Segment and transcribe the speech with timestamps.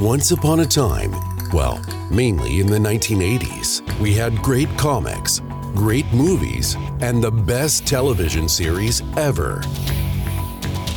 [0.00, 1.14] Once upon a time,
[1.52, 1.78] well,
[2.10, 5.42] mainly in the 1980s, we had great comics,
[5.74, 9.60] great movies, and the best television series ever.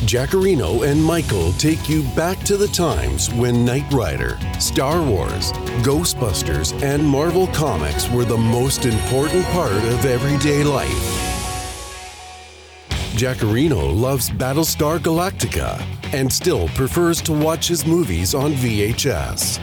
[0.06, 5.52] Jackarino and Michael take you back to the times when Knight Rider, Star Wars,
[5.82, 10.88] Ghostbusters, and Marvel Comics were the most important part of everyday life.
[13.18, 15.78] Jackarino loves Battlestar Galactica
[16.14, 19.58] and still prefers to watch his movies on VHS.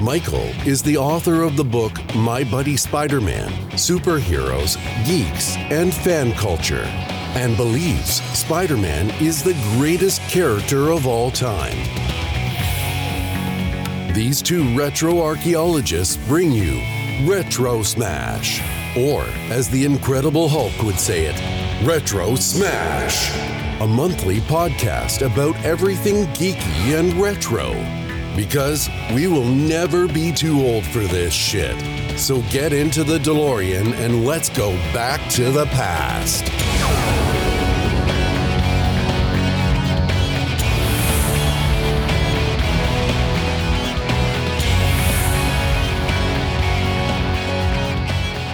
[0.00, 6.34] Michael is the author of the book My Buddy Spider Man Superheroes, Geeks, and Fan
[6.34, 6.84] Culture,
[7.34, 11.76] and believes Spider Man is the greatest character of all time.
[14.14, 16.80] These two retro archaeologists bring you
[17.28, 18.60] Retro Smash,
[18.96, 23.51] or as the Incredible Hulk would say it, Retro Smash,
[23.82, 27.72] a monthly podcast about everything geeky and retro.
[28.36, 31.76] Because we will never be too old for this shit.
[32.16, 36.44] So get into the DeLorean and let's go back to the past.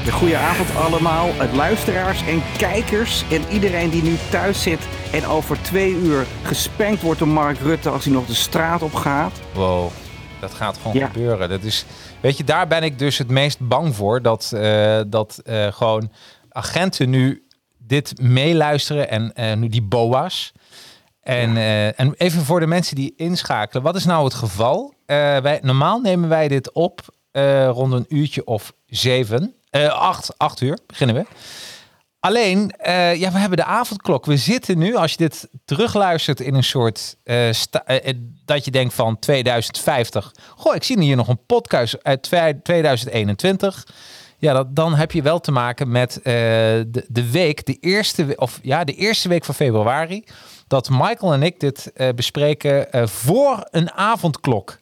[0.04, 4.80] De goede avond allemaal, luisteraars en kijkers en iedereen die nu thuis zit
[5.12, 8.94] en over twee uur gespenkt wordt door Mark Rutte als hij nog de straat op
[8.94, 9.32] gaat.
[9.54, 9.90] Wow,
[10.40, 11.06] dat gaat gewoon Ja.
[11.06, 11.48] gebeuren.
[11.48, 11.84] Dat is,
[12.20, 14.22] weet je, daar ben ik dus het meest bang voor.
[14.22, 16.10] Dat, eh, dat eh, gewoon
[16.50, 17.46] agenten nu
[17.78, 20.52] dit meeluisteren en eh, nu die boa's.
[21.22, 21.56] En,
[21.96, 23.82] en even voor de mensen die inschakelen.
[23.82, 24.94] Wat is nou het geval?
[25.06, 27.00] Wij, normaal nemen wij dit op
[27.70, 29.54] rond een uurtje of zeven.
[29.90, 31.24] acht, acht uur beginnen we.
[32.20, 34.26] Alleen, eh, ja, we hebben de avondklok.
[34.26, 37.16] We zitten nu, als je dit terugluistert in een soort...
[37.24, 40.32] eh, eh, dat je denkt van 2050.
[40.56, 43.86] Goh, ik zie hier nog een podcast uit twee- 2021.
[44.38, 48.58] Ja, dat, dan heb je wel te maken met de, de week, de eerste, of,
[48.62, 50.24] ja, de eerste week van februari...
[50.66, 54.78] dat Michael en ik dit bespreken voor een avondklok.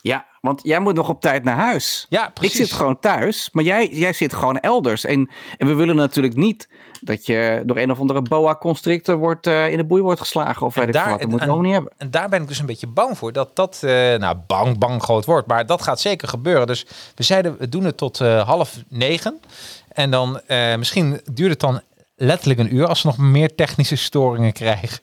[0.00, 2.06] Ja, want jij moet nog op tijd naar huis.
[2.08, 2.56] Ja, Ik precies.
[2.56, 5.04] zit gewoon thuis, maar jij, jij zit gewoon elders.
[5.04, 6.68] En, en we willen natuurlijk niet
[7.00, 10.66] dat je door een of andere boa constrictor wordt, eh, in de boei wordt geslagen.
[10.66, 11.20] Of weet ik daar- wat.
[11.20, 11.92] Dat we en- gewoon niet hebben.
[11.96, 13.32] En daar ben ik dus een beetje bang voor.
[13.32, 15.46] Dat dat, eh, nou bang, bang groot woord.
[15.46, 16.66] Maar dat gaat zeker gebeuren.
[16.66, 19.40] Dus we zeiden, we doen het tot eh, half negen.
[19.88, 20.40] En dan,
[20.78, 21.80] misschien duurt het dan
[22.16, 22.86] letterlijk een uur.
[22.86, 24.98] Als we nog meer technische storingen krijgen.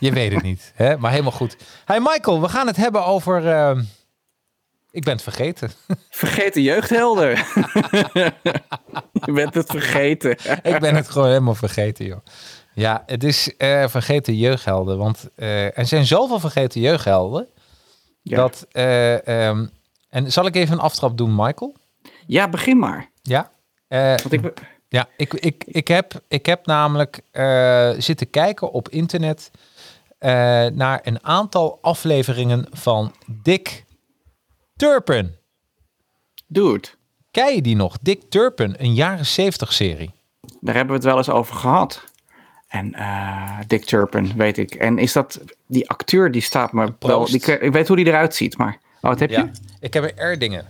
[0.00, 0.72] Je weet het niet.
[0.74, 0.96] Hè?
[0.98, 1.56] Maar helemaal goed.
[1.84, 3.42] Hey Michael, we gaan het hebben over...
[4.90, 5.70] ik ben het vergeten.
[6.10, 7.28] Vergeten jeugdhelden.
[9.26, 10.30] je bent het vergeten.
[10.62, 12.20] ik ben het gewoon helemaal vergeten, joh.
[12.78, 14.98] Ja, het is eh, vergeten jeugdhelden.
[14.98, 17.48] Want eh, er zijn zoveel vergeten jeugdhelden.
[18.22, 18.36] Ja.
[18.36, 19.66] Dat, eh, ehm,
[20.08, 21.76] en zal ik even een aftrap doen, Michael?
[22.26, 23.10] ja, begin maar.
[23.22, 23.50] Ja.
[23.88, 24.52] Want ik,
[24.88, 27.20] ja, ik, ik, ik, heb, ik heb namelijk
[27.98, 29.50] zitten kijken op internet
[30.74, 33.84] naar een aantal afleveringen van Dick
[34.78, 35.34] Turpin.
[36.46, 36.88] dude,
[37.30, 37.98] Ken je die nog?
[38.02, 40.10] Dick Turpin, een jaren 70 serie.
[40.60, 42.04] daar hebben we het wel eens over gehad.
[42.68, 44.74] En eh, Dick Turpin, weet ik.
[44.74, 47.24] En is dat die acteur die staat me wel.
[47.24, 48.78] Die, ik weet hoe die eruit ziet, maar.
[48.96, 49.40] Oh, wat heb Ja.
[49.40, 49.50] je?
[49.80, 50.66] Ik heb een Erdingen.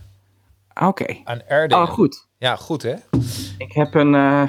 [0.82, 1.16] Oké.
[1.25, 1.84] Een Erdingen.
[1.84, 2.26] Oh, goed.
[2.38, 2.94] Ja, goed hè?
[3.58, 4.42] Ik heb een, eh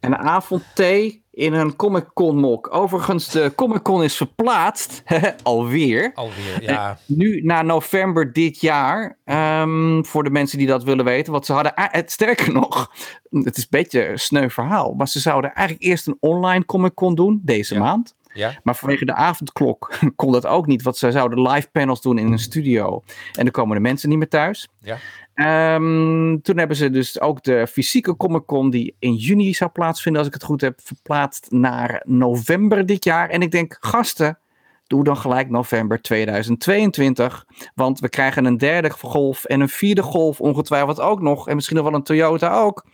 [0.00, 2.74] een avondthee in een Comic Con mok.
[2.74, 5.02] Overigens, de Comic Con is verplaatst.
[5.42, 6.10] Alweer.
[6.14, 6.98] Alweer, ja.
[7.06, 9.18] Nu naar november dit jaar.
[9.24, 11.32] Ehm, voor de mensen die dat willen weten.
[11.32, 12.90] Want ze hadden, het sterker nog,
[13.30, 14.94] het is een beetje een sneu verhaal.
[14.94, 17.80] Maar ze zouden eigenlijk eerst een online Comic Con doen deze Ja.
[17.80, 18.14] maand.
[18.36, 20.82] Ja, Maar vanwege de avondklok kon dat ook niet.
[20.82, 23.02] Want ze zouden live panels doen in een studio.
[23.32, 24.68] En dan komen de mensen niet meer thuis.
[24.80, 24.96] ja.
[25.34, 30.20] Ehm, toen hebben ze dus ook de fysieke Comic Con die in juni zou plaatsvinden,
[30.20, 33.30] als ik het goed heb, verplaatst naar november dit jaar.
[33.30, 34.38] En ik denk, gasten,
[34.86, 37.44] doe dan gelijk november 2022.
[37.74, 41.48] Want we krijgen een derde golf en een vierde golf ongetwijfeld ook nog.
[41.48, 42.84] En misschien nog wel een Toyota ook.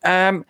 [0.00, 0.40] Ehm,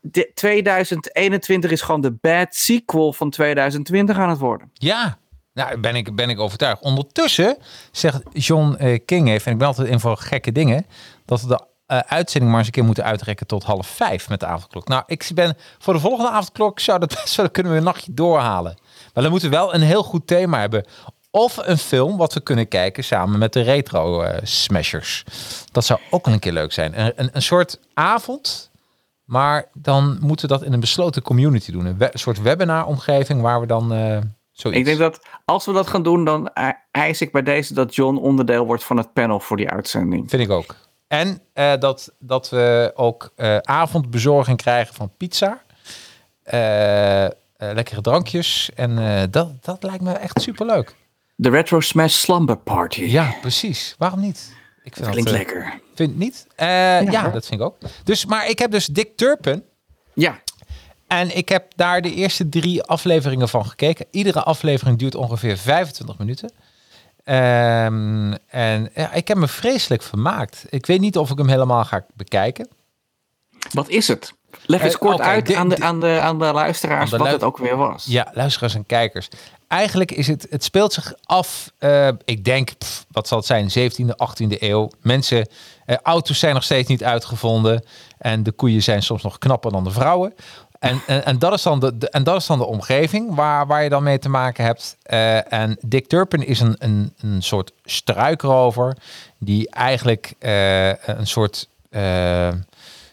[0.00, 4.70] de, 2021 is gewoon de bad sequel van 2020 aan het worden.
[4.72, 5.18] Ja,
[5.56, 6.82] nou, ben ik, ben ik overtuigd.
[6.82, 7.56] Ondertussen
[7.90, 10.86] zegt John eh, King even, en ik ben altijd in voor gekke dingen,
[11.24, 14.40] dat we de eh, uitzending maar eens een keer moeten uitrekken tot half vijf met
[14.40, 14.88] de avondklok.
[14.88, 18.14] Nou, ik ben voor de volgende avondklok zou dat best wel kunnen we een nachtje
[18.14, 18.78] doorhalen.
[19.14, 20.84] Maar dan moeten we wel een heel goed thema hebben.
[21.30, 25.24] Of een film wat we kunnen kijken samen met de retro eh, smashers.
[25.72, 27.00] Dat zou ook een keer leuk zijn.
[27.00, 28.70] Een, een, soort avond,
[29.24, 31.86] maar dan moeten we dat in een besloten community doen.
[31.86, 34.18] Een, soort webinar omgeving waar we dan eh,
[34.56, 34.80] Zoiets.
[34.80, 37.94] Ik denk dat als we dat gaan doen, dan e- eis ik bij deze dat
[37.94, 40.30] John onderdeel wordt van het panel voor die uitzending.
[40.30, 40.74] Vind ik ook.
[41.08, 45.62] En eh, dat, dat we ook eh, avondbezorging krijgen van pizza.
[46.42, 47.26] Eh,
[47.58, 48.70] lekkere drankjes.
[48.74, 50.94] En eh, dat, dat lijkt me echt superleuk.
[51.34, 53.02] De Retro Smash Slumber Party.
[53.02, 53.94] Ja, precies.
[53.98, 54.54] Waarom niet?
[54.82, 55.80] Ik vind Klinkt dat, eh, lekker.
[55.94, 56.46] Vind je niet?
[56.56, 56.66] Eh,
[57.02, 57.32] ja, hoor.
[57.32, 57.76] dat vind ik ook.
[58.04, 59.64] Dus, maar ik heb dus Dick Turpin.
[60.14, 60.40] Ja,
[61.06, 64.06] En ik heb daar de eerste drie afleveringen van gekeken.
[64.10, 66.52] Iedere aflevering duurt ongeveer 25 minuten.
[67.24, 70.64] Ehm, en ja, ik heb me vreselijk vermaakt.
[70.68, 72.68] Ik weet niet of ik hem helemaal ga bekijken.
[73.72, 74.32] wat is het?
[74.66, 77.26] Leg eens Eh, kort uit aan, de, aan, de, aan de luisteraars Aan de wat
[77.26, 78.04] lu- het ook weer was.
[78.08, 79.28] Ja, luisteraars en kijkers.
[79.68, 83.70] Eigenlijk is het, het speelt zich af, eh, ik denk, pff, wat zal het zijn,
[83.70, 84.90] 17e, 18e eeuw.
[85.02, 85.48] Mensen,
[85.86, 87.84] eh, auto's zijn nog steeds niet uitgevonden.
[88.18, 90.34] En de koeien zijn soms nog knapper dan de vrouwen.
[90.78, 93.88] En, en, dat, is dan de, en dat is dan de omgeving waar, waar je
[93.88, 94.96] dan mee te maken hebt.
[95.02, 98.96] Eh, en Dick Turpin is een, een, een soort struikrover
[99.38, 101.68] die eigenlijk eh, een soort...
[101.90, 102.48] eh,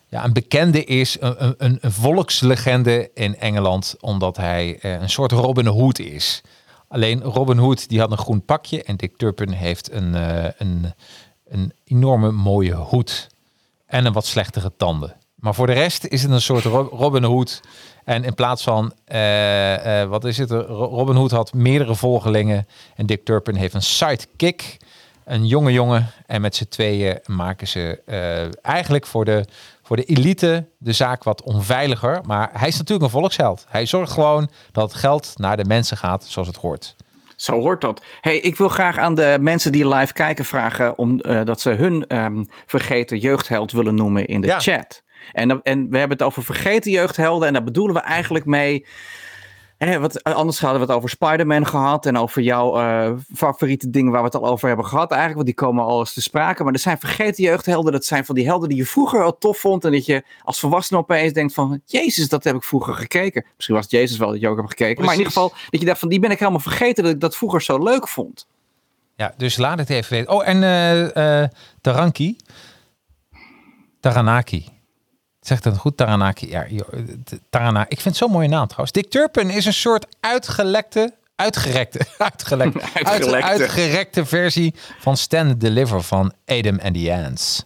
[0.07, 5.65] ja, een bekende is, een, een, een volkslegende in Engeland, omdat hij een soort Robin
[5.65, 6.41] Hood is.
[6.87, 10.13] Alleen Robin Hood die had een groen pakje en Dick Turpin heeft een,
[10.57, 10.93] een,
[11.47, 13.27] een enorme mooie hoed
[13.85, 15.15] en een wat slechtere tanden.
[15.43, 17.61] Maar voor de rest is het een soort Ro- Robin Hood.
[18.03, 20.51] En in plaats van, eh, eh, wat is het?
[20.51, 24.77] Ro- Robin Hood had meerdere volgelingen en Dick Turpin heeft een sidekick
[25.25, 26.11] een jonge jongen.
[26.25, 29.45] En met z'n tweeën maken ze eh, eigenlijk voor de,
[29.83, 32.21] voor de elite de zaak wat onveiliger.
[32.25, 33.65] Maar hij is natuurlijk een volksheld.
[33.69, 36.95] Hij zorgt gewoon dat het geld naar de mensen gaat zoals het hoort.
[37.35, 38.03] Zo hoort dat.
[38.21, 42.07] Hey, ik wil graag aan de mensen die live kijken vragen om dat ze hun
[42.07, 44.59] ehm, vergeten jeugdheld willen noemen in de Ja.
[44.59, 45.01] chat.
[45.31, 48.85] En, en we hebben het over vergeten jeugdhelden en daar bedoelen we eigenlijk mee.
[49.77, 54.11] Hè, wat, anders hadden we het over Spider-Man gehad en over jouw eh, favoriete dingen
[54.11, 56.63] waar we het al over hebben gehad eigenlijk, want die komen al eens te sprake.
[56.63, 59.57] Maar er zijn vergeten jeugdhelden, dat zijn van die helden die je vroeger al tof
[59.57, 63.45] vond en dat je als volwassene opeens denkt van, jezus, dat heb ik vroeger gekeken.
[63.55, 65.79] Misschien was het Jezus wel dat je ook hebt gekeken, maar in ieder geval dat
[65.79, 68.47] je dacht van, die ben ik helemaal vergeten dat ik dat vroeger zo leuk vond.
[69.15, 70.33] Ja, dus laat het even weten.
[70.33, 70.63] Oh, en
[71.13, 71.49] eh
[71.81, 72.37] Taranki.
[73.99, 74.72] Taranaki.
[75.43, 75.97] Zegt dat goed?
[75.97, 76.49] Taranaki.
[76.49, 76.65] Ja,
[77.49, 77.81] Tarana.
[77.81, 78.91] Ik vind het zo'n mooie naam trouwens.
[78.91, 83.47] Dick Turpin is een soort uitgelekte, uitgerekte, uitgelekte, uit- Uitgelekte.
[83.47, 87.63] uitgerekte versie van Stand Deliver van Adam and the Ants.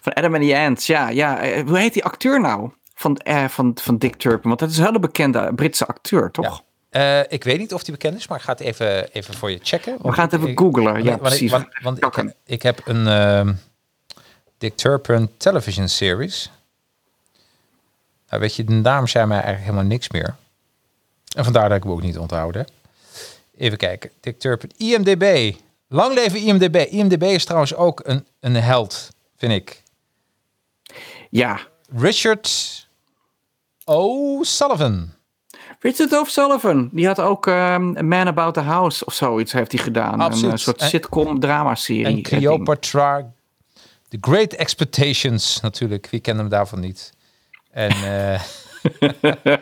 [0.00, 1.08] Van Adam and the Ants, ja.
[1.08, 1.40] ja.
[1.40, 2.70] Eh, Hoe heet die acteur nou?
[2.94, 4.48] Van, eh, van, van Dick Turpin.
[4.48, 6.62] Want dat is een hele bekende Britse acteur, toch?
[6.90, 9.50] Eh, ik weet niet of die bekend is, maar ik ga het even, even voor
[9.50, 9.96] je checken.
[10.02, 10.92] We gaan het even Ik- googlen.
[10.92, 11.50] want Ja, want ik-.
[11.50, 12.34] Want, want ik, Kakken.
[12.44, 13.52] ik heb een ehm,
[14.58, 16.50] Dick Turpin television series.
[18.28, 20.36] Nou, weet je, de naam zei mij eigenlijk helemaal niks meer.
[21.36, 22.66] En vandaar dat ik hem ook niet onthouden.
[23.56, 24.10] Even kijken.
[24.20, 24.70] Dick Turpin.
[24.76, 25.54] IMDB.
[25.88, 26.76] Lang leven IMDB.
[26.90, 29.82] IMDB is trouwens ook een, een held, vind ik.
[31.30, 31.60] Ja.
[31.96, 32.86] Richard
[33.84, 35.10] O'Sullivan.
[35.80, 39.82] Richard O'Sullivan, die had ook ehm, A Man About the House of zoiets heeft hij
[39.82, 40.20] gedaan.
[40.20, 40.44] Absoluut.
[40.44, 42.04] Een eh, soort En- sitcom drama-serie.
[42.06, 42.22] En.
[42.22, 43.32] Cleopatra.
[44.08, 46.08] The Great Expectations natuurlijk.
[46.10, 47.12] Wie kent hem daarvan niet?
[47.78, 48.40] En eh,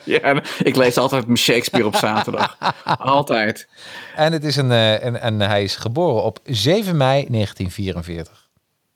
[0.04, 2.56] ja, ik lees altijd mijn Shakespeare op zaterdag.
[2.98, 3.68] altijd.
[4.16, 8.44] En, het is een, eh, en, en hij is geboren op 7 mei 1944.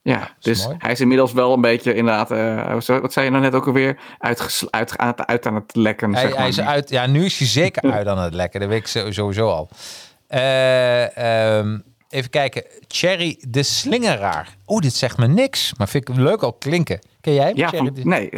[0.03, 0.77] Ja, dus mooi.
[0.79, 2.29] hij is inmiddels wel een beetje inderdaad,
[2.85, 6.13] zo- wat zei je nou net ook alweer, uitges- uit, uit, uit aan het lekken.
[6.13, 6.41] Hij, zeg maar.
[6.41, 8.61] hij is uit, ja, nu is hij zeker uit aan het lekken.
[8.61, 9.69] Dat weet ik sowieso al.
[10.29, 11.79] Ehm,
[12.11, 12.65] even kijken.
[12.89, 14.57] Cherry de Slingeraar.
[14.67, 15.73] Oeh, dit zegt me niks.
[15.77, 16.99] Maar vind ik leuk al klinken.
[17.21, 17.57] Ken jij hem?
[17.57, 18.29] Ja, Cherry van- de- nee,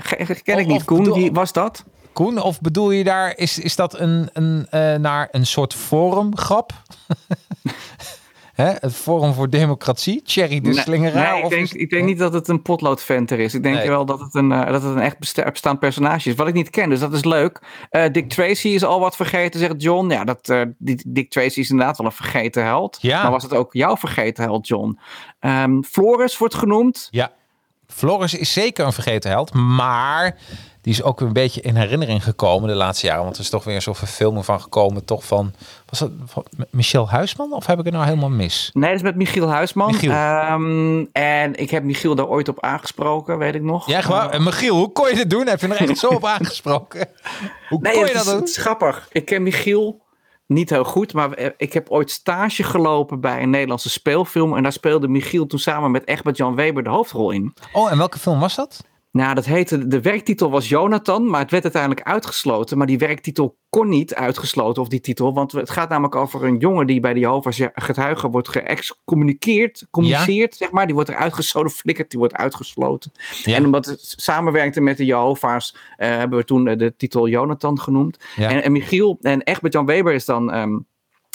[0.42, 0.84] ken ik Of- niet.
[0.84, 1.84] Koen, wie was dat?
[2.12, 6.72] Koen, of bedoel je daar, is, is dat een, een, eh, naar een soort forumgrap?
[8.52, 8.64] Hè?
[8.78, 10.20] Het Forum voor Democratie?
[10.24, 11.30] Cherry de Nee, Slingeraar?
[11.30, 13.54] nee, ik, of denk, ik denk niet dat het een potloodventer is.
[13.54, 13.88] Ik denk Nee.
[13.88, 16.34] wel dat het een, eh, dat het een echt besta- bestaand personage is.
[16.34, 17.60] Wat ik niet ken, dus dat is leuk.
[17.90, 20.10] Eh, Dick Tracy is al wat vergeten, zegt John.
[20.10, 22.98] Ja, dat, die, Dick Tracy is inderdaad wel een vergeten held.
[23.00, 23.22] Ja.
[23.22, 24.98] Maar was het ook jouw vergeten held, John?
[25.40, 27.08] Ehm, Floris wordt genoemd.
[27.10, 27.32] Ja,
[27.86, 30.36] Floris is zeker een vergeten held, maar
[30.82, 33.22] die is ook een beetje in herinnering gekomen de laatste jaren.
[33.22, 35.52] Want er is toch weer zo'n verfilming van gekomen, toch van,
[35.86, 37.52] was dat van Michel Huisman?
[37.52, 38.70] Of heb ik het nou helemaal mis?
[38.72, 39.90] Nee, dat is met Michiel Huisman.
[39.92, 40.10] Michiel.
[40.10, 43.86] Ehm, en ik heb Michiel daar ooit op aangesproken, weet ik nog.
[43.86, 44.30] Ja, gewoon.
[44.30, 45.46] En Michiel, hoe kon je dit doen?
[45.46, 47.08] Heb je er echt zo op aangesproken?
[47.68, 48.40] Hoe Nee, kon je dat is, doen?
[48.40, 49.08] het is grappig.
[49.12, 50.02] Ik ken Michiel
[50.46, 54.56] niet heel goed, maar eh, ik heb ooit stage gelopen bij een Nederlandse speelfilm.
[54.56, 57.54] En daar speelde Michiel toen samen met Egbert Jan Weber de hoofdrol in.
[57.72, 58.84] Oh, en welke film was dat?
[59.12, 62.78] Nou, dat heette, de werktitel was Jonathan, maar het werd uiteindelijk uitgesloten.
[62.78, 65.34] Maar die werktitel kon niet uitgesloten, of die titel.
[65.34, 70.54] Want het gaat namelijk over een jongen die bij de Jehovah's getuigen wordt geëxcommuniceerd, communiceerd,
[70.54, 70.86] zeg maar.
[70.86, 73.12] Die wordt eruit gezoden, flikkerd, die wordt uitgesloten.
[73.42, 73.56] Ja.
[73.56, 77.80] En omdat het samenwerkte met de Jehovah's, eh, hebben we toen eh, de titel Jonathan
[77.80, 78.18] genoemd.
[78.36, 78.50] Ja.
[78.50, 80.52] En, en Michiel, en Egbert-Jan Weber is dan...
[80.52, 80.78] ehm,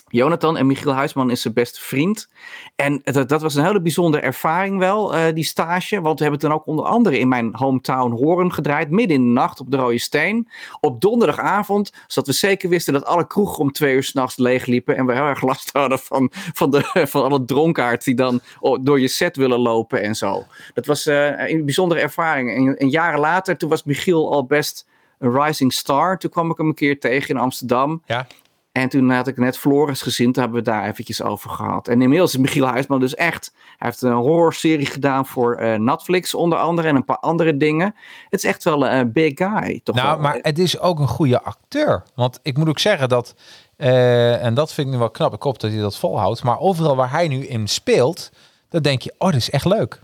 [0.08, 2.30] Jonathan en Michiel Huisman is zijn beste vriend.
[2.76, 6.02] En dat, dat was een hele bijzondere ervaring wel, eh, die stage.
[6.02, 8.90] Want we hebben toen ook onder andere in mijn hometown Horen gedraaid.
[8.90, 10.50] Midden in de nacht op de Rode Steen.
[10.80, 11.92] Op donderdagavond.
[12.08, 14.98] Zodat we zeker wisten dat alle kroegen om twee uur s'nachts leegliepen.
[14.98, 18.42] En we heel erg last hadden van, van, de, van alle dronkaards die dan
[18.82, 20.46] door je set willen lopen en zo.
[20.74, 22.56] Dat was eh, een bijzondere ervaring.
[22.56, 24.88] En, en jaren later, toen was Michiel al best
[25.20, 26.18] een rising star.
[26.18, 28.02] Toen kwam ik hem een keer tegen in Amsterdam.
[28.06, 28.28] Ja.
[28.78, 31.88] En toen had ik net Floris gezien, toen hebben we daar eventjes over gehad.
[31.88, 36.34] En inmiddels is Michiel Huisman dus echt, hij heeft een horrorserie gedaan voor eh, Netflix
[36.34, 37.96] onder andere en een paar andere dingen.
[38.30, 40.20] Het is echt wel een big guy, toch Nou, wel.
[40.20, 42.04] maar het is ook een goede acteur.
[42.16, 43.36] Want ik moet ook zeggen dat,
[43.78, 46.44] eh, en dat vind ik nu wel knap, ik hoop dat hij dat volhoudt.
[46.44, 48.32] Maar overal waar hij nu in speelt,
[48.70, 50.00] dan denk je, oh, dit is echt leuk.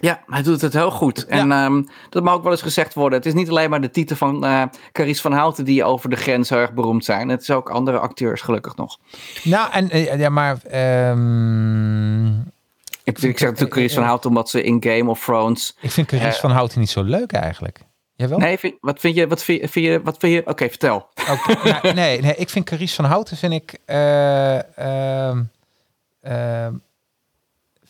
[0.00, 1.26] Ja, hij doet het heel goed.
[1.26, 3.18] En ehm, dat mag ook wel eens gezegd worden.
[3.18, 4.62] Het is niet alleen maar de titel van eh
[4.92, 7.28] Carice van Houten die over de grens heel erg beroemd zijn.
[7.28, 8.98] Het is ook andere acteurs, gelukkig nog.
[9.44, 12.26] Nou, en eh, ja, maar ehm,
[13.04, 15.76] Ik, ik zeg natuurlijk Carice van Houten omdat ze in Game of Thrones...
[15.80, 16.32] ik vind Carice Eh.
[16.40, 17.80] van Houten niet zo leuk eigenlijk.
[18.14, 18.38] Jawel?
[18.38, 19.26] Nee, vind- wat vind je?
[19.26, 19.68] Wat vind je?
[19.68, 20.46] Vind je wat vind je?
[20.46, 21.08] Oké, vertel.
[21.64, 23.78] Nou, nee, nee, ik vind Carice van Houten vind ik.
[23.84, 25.42] eh, ehm,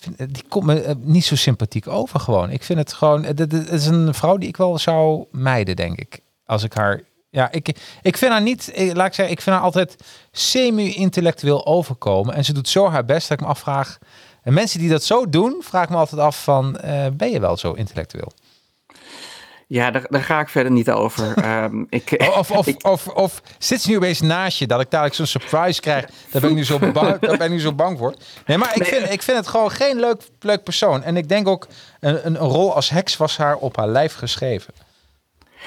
[0.01, 2.51] vind- die komt me eh, niet zo sympathiek over gewoon.
[2.51, 3.25] Ik vind het gewoon.
[3.25, 6.21] Het, het- is een vrouw die ik wel zou mijden, denk ik.
[6.47, 7.03] Als ik haar.
[7.31, 7.69] Ja, ik,
[8.03, 8.71] ik vind haar niet.
[8.73, 9.97] eh, Laat ik zeggen, ik vind haar altijd
[10.33, 12.35] semi-intellectueel overkomen.
[12.35, 13.99] En ze doet zo haar best dat ik me afvraag.
[14.43, 17.57] En mensen die dat zo doen, vraag me altijd af van, eh, ben je wel
[17.57, 18.33] zo intellectueel?
[19.71, 21.37] Ja, daar, daar ga ik verder niet over.
[21.45, 25.17] Ehm, ik, Of, of, of, of zit ze nu opeens naast je dat ik dadelijk
[25.17, 26.05] zo'n surprise krijg?
[26.31, 28.15] Daar ben ik nu zo bang, daar ben ik nu zo bang voor.
[28.47, 28.89] Nee, maar ik, Nee.
[29.01, 31.03] vind, ik vind het gewoon geen leuk, leuk persoon.
[31.03, 31.67] En ik denk ook,
[32.01, 34.75] een, een, een rol als heks was haar op haar lijf geschreven.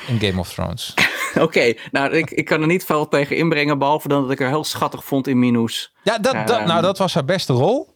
[0.08, 0.94] In Game of Thrones.
[1.40, 4.48] Oké, nou, ik, ik kan er niet veel tegen inbrengen, behalve dan dat ik haar
[4.50, 5.94] heel schattig vond in Minus.
[6.04, 6.68] Ja, dat, dat, Ehm.
[6.68, 7.91] nou, dat was haar beste rol.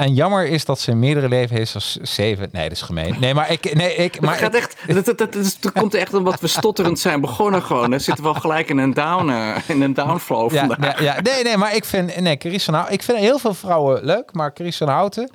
[0.00, 2.48] En jammer is dat ze meerdere leven heeft als zeven.
[2.52, 3.16] Nee, dat is gemeen.
[3.20, 3.74] Nee, maar ik...
[3.74, 6.46] Nee, ik Maar het gaat ik- echt, dat, dat, dat, dat komt echt omdat we
[6.46, 7.92] stotterend zijn begonnen gewoon.
[7.92, 10.96] Er zitten wel gelijk in een down, eh, in een downflow ja, vandaag.
[10.98, 12.20] nee, ja, nee, nee, maar ik vind...
[12.20, 12.94] Nee, Carice van Houten...
[12.94, 15.30] Ik vind heel veel vrouwen leuk, maar Carice van Houten...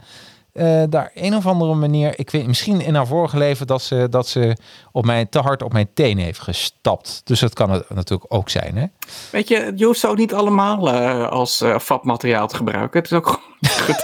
[0.55, 2.19] eh, daar een of andere manier...
[2.19, 4.57] Ik weet misschien in haar vorige leven dat ze, dat ze
[4.91, 7.21] op mij, te hard op mijn teen heeft gestapt.
[7.23, 8.85] Dus dat kan het natuurlijk ook zijn, hè?
[9.31, 13.01] Weet je, je hoeft ze ook niet allemaal eh, als eh vatmateriaal te gebruiken.
[13.01, 13.27] Het is ook
[13.85, 14.03] goed.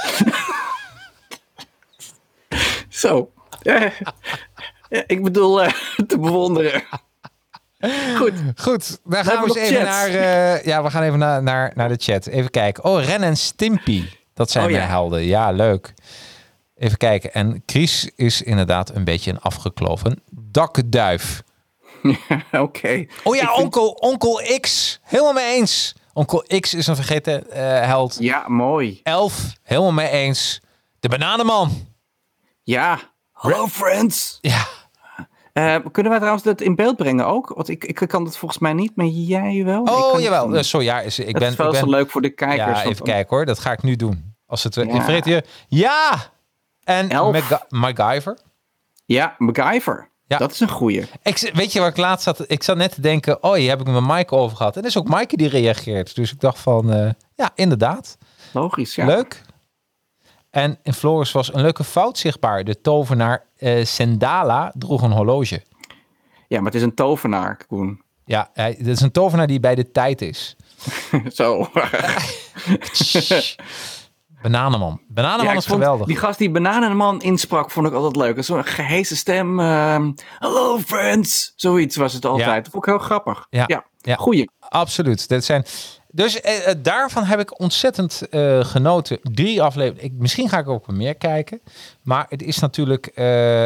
[2.90, 3.32] Zo.
[5.08, 5.62] Ik bedoel,
[6.08, 6.84] te bewonderen.
[8.18, 8.34] Goed.
[8.56, 9.86] Goed, dan gaan we eens even chat.
[9.86, 10.12] naar...
[10.68, 12.28] ja, we gaan even naar, naar, naar de chat.
[12.28, 12.84] Even kijken.
[12.84, 14.04] Oh, Ren en Stimpy.
[14.34, 14.78] Dat zijn Oh, ja.
[14.78, 15.24] mijn helden.
[15.24, 15.94] Ja, leuk.
[16.82, 17.34] Even kijken.
[17.34, 21.44] En Chris is inderdaad een beetje een afgekloven dakduif.
[22.52, 23.06] Oké.
[23.24, 25.00] Oh ja, Ik vind- onkel, onkel X.
[25.04, 25.96] Helemaal mee eens.
[26.14, 28.18] Onkel X is een vergeten eh, held.
[28.20, 29.00] Ja, mooi.
[29.04, 30.60] Elf, helemaal mee eens.
[31.00, 31.88] De bananenman.
[32.64, 33.00] Ja.
[33.32, 34.38] Hallo friends.
[34.42, 34.66] Ja.
[35.54, 37.50] Eh, kunnen wij trouwens dat in beeld brengen ook?
[37.56, 39.82] Want ik, ik kan dat volgens mij niet, maar jij wel?
[39.84, 40.56] Ik Oh, kan- jawel.
[40.56, 41.50] Eh, Sorry, ja, is, ik dat ben...
[41.52, 42.68] is wel ik ben zo leuk voor de kijkers.
[42.68, 43.46] ja, want- even kijken hoor.
[43.46, 44.36] Dat ga ik nu doen.
[44.46, 44.76] Als het...
[44.76, 45.20] Ja.
[45.24, 45.44] Je...
[45.68, 46.32] Ja!
[46.84, 47.08] En.
[47.08, 48.38] Maga- MacGyver.
[49.06, 50.10] Ja, MacGyver.
[50.28, 50.38] Ja.
[50.38, 51.06] Dat is een goeie.
[51.24, 52.44] Ik, weet je waar ik laatst zat?
[52.48, 54.76] Ik zat net te denken, oh, hier heb ik met Mike over gehad.
[54.76, 56.16] En dat is ook Maaike die reageert.
[56.16, 58.18] Dus ik dacht van, eh, ja, inderdaad.
[58.54, 59.06] Logisch, ja.
[59.06, 59.42] Leuk.
[60.50, 62.64] En in Floris was een leuke fout zichtbaar.
[62.64, 65.62] De tovenaar eh Sendala droeg een horloge.
[66.48, 68.02] Ja, maar het is een tovenaar, Koen.
[68.26, 70.56] Ja, hij, dat is een tovenaar die bij de tijd is.
[71.34, 71.70] Zo.
[74.42, 75.02] Bananenman.
[75.08, 76.08] Bananenman Ja, is vond geweldig.
[76.08, 78.44] Die gast die Bananenman insprak, vond ik altijd leuk.
[78.44, 79.60] Zo'n gehezen stem.
[79.60, 81.54] ehm, Hello friends.
[81.56, 82.48] Zoiets was het altijd.
[82.48, 82.56] Ja.
[82.62, 83.48] Dat vond ik heel grappig.
[83.50, 83.64] Ja.
[83.68, 84.16] Ja, Ja.
[84.16, 84.50] goeie.
[84.60, 85.28] Absoluut.
[85.30, 85.66] Dit zijn...
[86.14, 89.20] Dus eh, eh, daarvan heb ik ontzettend eh, genoten.
[89.22, 90.04] Drie afleveringen.
[90.04, 91.62] Ik, misschien ga ik ook wel meer kijken.
[92.02, 93.06] Maar het is natuurlijk...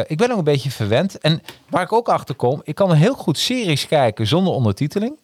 [0.06, 1.18] ik ben ook een beetje verwend.
[1.18, 2.60] En waar ik ook achter kom...
[2.64, 5.18] Ik kan heel goed series kijken zonder ondertiteling.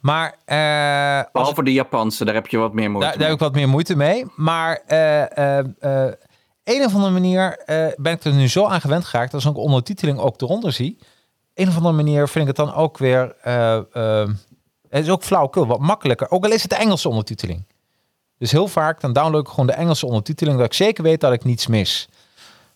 [0.00, 0.30] Maar...
[0.30, 3.54] als Behalve de Japanse, daar heb je wat meer moeite daar, daar heb ik wat
[3.54, 4.24] meer moeite mee.
[4.36, 5.58] Maar eh,
[6.64, 7.62] een of andere manier
[7.96, 9.34] ben ik er nu zo aan gewend geraakt.
[9.34, 10.98] Als ik ondertiteling ook eronder zie.
[11.54, 13.34] Een of andere manier vind ik het dan ook weer.
[14.88, 16.30] het is ook flauwkul, wat makkelijker.
[16.30, 17.66] Ook al is het de Engelse ondertiteling.
[18.38, 20.56] Dus heel vaak dan download ik gewoon de Engelse ondertiteling.
[20.56, 22.08] Dat ik zeker weet dat ik niets mis.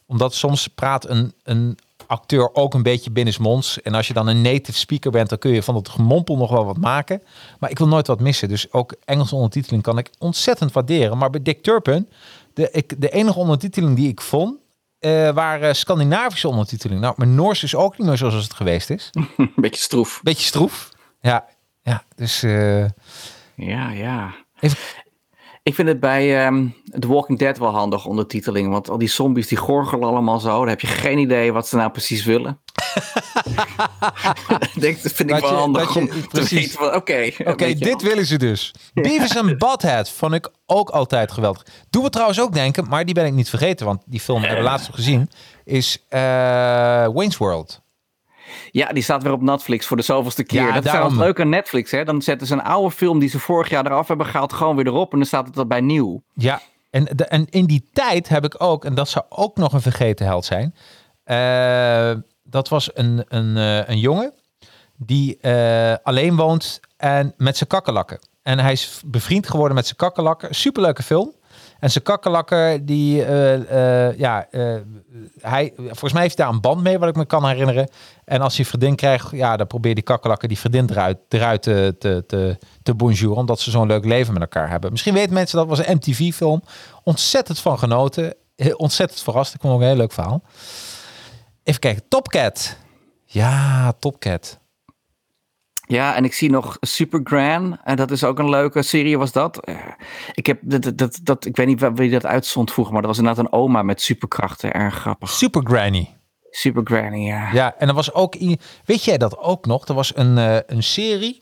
[0.06, 1.78] Omdat soms praat een, een
[2.10, 3.82] acteur ook een beetje binnensmonds.
[3.82, 6.50] En als je dan een native speaker bent, dan kun je van het gemompel nog
[6.50, 7.22] wel wat maken.
[7.58, 8.48] Maar ik wil nooit wat missen.
[8.48, 11.18] Dus ook Engelse ondertiteling kan ik ontzettend waarderen.
[11.18, 12.08] Maar bij Dick Turpin,
[12.54, 14.56] de, ik, de enige ondertiteling die ik vond,
[14.98, 17.00] eh, waren Scandinavische ondertiteling.
[17.00, 19.10] Nou, mijn Noors is ook niet meer zoals het geweest is.
[19.56, 20.20] Beetje stroef.
[20.22, 20.88] Beetje stroef.
[21.20, 21.46] Ja,
[21.82, 22.42] ja dus...
[22.42, 22.84] eh,
[23.54, 24.34] Ja, ja.
[24.60, 24.78] Even-
[25.70, 26.66] Ik vind het bij ehm,
[26.98, 28.70] The Walking Dead wel handig ondertiteling.
[28.70, 30.58] Want al die zombies die gorgelen allemaal zo.
[30.58, 32.60] Dan heb je geen idee wat ze nou precies willen.
[34.80, 36.76] Denk, dat vind ik Dat wel je- handig je- om te precies.
[36.78, 37.74] oké.
[37.74, 38.74] Dit willen ze dus.
[38.94, 41.66] Beavis and Butthead vond ik ook altijd geweldig.
[41.90, 44.58] Doe we trouwens ook denken, maar die ben ik niet vergeten, want die film hebben
[44.58, 45.30] we laatst nog gezien,
[45.64, 46.20] is eh
[47.12, 47.80] Wayne's World.
[48.70, 50.60] Ja, die staat weer op Netflix voor de zoveelste keer.
[50.60, 51.10] Ja, dat is daarom.
[51.10, 51.90] trouwens leuk aan Netflix.
[51.90, 52.04] Hè?
[52.04, 54.86] Dan zetten ze een oude film die ze vorig jaar eraf hebben gehaald gewoon weer
[54.86, 55.12] erop.
[55.12, 56.22] En dan staat het erbij nieuw.
[56.34, 59.72] Ja, en, de, en in die tijd heb ik ook, en dat zou ook nog
[59.72, 60.74] een vergeten held zijn,
[61.24, 64.32] eh, dat was een, een, eh, een jongen
[64.96, 68.18] die eh, alleen woont en met zijn kakkelakken.
[68.42, 70.54] En hij is bevriend geworden met zijn kakkelakken.
[70.54, 71.32] Superleuke film.
[71.80, 74.74] En zijn kakkelakken, die, eh, eh, ja, eh,
[75.40, 77.90] hij, volgens mij heeft hij daar een band mee, wat ik me kan herinneren.
[78.24, 81.96] En als hij vriendin krijgt, ja, dan probeert die kakkelakken die vriendin eruit, eruit te,
[81.98, 84.90] te, te, te bonjouren, omdat ze zo'n leuk leven met elkaar hebben.
[84.90, 86.62] Misschien weten mensen dat was een MTV-film.
[87.02, 88.34] Ontzettend van genoten.
[88.76, 89.54] Ontzettend verrast.
[89.54, 90.42] Ik vond ook een heel leuk verhaal.
[91.62, 92.02] Even kijken.
[92.08, 92.76] Topcat.
[93.24, 94.59] Ja, Topcat.
[95.90, 97.78] Ja, en ik zie nog Super Gran.
[97.84, 99.64] En dat is ook een leuke serie, was dat.
[99.64, 99.76] Eh,
[100.32, 103.20] ik, heb dat, dat, dat, ik weet niet wie dat uitstond vroeger, maar dat was
[103.20, 104.72] inderdaad een oma met superkrachten.
[104.72, 105.30] Erg grappig.
[105.30, 106.18] Super Granny.
[106.50, 107.52] Super Granny, ja.
[107.52, 108.36] Ja, en er was ook...
[108.84, 109.88] Weet jij dat ook nog?
[109.88, 111.40] Er was een, eh, een serie.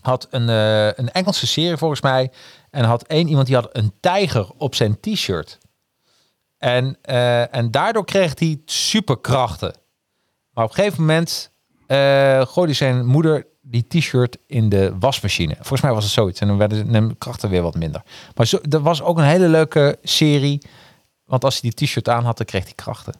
[0.00, 2.32] Had een, eh, een Engelse serie volgens mij.
[2.70, 5.58] En had één iemand die had een tijger op zijn t-shirt.
[6.58, 9.74] En, eh, en daardoor kreeg hij superkrachten.
[10.52, 11.52] Maar op een gegeven moment
[12.48, 15.54] gooide zijn moeder die t-shirt in de wasmachine.
[15.54, 16.40] Volgens mij was het zoiets.
[16.40, 18.02] En dan werden de krachten weer wat minder.
[18.34, 20.62] Maar zo, er was ook een hele leuke serie.
[21.24, 23.14] Want als hij die t-shirt aan had, dan kreeg hij krachten.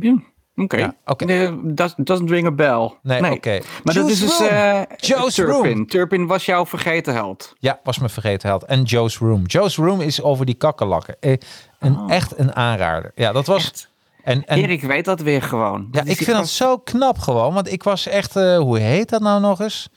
[0.00, 0.18] Ja,
[0.54, 0.76] Oké.
[0.76, 1.24] Ja, oké.
[1.24, 2.92] Nee, dat doesn't ring a bell.
[3.02, 3.60] Nee, oké.
[3.84, 5.72] Maar dat is dus eh Joe's Turpin.
[5.72, 5.86] Room.
[5.86, 7.52] Turpin was jouw vergeten held.
[7.58, 8.64] Ja, was me vergeten held.
[8.64, 9.46] En Joe's Room.
[9.46, 11.16] Joe's Room is over die kakkelakken.
[11.20, 11.36] Eh,
[11.78, 12.12] Een, Oh.
[12.12, 13.12] Echt een aanrader.
[13.14, 13.64] Ja, dat was...
[13.64, 13.89] Echt.
[14.24, 15.88] En, en, Erik weet dat weer gewoon.
[15.90, 17.54] ja, ik vind dat zo knap gewoon.
[17.54, 18.36] Want ik was echt...
[18.36, 19.88] eh, hoe heet dat nou nog eens?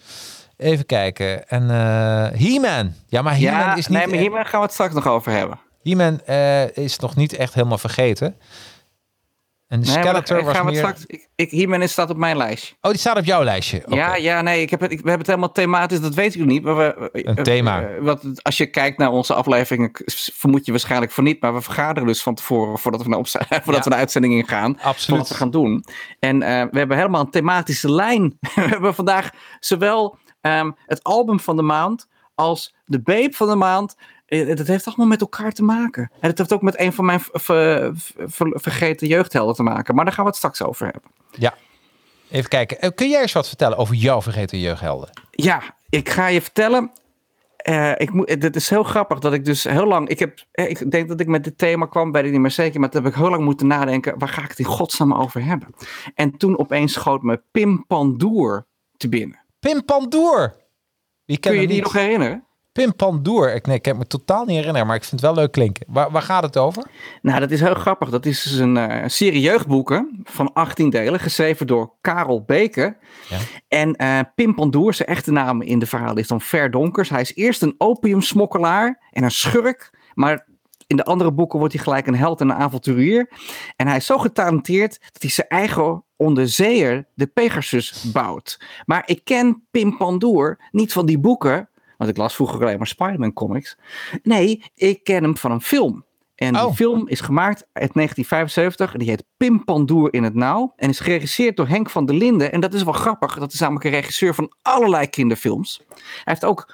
[0.58, 1.48] Even kijken.
[1.48, 2.94] En eh He-Man.
[3.08, 3.98] Ja, maar He-Man Ja, is niet...
[3.98, 5.60] nee, maar hier gaan we het straks nog over hebben.
[5.84, 8.36] He-Man eh, is nog niet echt helemaal vergeten.
[9.74, 10.80] En Nee, Skeletor daar was gaan we meer...
[10.80, 11.06] straks.
[11.06, 12.76] Ik, ik, hiermee staat op mijn lijstje.
[12.82, 13.84] Oh, die staat op jouw lijstje.
[13.88, 16.46] Ja, ja, nee, ik heb het, ik, we hebben het helemaal thematisch, dat weet ik
[16.46, 16.64] niet.
[16.64, 17.82] Maar we, Een eh, thema.
[17.82, 19.92] eh, wat, als je kijkt naar onze afleveringen,
[20.34, 21.42] vermoed je waarschijnlijk van niet.
[21.42, 23.84] Maar we vergaderen dus van tevoren, voordat we, naar opze- voordat Ja.
[23.84, 24.80] we de uitzending ingaan.
[24.82, 25.20] Absoluut.
[25.20, 25.86] wat we gaan doen.
[26.20, 28.38] En eh, we hebben helemaal een thematische lijn.
[28.56, 33.56] we hebben vandaag zowel ehm, het album van de maand als de babe van de
[33.56, 33.96] maand.
[34.42, 36.12] Eh, Dat heeft allemaal met elkaar te maken.
[36.20, 37.22] En het heeft ook met een van mijn
[38.54, 39.96] vergeten jeugdhelden te maken.
[39.96, 41.12] Maar daar gaan we het straks over hebben.
[41.32, 41.54] Ja.
[42.32, 42.80] Even kijken.
[42.82, 45.10] Eh, Kun jij eens wat vertellen over jouw vergeten jeugdhelden?
[45.32, 46.92] Ja, ik ga je vertellen.
[47.58, 50.08] eh, ik moet, het is heel grappig dat ik dus heel lang.
[50.10, 52.80] Ik, heb, ik denk dat ik met dit thema kwam, weet ik niet meer zeker.
[52.80, 54.20] Maar toen heb ik heel lang moeten nadenken.
[54.20, 55.76] Waar ga ik het in godsnaam over hebben?
[56.16, 58.66] En toen opeens schoot me Pim Pandoer
[58.98, 59.40] te binnen.
[59.60, 60.56] Pim Pandoer.
[61.26, 61.84] Wie Kun je die niet?
[61.84, 62.44] nog herinneren?
[62.74, 63.54] Pim Pandoer.
[63.54, 65.86] Ik, nee, ik heb me totaal niet herinneren, maar ik vind het wel leuk klinken.
[65.88, 66.84] Waar, waar gaat het over?
[67.22, 68.10] Nou, dat is heel grappig.
[68.10, 72.96] Dat is dus een eh, serie jeugdboeken van 18 delen, geschreven door Karel Beke.
[73.30, 73.38] Ja.
[73.68, 77.10] En eh, Pim Pandoer, zijn echte naam in de verhaal is dan Ver Donkers.
[77.10, 80.46] Hij is eerst een opiumsmokkelaar en een schurk, maar
[80.88, 83.30] in de andere boeken wordt hij gelijk een held en een avonturier.
[83.76, 88.60] En hij is zo getalenteerd dat hij zijn eigen onderzeeër, de Pegasus, bouwt.
[88.86, 91.70] Maar ik ken Pim Pandoer niet van die boeken,
[92.04, 93.78] want ik las vroeger alleen maar Spider-Man comics.
[94.24, 96.06] Nee, ik ken hem van een film.
[96.36, 96.66] En Oh.
[96.66, 98.94] die film is gemaakt uit 1975.
[98.94, 100.74] en Die heet Pim Pandoer in het Nauw.
[100.76, 102.52] En is geregisseerd door Henk van der Linden.
[102.52, 103.40] En dat is wel grappig.
[103.40, 105.82] Dat is namelijk een regisseur van allerlei kinderfilms.
[105.88, 106.74] Hij heeft ook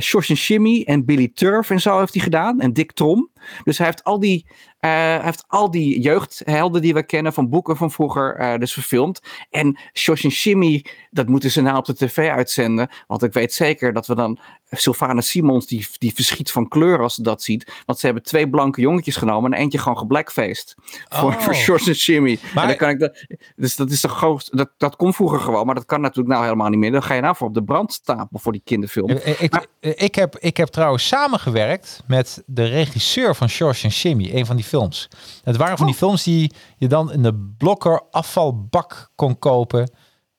[0.00, 2.60] Shosh en Shimmy en Billy Turf en zo heeft hij gedaan.
[2.60, 3.30] En Dick Trom.
[3.64, 4.46] Dus hij heeft al die,
[4.78, 8.72] eh, hij heeft al die jeugdhelden die we kennen van boeken van vroeger eh, dus
[8.72, 9.20] verfilmd.
[9.50, 12.88] En Shosh en Shimmy, dat moeten ze nou op de tv uitzenden.
[13.06, 14.38] Want ik weet zeker dat we dan
[14.70, 17.72] Sylvana Simons, die, die verschiet van kleur als ze dat ziet.
[17.86, 20.74] Want ze hebben twee blanke jongetjes genomen en eentje gewoon geblackfaced.
[21.08, 21.40] Voor, Oh.
[21.40, 22.38] voor en Shimmy.
[22.54, 23.24] Maar- En dan kan ik dat,
[23.56, 26.42] dus dat is de grootste, dat, dat kon vroeger gewoon, maar dat kan natuurlijk nou
[26.44, 26.92] helemaal niet meer.
[26.92, 29.08] Dan ga je nou voor op de brandstapel voor die kinderfilm.
[29.10, 34.30] Eh, ik, ik, heb, ik heb trouwens samengewerkt met de regisseur van George en Jimmy,
[34.34, 35.08] een van die films.
[35.44, 39.90] Het waren van die films die je dan in de blokker afvalbak kon kopen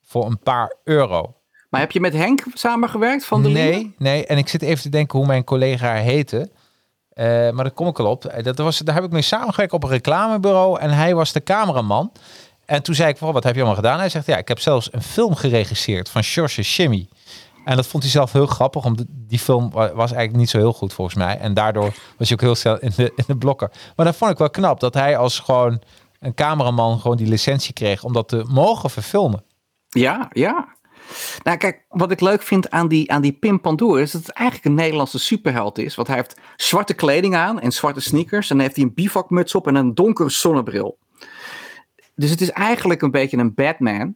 [0.02, 1.34] voor een paar euro.
[1.70, 3.48] Maar heb je met Henk samengewerkt van de?
[3.48, 4.26] Nee, nee.
[4.26, 6.50] En ik zit even te denken hoe mijn collega heette.
[7.08, 8.24] Eh, maar daar kom ik al op.
[8.24, 10.80] Eh, Dat was, daar heb ik mee samengewerkt op een reclamebureau.
[10.80, 12.12] En hij was de cameraman.
[12.64, 13.98] En toen zei ik, "Wow, wat heb je allemaal gedaan?
[13.98, 17.08] Hij zegt, ja, ik heb zelfs een film geregisseerd van George en Jimmy.
[17.66, 20.58] En dat vond hij zelf heel grappig, omdat die film wa- was eigenlijk niet zo
[20.58, 21.38] heel goed volgens mij.
[21.38, 23.70] En daardoor was hij ook heel snel in de, in de blokker.
[23.96, 25.82] Maar dat vond ik wel knap, dat hij als gewoon
[26.20, 29.44] een cameraman gewoon die licentie kreeg om dat te mogen verfilmen.
[29.88, 30.68] Ja, ja.
[31.42, 34.30] Nou, kijk, wat ik leuk vind aan die, aan die Pim Pandoer is dat het
[34.30, 35.94] eigenlijk een Nederlandse superheld is.
[35.94, 38.50] Want hij heeft zwarte kleding aan en zwarte sneakers.
[38.50, 40.98] En dan heeft hij een bivakmuts op en een donkere zonnebril.
[42.14, 44.14] Dus het is eigenlijk een beetje een Batman.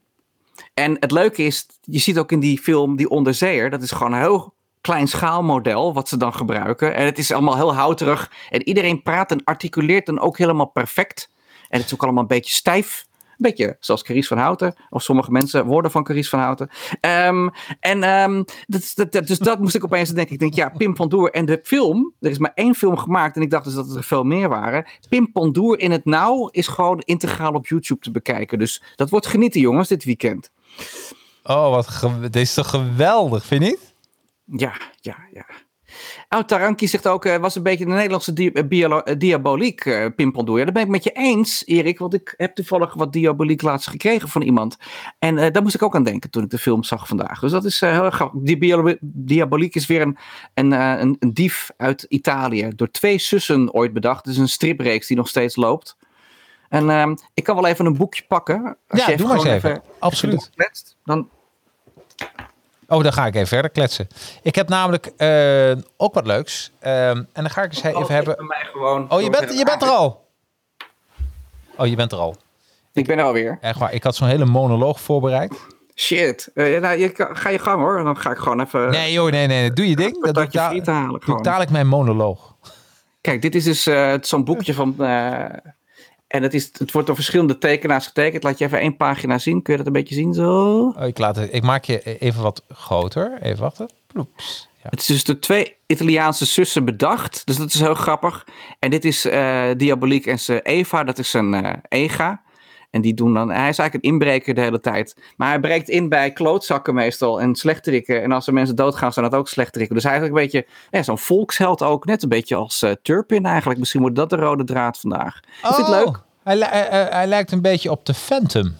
[0.80, 4.12] En het leuke is, je ziet ook in die film die onderzeeër, dat is gewoon
[4.12, 6.94] een heel klein schaalmodel wat ze dan gebruiken.
[6.94, 8.32] En het is allemaal heel houterig.
[8.50, 11.30] En iedereen praat en articuleert dan ook helemaal perfect.
[11.68, 13.08] En het is ook allemaal een beetje stijf.
[13.28, 14.74] Een beetje zoals Carice van Houten.
[14.90, 16.68] Of sommige mensen worden van Carice van Houten.
[17.00, 17.48] Ehm,
[17.80, 20.32] en ehm, dat, dat- dus dat moest ik opeens denken.
[20.34, 22.12] Ik denk, ja, Pim Pandoer en de film.
[22.20, 23.36] Er is maar één film gemaakt.
[23.36, 24.86] En ik dacht dus dat er veel meer waren.
[25.08, 28.58] Pim Pandoer in het nauw is gewoon integraal op YouTube te bekijken.
[28.58, 30.50] Dus dat wordt genieten jongens dit weekend.
[31.42, 33.94] Oh, wat dit is toch geweldig, vind je niet?
[34.60, 35.46] Ja, ja, ja.
[36.28, 40.32] Oud Taranki zegt ook, eh, was een beetje de Nederlandse di eh, eh, diaboliek, Pim
[40.32, 40.58] Pandoer.
[40.58, 43.88] Ja, dat ben ik met je eens, Erik, want ik heb toevallig wat diaboliek laatst
[43.88, 44.76] gekregen van iemand.
[45.18, 47.40] En daar moest ik ook aan denken toen ik de film zag vandaag.
[47.40, 48.40] Dus dat is heel erg grappig.
[49.00, 50.16] Diaboliek is weer een,
[50.54, 52.70] een, een dief uit Italië.
[52.76, 54.24] Door twee zussen ooit bedacht.
[54.24, 55.96] Het is een stripreeks die nog steeds loopt.
[56.70, 58.76] En ehm, ik kan wel even een boekje pakken.
[58.88, 59.82] Als Ja, je doe maar eens gewoon even.
[59.98, 60.38] Absoluut.
[60.40, 61.28] doorkletst, Dan
[62.88, 64.08] Oh, dan ga ik even verder kletsen.
[64.42, 66.70] Ik heb namelijk eh, ook wat leuks.
[66.78, 68.36] Ehm, en dan ga ik eens even hebben.
[68.72, 70.26] gewoon Oh, je bent, je bent er al.
[71.76, 72.36] Oh, je bent er al.
[72.92, 73.58] Ik ben er alweer.
[73.60, 73.92] Echt waar.
[73.92, 75.54] Ik had zo'n hele monoloog voorbereid.
[75.94, 76.50] Shit.
[76.54, 78.02] Eh, nou, je, ga je gang hoor.
[78.04, 79.72] Dan ga ik gewoon even Nee, joh, nee, nee.
[79.72, 80.24] Doe je ding.
[80.24, 81.20] Dat doe ik, da- halen.
[81.26, 82.54] doe ik dadelijk mijn monoloog.
[83.20, 84.94] Kijk, dit is dus eh, zo'n boekje van...
[86.30, 88.42] en het, is, het wordt door verschillende tekenaars getekend.
[88.42, 89.62] Laat je even één pagina zien.
[89.62, 90.34] Kun je dat een beetje zien?
[90.34, 90.78] Zo.
[90.96, 93.38] Oh, ik, laat het, ik maak je even wat groter.
[93.42, 93.90] Even wachten.
[94.06, 94.68] Ploeps.
[94.82, 94.88] Ja.
[94.90, 97.42] Het is dus door twee Italiaanse zussen bedacht.
[97.46, 98.46] Dus dat is heel grappig.
[98.78, 101.04] En dit is eh Diaboliek en zijn Eva.
[101.04, 102.42] Dat is zijn eh, Ega.
[102.90, 103.48] En die doen dan...
[103.50, 105.16] Hij is eigenlijk een inbreker de hele tijd.
[105.36, 107.40] Maar hij breekt in bij klootzakken meestal.
[107.40, 108.22] En slechterikken.
[108.22, 109.94] En als er mensen doodgaan, zijn dat ook slechterikken.
[109.94, 110.66] Dus eigenlijk een beetje...
[110.90, 112.04] Ja, zo'n volksheld ook.
[112.04, 113.78] Net een beetje als eh, Turpin eigenlijk.
[113.78, 115.40] Misschien wordt dat de rode draad vandaag.
[115.62, 116.20] Is dit Oh, leuk?
[116.44, 118.76] Hij, li- hij- lijkt een beetje op de Phantom.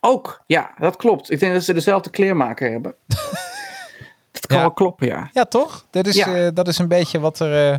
[0.00, 0.42] Ook.
[0.46, 1.30] Ja, dat klopt.
[1.30, 2.94] Ik denk dat ze dezelfde kleermaker hebben.
[4.32, 4.62] dat kan Ja.
[4.62, 5.30] wel kloppen, ja.
[5.32, 5.86] Ja, toch?
[5.90, 6.34] Dat is, Ja.
[6.34, 7.72] eh, dat is een beetje wat er...
[7.72, 7.78] eh,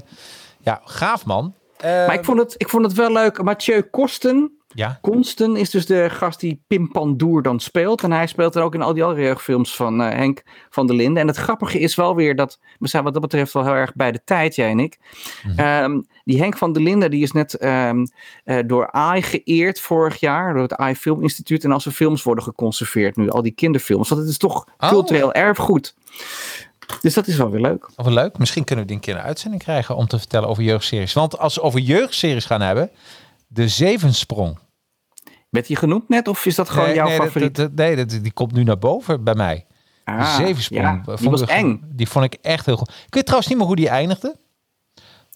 [0.60, 1.54] ja, gaaf man.
[1.78, 3.42] Eh, Maar ik vond, het, ik vond het wel leuk.
[3.44, 4.56] Mathieu Kosten...
[4.74, 8.04] Ja, Konsten is dus de gast die Pim Pandoer dan speelt.
[8.04, 10.96] En hij speelt er ook in al die andere jeugdfilms van eh, Henk van der
[10.96, 11.22] Linden.
[11.22, 13.94] En het grappige is wel weer dat we zijn wat dat betreft wel heel erg
[13.96, 15.00] bij de tijd, jij en ik.
[15.56, 18.06] Ehm, die Henk van der Linden die is net ehm,
[18.44, 20.54] eh, door AI geëerd vorig jaar.
[20.54, 21.64] Door het AI Film Instituut.
[21.64, 23.30] En als er films worden geconserveerd nu.
[23.30, 24.10] Al die kinderfilms.
[24.10, 24.90] Want het is toch Oh.
[24.90, 25.96] cultureel erfgoed.
[27.02, 27.90] Dus dat is wel weer leuk.
[27.96, 28.38] Of leuk.
[28.38, 31.14] Misschien kunnen we die een keer een uitzending krijgen om te vertellen over jeugdseries.
[31.14, 32.90] Want als we over jeugdseries gaan hebben,
[33.54, 34.58] de Zevensprong.
[35.50, 36.28] Werd die genoemd net?
[36.28, 37.56] Of is dat gewoon nee, jouw nee, favoriet?
[37.56, 39.66] dat- nee, dat, die komt nu naar boven bij mij.
[40.06, 40.84] De Ah, Zevensprong.
[40.84, 41.82] ja, vond die was ik- eng.
[41.94, 42.90] Die vond ik echt heel goed.
[43.08, 44.36] Ik weet trouwens niet meer hoe die eindigde.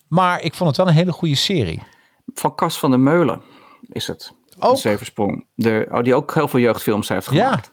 [0.08, 1.82] Maar ik vond het wel een hele goede serie.
[2.34, 3.42] Van Cas van der Meulen
[3.82, 4.34] is het.
[4.60, 4.74] Ook?
[4.74, 5.46] De Zeversprong.
[5.56, 7.46] De, oh, die ook heel veel jeugdfilms heeft Ja.
[7.46, 7.72] gemaakt.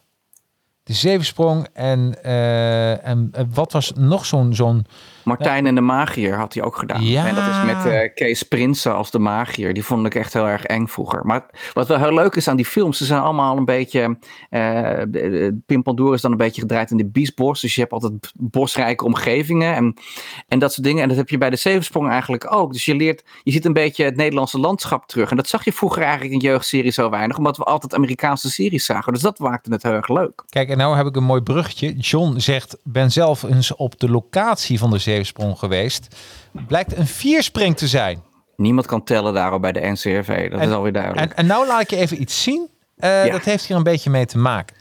[0.83, 4.53] De Zevensprong en, eh, en eh, wat was nog zo'n...
[4.55, 4.85] zo'n
[5.23, 7.05] Martijn en de Magier had hij ook gedaan.
[7.05, 7.27] Ja.
[7.27, 9.73] En dat is met eh, Kees Prinsen als de Magier.
[9.73, 11.25] Die vond ik echt heel erg eng vroeger.
[11.25, 14.17] Maar wat wel heel leuk is aan die films, ze zijn allemaal een beetje...
[14.49, 17.61] uh, is dan een beetje gedraaid in de biesbos.
[17.61, 19.93] Dus je hebt altijd bosrijke omgevingen en,
[20.47, 21.01] en dat soort dingen.
[21.01, 22.73] En dat heb je bij de Zevensprong eigenlijk ook.
[22.73, 25.29] Dus je leert, je ziet een beetje het Nederlandse landschap terug.
[25.29, 27.37] En dat zag je vroeger eigenlijk in jeugdserie zo weinig.
[27.37, 29.13] Omdat we altijd Amerikaanse series zagen.
[29.13, 30.43] Dus dat maakte het heel erg leuk.
[30.49, 31.93] Kijk, en nou heb ik een mooi bruggetje.
[31.93, 36.07] John zegt, ben zelf eens op de locatie van de Zeevensprong geweest.
[36.67, 38.23] Blijkt een vierspring te zijn.
[38.55, 40.49] Niemand kan tellen daarop bij de NCRV.
[40.51, 41.31] Dat En- is alweer duidelijk.
[41.31, 42.67] En, en nou laat ik je even iets zien.
[42.97, 43.31] Eh, Ja.
[43.31, 44.75] Dat heeft hier een beetje mee te maken.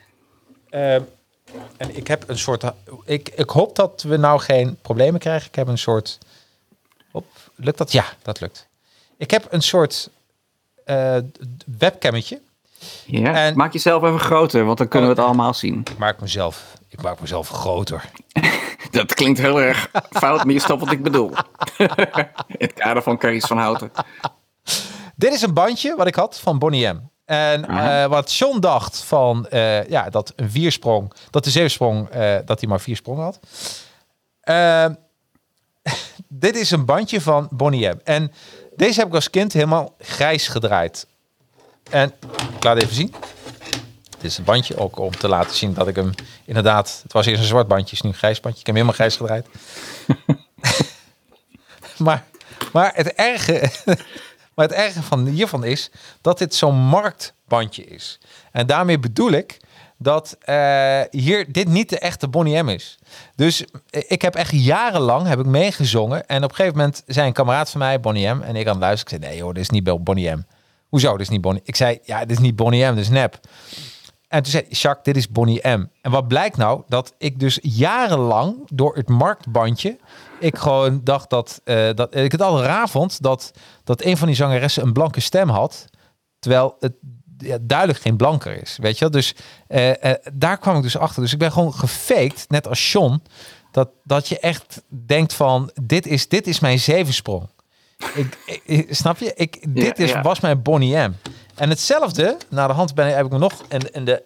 [0.71, 0.95] Eh,
[1.77, 2.65] en ik heb een soort...
[3.05, 5.49] Ik, ik hoop dat we nou geen problemen krijgen.
[5.49, 6.19] Ik heb een soort...
[7.11, 7.93] Hop, lukt dat?
[7.93, 8.69] Ja, dat lukt.
[9.17, 10.11] Ik heb een soort
[10.85, 11.17] eh,
[11.79, 12.41] webcammetje.
[13.07, 15.81] Ja, En- maak jezelf even groter, want dan kunnen we het allemaal zien.
[15.91, 18.05] Ik maak mezelf, ik maak mezelf groter.
[18.93, 21.31] Dat klinkt heel erg fout, maar je snapt wat ik bedoel.
[22.47, 23.91] In het kader van Caries van Houten.
[25.17, 27.11] Dit is een bandje wat ik had van Bonnie M.
[27.25, 32.37] En eh, wat John dacht van eh, ja, dat een viersprong, dat de zeepsprong, eh,
[32.45, 33.41] dat hij maar vier sprongen had.
[34.41, 34.87] Eh,
[36.29, 37.99] dit is een bandje van Bonnie M.
[38.05, 38.33] En
[38.77, 41.07] deze heb ik als kind helemaal grijs gedraaid.
[41.91, 42.13] En
[42.57, 43.15] ik laat even zien.
[44.23, 46.11] Dit is een bandje ook om te laten zien dat ik hem
[46.45, 47.01] inderdaad.
[47.03, 48.61] Het was eerst een zwart bandje, is nu een grijs bandje.
[48.61, 49.47] Ik heb hem helemaal grijs gedraaid.
[52.07, 52.25] maar,
[52.73, 53.71] maar het erge.
[54.55, 58.19] Maar het erge van hiervan is dat dit zo'n marktbandje is.
[58.51, 59.57] En daarmee bedoel ik
[59.99, 62.99] dat eh, hier dit niet de echte Bonnie M is.
[63.37, 66.27] Dus eh, ik heb echt jarenlang heb ik meegezongen.
[66.27, 68.43] En op een gegeven moment zei een kameraad van mij, Bonnie M.
[68.43, 69.19] En ik aan het luisteren.
[69.19, 70.45] Ik zei, nee joh, dit is niet Bonnie M.
[70.89, 71.63] Hoezo, dit is niet Bonnie?
[71.65, 73.41] Ik zei, ja, dit is niet Bonnie M, dit is nep.
[74.33, 75.87] En toen zei Jacques, dit is Bonnie M.
[76.01, 76.83] En wat blijkt nou?
[76.89, 79.99] Dat ik dus jarenlang door het marktbandje...
[80.41, 81.61] ik gewoon dacht dat...
[81.65, 83.53] eh, dat ik het al raar vond dat,
[83.85, 85.85] dat een van die zangeressen een blanke stem had...
[86.39, 86.93] terwijl het
[87.39, 89.11] ja, duidelijk geen blanker is, weet je wel?
[89.11, 89.35] Dus
[89.67, 91.23] eh, eh, daar kwam ik dus achter.
[91.23, 93.23] Dus ik ben gewoon gefaked, net als Sean...
[93.71, 95.71] dat, dat je echt denkt van...
[95.83, 97.49] dit is, dit is mijn zevensprong.
[98.15, 99.33] Ik, ik- snap je?
[99.35, 100.23] Ik, dit is, ja.
[100.23, 101.13] was mijn Bonnie M.
[101.63, 104.23] En hetzelfde, naar de hand ben, heb ik me nog in, in de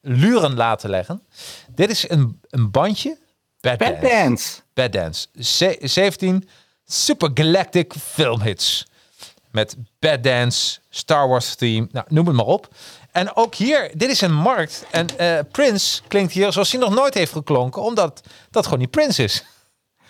[0.00, 1.22] luren laten leggen.
[1.74, 3.18] Dit is een, een bandje.
[3.60, 4.08] Bad, Bad Dance.
[4.14, 4.60] Dance.
[4.74, 5.26] Bad Dance.
[5.38, 6.48] Ze- 17
[6.84, 8.86] Super Galactic filmhits.
[9.50, 12.68] Met Bad Dance, Star Wars theme, nou, noem het maar op.
[13.12, 14.86] En ook hier, dit is een markt.
[14.90, 17.82] En eh Prince klinkt hier zoals hij nog nooit heeft geklonken.
[17.82, 18.20] Omdat
[18.50, 19.44] dat gewoon niet Prince is.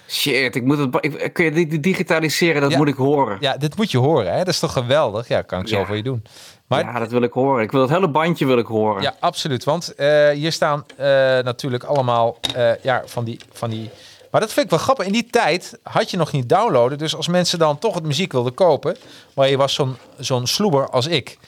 [0.09, 0.97] Shit, ik moet het.
[1.01, 2.61] Ik, kun je dit digitaliseren?
[2.61, 2.77] Dat Ja.
[2.77, 3.37] moet ik horen.
[3.41, 4.33] Ja, dit moet je horen.
[4.33, 4.39] Hè?
[4.39, 5.29] Dat is toch geweldig?
[5.29, 5.87] Ja, kan ik zo Ja.
[5.87, 6.25] voor je doen.
[6.67, 7.63] Maar ja, dat wil ik horen.
[7.63, 9.03] Ik wil het hele bandje wil ik horen.
[9.03, 9.65] Ja, absoluut.
[9.65, 11.07] Want eh, hier staan eh,
[11.39, 13.91] natuurlijk allemaal eh, ja, van, die, van die...
[14.31, 15.07] Maar dat vind ik wel grappig.
[15.07, 16.99] In die tijd had je nog niet downloaden.
[16.99, 18.97] Dus als mensen dan toch het muziek wilden kopen...
[19.35, 21.39] maar je was zo'n zo'n sloeber als ik...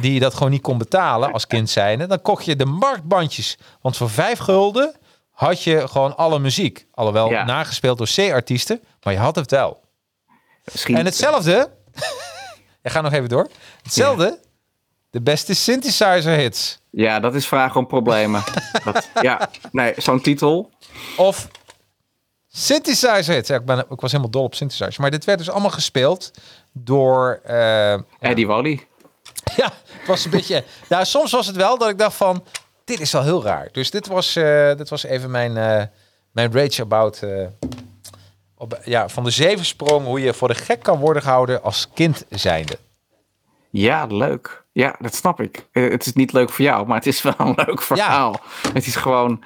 [0.00, 2.06] die dat gewoon niet kon betalen als kind zijnde...
[2.06, 3.58] dan kocht je de marktbandjes.
[3.80, 4.94] Want voor vijf gulden
[5.30, 6.86] had je gewoon alle muziek.
[6.94, 7.44] Alhoewel Ja.
[7.44, 8.80] nagespeeld door C-artiesten.
[9.02, 9.80] Maar je had het wel.
[10.72, 10.96] Misschien.
[10.96, 11.70] En hetzelfde...
[12.82, 13.48] Ik ga nog even door.
[13.82, 14.38] Hetzelfde...
[15.10, 16.78] De beste synthesizer hits.
[16.90, 18.42] Ja, dat is vragen om problemen.
[18.84, 20.70] dat, ja, nee, zo'n titel.
[21.16, 21.48] Of
[22.48, 23.48] synthesizer hits.
[23.48, 24.98] Ja, ik, ben, ik was helemaal dol op synthesizers.
[24.98, 26.30] Maar dit werd dus allemaal gespeeld
[26.72, 27.40] door...
[27.44, 28.86] eh, Eddie Wally.
[29.56, 30.64] ja, het was een beetje...
[30.88, 32.44] Nou, soms was het wel dat ik dacht van...
[32.84, 33.68] Dit is wel heel raar.
[33.72, 35.82] Dus dit was, eh, dit was even mijn, eh,
[36.32, 37.22] mijn rage about...
[38.56, 42.24] op, ja, van de zevensprong hoe je voor de gek kan worden gehouden als kind
[42.28, 42.78] zijnde.
[43.70, 44.64] Ja, leuk.
[44.72, 45.66] Ja, dat snap ik.
[45.72, 48.40] Eh, het is niet leuk voor jou, maar het is wel een leuk verhaal.
[48.72, 49.42] Het is gewoon.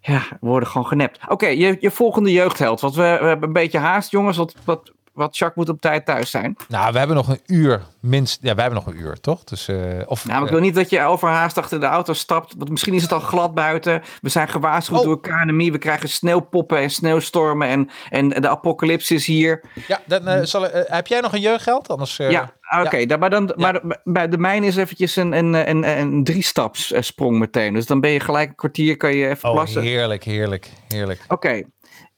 [0.00, 1.18] Ja, we worden gewoon genept.
[1.28, 2.80] Oké, je, je volgende jeugdheld.
[2.80, 4.36] Want we, we hebben een beetje haast, jongens.
[4.36, 6.56] Want wat, wat Jacques moet op tijd thuis zijn.
[6.68, 8.38] Nou, we hebben nog een uur, minst.
[8.42, 9.44] Ja, we hebben nog een uur, toch?
[9.44, 12.54] Dus, eh, of, Nou, maar ik wil niet dat je overhaast achter de auto stapt.
[12.58, 14.02] Want misschien is het al glad buiten.
[14.20, 15.04] We zijn gewaarschuwd Oh.
[15.04, 15.72] door KNMI.
[15.72, 17.68] We krijgen sneeuwpoppen en sneeuwstormen.
[17.68, 19.64] En, en de apocalypse is hier.
[19.88, 21.88] ja, dan, eh, zal, eh, heb jij nog een jeugdgeld?
[21.88, 22.52] Anders, ja,
[22.84, 23.06] oké.
[23.06, 27.38] dan- Maar, dan, maar bij de mijne is eventjes een, een, een, een drie-staps sprong
[27.38, 27.74] meteen.
[27.74, 29.82] Dus dan ben je gelijk een kwartier, kan je even Oh, plassen.
[29.82, 31.20] heerlijk, heerlijk, heerlijk.
[31.28, 31.62] Oké.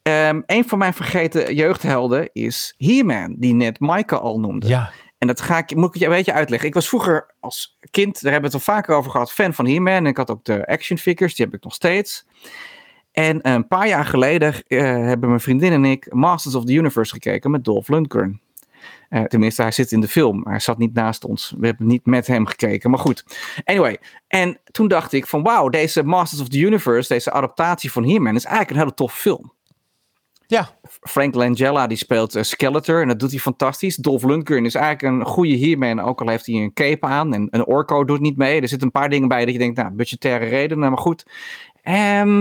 [0.02, 4.66] Ehm, een van mijn vergeten jeugdhelden is He-Man, die net Maaike al noemde.
[4.66, 6.68] Ja, En dat ga ik, moet ik je een beetje uitleggen.
[6.68, 9.66] Ik was vroeger als kind, daar hebben we het al vaker over gehad, fan van
[9.66, 9.94] He-Man.
[9.94, 12.26] En ik had ook de action figures, die heb ik nog steeds.
[13.12, 17.12] En een paar jaar geleden eh, hebben mijn vriendin en ik Masters of the Universe
[17.12, 18.40] gekeken met Dolph Lundgren.
[19.08, 20.40] Eh, tenminste, hij zit in de film.
[20.40, 21.54] maar Hij zat niet naast ons.
[21.58, 22.90] We hebben niet met hem gekeken.
[22.90, 23.24] Maar goed.
[23.64, 23.98] Anyway.
[24.28, 28.34] En toen dacht ik van wauw, deze Masters of the Universe, deze adaptatie van He-Man
[28.34, 29.52] is eigenlijk een hele toffe film.
[30.52, 30.68] Ja,
[31.00, 33.96] Frank Langella die speelt eh, Skeletor en dat doet hij fantastisch.
[33.96, 37.34] Dolph Lundgren is eigenlijk een goede He-Man, ook al heeft hij een cape aan.
[37.34, 38.60] En een Orko doet niet mee.
[38.60, 41.26] Er zitten een paar dingen bij dat je denkt, nou, budgettaire redenen, maar goed.
[41.82, 42.36] Ehm,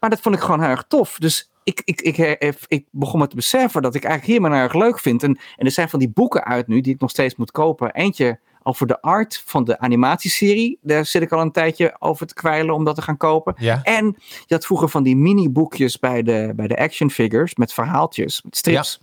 [0.00, 1.18] maar dat vond ik gewoon heel erg tof.
[1.18, 4.74] Dus ik, ik, ik, eh, ik begon me te beseffen dat ik eigenlijk He-Man erg
[4.74, 5.22] leuk vind.
[5.22, 7.94] En, en er zijn van die boeken uit nu die ik nog steeds moet kopen.
[7.94, 8.38] Eentje
[8.70, 10.78] over de art van de animatieserie.
[10.82, 13.54] Daar zit ik al een tijdje over te kwijlen om dat te gaan kopen.
[13.58, 13.82] ja.
[13.82, 18.42] En je had vroeger van die mini-boekjes bij de, bij de action figures met verhaaltjes,
[18.42, 19.00] met strips.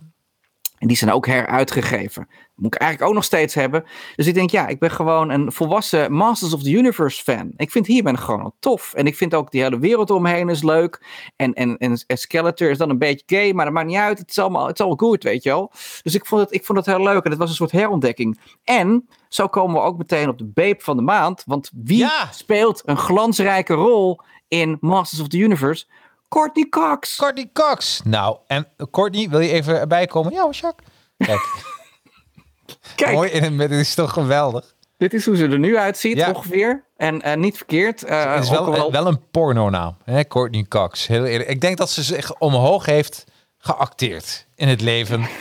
[0.78, 2.28] En die zijn ook heruitgegeven.
[2.54, 3.84] Moet ik eigenlijk ook nog steeds hebben.
[4.16, 7.52] Dus ik denk, ja, ik ben gewoon een volwassen Masters of the Universe fan.
[7.56, 8.94] Ik vind hier ben gewoon tof.
[8.94, 11.06] En ik vind ook die hele wereld omheen is leuk.
[11.36, 14.18] En, en, en, en Skeletor is dan een beetje gay, maar dat maakt niet uit.
[14.18, 15.72] Het is allemaal, het is allemaal goed, weet je wel.
[16.02, 17.24] Dus ik vond, het, ik vond het heel leuk.
[17.24, 18.40] En het was een soort herontdekking.
[18.64, 21.42] En zo komen we ook meteen op de beep van de maand.
[21.46, 22.28] Want wie Ja.
[22.32, 25.86] speelt een glansrijke rol in Masters of the Universe?
[26.28, 27.16] Courtney Cox.
[27.16, 28.00] Courtney Cox.
[28.04, 30.32] Nou, en Courtney, wil je even erbij komen?
[30.32, 30.88] Ja, Jacques.
[31.16, 31.40] Kijk,
[32.94, 33.76] Kijk, mooi in het midden.
[33.78, 34.74] Dit is toch geweldig.
[34.96, 36.28] dit is hoe ze er nu uitziet Ja.
[36.30, 36.84] ongeveer.
[36.96, 38.04] En eh, niet verkeerd.
[38.04, 40.24] eh, Het is ook wel, wel een pornonaam, hè?
[40.24, 41.06] Courtney Cox.
[41.06, 41.48] Heel eerlijk.
[41.48, 43.24] Ik denk dat ze zich omhoog heeft
[43.58, 45.26] geacteerd in het leven.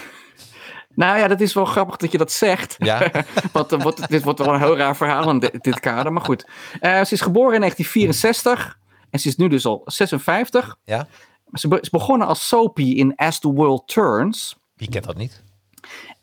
[0.96, 2.76] Nou ja, dat is wel grappig dat je dat zegt.
[2.78, 3.12] Ja,
[3.52, 6.14] Want eh, wordt, dit wordt wel een heel raar verhaal in dit, dit kader.
[6.14, 6.46] Maar goed.
[6.82, 8.78] Ze is geboren in 1964.
[9.18, 10.78] En ze is nu dus al 56.
[10.84, 11.08] ja.
[11.52, 14.56] Ze be- is begonnen als Soapy in As the World Turns.
[14.76, 15.44] Wie kent dat niet?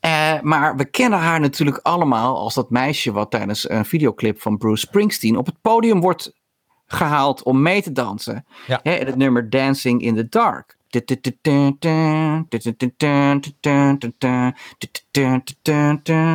[0.00, 4.56] Eh, maar we kennen haar natuurlijk allemaal als dat meisje wat tijdens een videoclip van
[4.58, 6.32] Bruce Springsteen op het podium wordt
[6.86, 8.46] gehaald om mee te dansen.
[8.66, 8.80] Ja.
[8.82, 10.76] Hè, in het nummer Dancing in the Dark.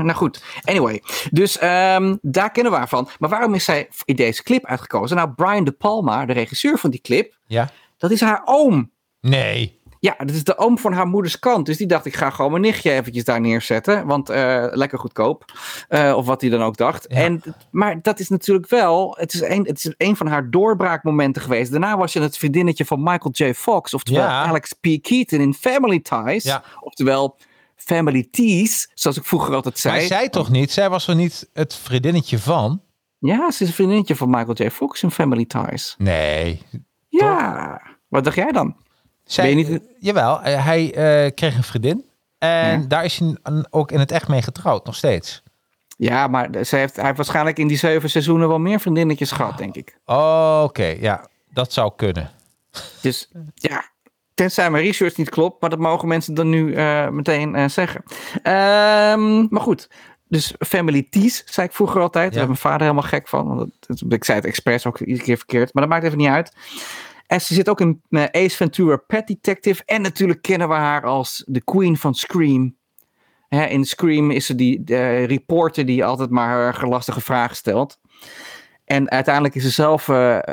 [0.04, 1.02] Nou goed, anyway.
[1.32, 3.10] Dus ehm, daar kennen we haar van.
[3.20, 5.18] Maar waarom is zij in deze clip uitgekozen?
[5.18, 7.70] Nou, Brian De Palma, de regisseur van die clip, Ja.
[7.98, 8.92] dat is haar oom.
[9.22, 9.79] Nee.
[10.00, 11.66] Ja, dat is de oom van haar moeders kant.
[11.66, 14.06] Dus die dacht, ik ga gewoon mijn nichtje eventjes daar neerzetten.
[14.06, 15.46] Want eh, lekker goedkoop.
[15.88, 17.06] Eh, of wat hij dan ook dacht.
[17.10, 17.16] Ja.
[17.16, 19.16] En, maar dat is natuurlijk wel...
[19.20, 21.72] Het is, een, het is een van haar doorbraakmomenten geweest.
[21.72, 23.54] Daarna was je het vriendinnetje van Michael J.
[23.54, 23.94] Fox.
[23.94, 24.44] Oftewel Ja.
[24.44, 24.88] Alex P.
[25.02, 26.44] Keaton in Family Ties.
[26.44, 26.64] Ja.
[26.80, 27.38] Oftewel
[27.76, 28.92] Family Ties.
[28.94, 29.96] Zoals ik vroeger altijd zei.
[29.98, 30.72] Maar zij toch niet?
[30.72, 32.82] Zij was er niet het vriendinnetje van?
[33.18, 34.70] Ja, ze is een vriendinnetje van Michael J.
[34.70, 35.96] Fox in Family Ties.
[35.98, 36.62] Nee.
[37.08, 37.82] Ja.
[38.08, 38.76] Wat dacht jij dan?
[39.32, 42.06] Zij, Ben je niet- jawel, eh, hij eh, kreeg een vriendin.
[42.38, 42.86] En Ja.
[42.88, 43.36] daar is hij
[43.70, 45.44] ook in het echt mee getrouwd, nog steeds.
[45.98, 49.58] Ja, maar ze heeft, hij heeft waarschijnlijk in die zeven seizoenen wel meer vriendinnetjes gehad,
[49.58, 49.98] denk ik.
[50.06, 52.30] Oh, Oké, ja, dat zou kunnen.
[53.02, 53.84] Dus ja,
[54.34, 58.04] tenzij mijn research niet klopt, maar dat mogen mensen dan nu eh, meteen zeggen.
[58.44, 59.90] Ehm, maar goed,
[60.28, 62.26] dus Family Tees, zei ik vroeger altijd.
[62.26, 63.48] Daar werd mijn vader helemaal gek van.
[63.56, 66.28] Want dat- ik zei het expres ook iedere keer verkeerd, maar dat maakt even niet
[66.28, 66.54] uit.
[67.30, 69.84] En ze zit ook in eh, Ace Ventura Pet Detective.
[69.86, 72.76] En natuurlijk kennen we haar als de queen van Scream.
[73.48, 78.00] Hè, in Scream is ze die reporter die altijd maar gelastige vragen stelt.
[78.86, 80.44] En uiteindelijk is ze zelf eh, eh,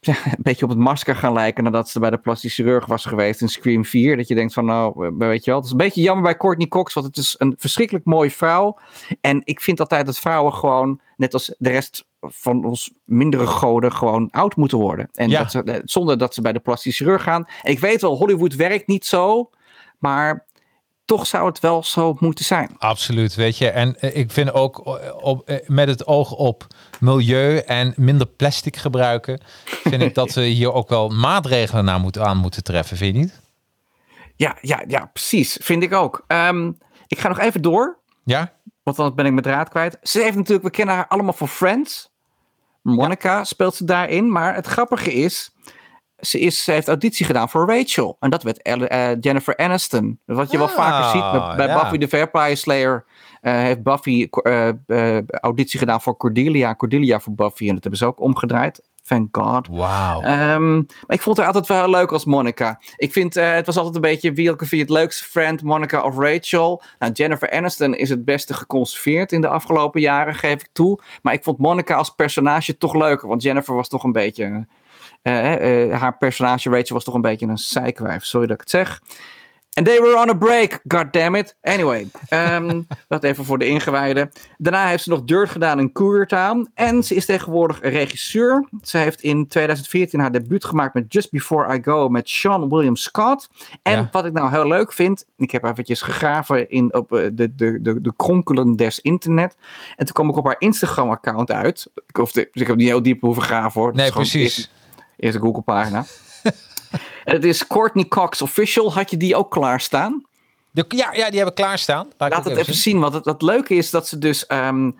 [0.06, 3.40] een beetje op het masker gaan lijken nadat ze bij de plastisch chirurg was geweest
[3.40, 4.16] in Scream 4.
[4.16, 5.58] Dat je denkt van nou, weet je wel.
[5.58, 8.78] Het is een beetje jammer bij Courtney Cox, want het is een verschrikkelijk mooie vrouw.
[9.20, 13.92] En ik vind altijd dat vrouwen gewoon, net als de rest van ons mindere goden,
[13.92, 15.08] gewoon oud moeten worden.
[15.14, 15.38] En Ja.
[15.38, 17.46] dat ze, eh, zonder dat ze bij de plastisch chirurg gaan.
[17.62, 19.50] En ik weet wel, Hollywood werkt niet zo,
[19.98, 20.46] maar
[21.04, 22.70] toch zou het wel zo moeten zijn.
[22.78, 23.70] Absoluut, weet je.
[23.70, 26.66] En eh, ik vind ook eh, op, met het oog op
[27.00, 32.24] milieu en minder plastic gebruiken, vind ik dat we hier ook wel maatregelen naar moeten,
[32.26, 33.40] aan moeten treffen, vind je niet?
[34.36, 35.58] Ja, ja, ja, precies.
[35.62, 36.24] Vind ik ook.
[36.26, 36.72] Ehm,
[37.06, 37.98] ik ga nog even door.
[38.24, 38.52] Ja?
[38.82, 39.98] Want dan ben ik mijn draad kwijt.
[40.02, 42.09] Ze heeft natuurlijk, we kennen haar allemaal van Friends.
[42.82, 44.32] Monica speelt ze daarin.
[44.32, 45.50] Maar het grappige is,
[46.18, 48.16] ze, is, ze heeft auditie gedaan voor Rachel.
[48.20, 50.18] En dat werd eh, Jennifer Aniston.
[50.24, 51.80] Wat je wel Ah, vaker ziet met, bij ja.
[51.82, 53.04] Buffy the Vampire Slayer.
[53.40, 56.74] eh, heeft Buffy eh, auditie gedaan voor Cordelia.
[56.74, 57.68] Cordelia voor Buffy.
[57.68, 58.88] En dat hebben ze ook omgedraaid.
[59.02, 59.68] Thank God.
[59.70, 60.20] Wauw.
[60.20, 62.80] Ehm, maar ik vond haar altijd wel leuk als Monica.
[62.96, 66.02] Ik vind, eh, het was altijd een beetje wie vind je het leukste friend, Monica
[66.02, 66.82] of Rachel.
[66.98, 71.00] Nou, Jennifer Aniston is het beste geconserveerd in de afgelopen jaren, geef ik toe.
[71.22, 74.66] Maar ik vond Monica als personage toch leuker, want Jennifer was toch een beetje...
[75.22, 78.70] eh, eh, haar personage Rachel was toch een beetje een zijkwijf, sorry dat ik het
[78.70, 79.00] zeg.
[79.72, 81.56] And they were on a break, goddammit.
[81.62, 84.30] Anyway, ehm, dat even voor de ingewijden.
[84.58, 86.68] Daarna heeft ze nog Dirt gedaan in Koertown.
[86.74, 88.68] En ze is tegenwoordig regisseur.
[88.82, 92.96] Ze heeft in 2014 haar debuut gemaakt met Just Before I Go met Sean William
[92.96, 93.48] Scott.
[93.82, 94.08] En Ja.
[94.12, 97.78] wat ik nou heel leuk vind, ik heb eventjes gegraven in, op eh, de, de,
[97.82, 99.56] de, de kronkelen des internet.
[99.96, 101.90] En toen kwam ik op haar Instagram-account uit.
[102.06, 103.94] Ik, hoefde, dus ik heb niet heel diep hoeven graven hoor.
[103.94, 104.42] Nee, precies.
[104.56, 104.70] eerst-
[105.16, 106.04] Eerst een Google-pagina.
[107.24, 108.92] Het is Courtney Cox Official.
[108.92, 110.24] Had je die ook klaarstaan?
[110.70, 112.08] De- ja, ja, die hebben klaarstaan.
[112.18, 113.00] Laat, Laat het even zien.
[113.00, 114.90] Want het, het leuke is dat ze dus, ehm,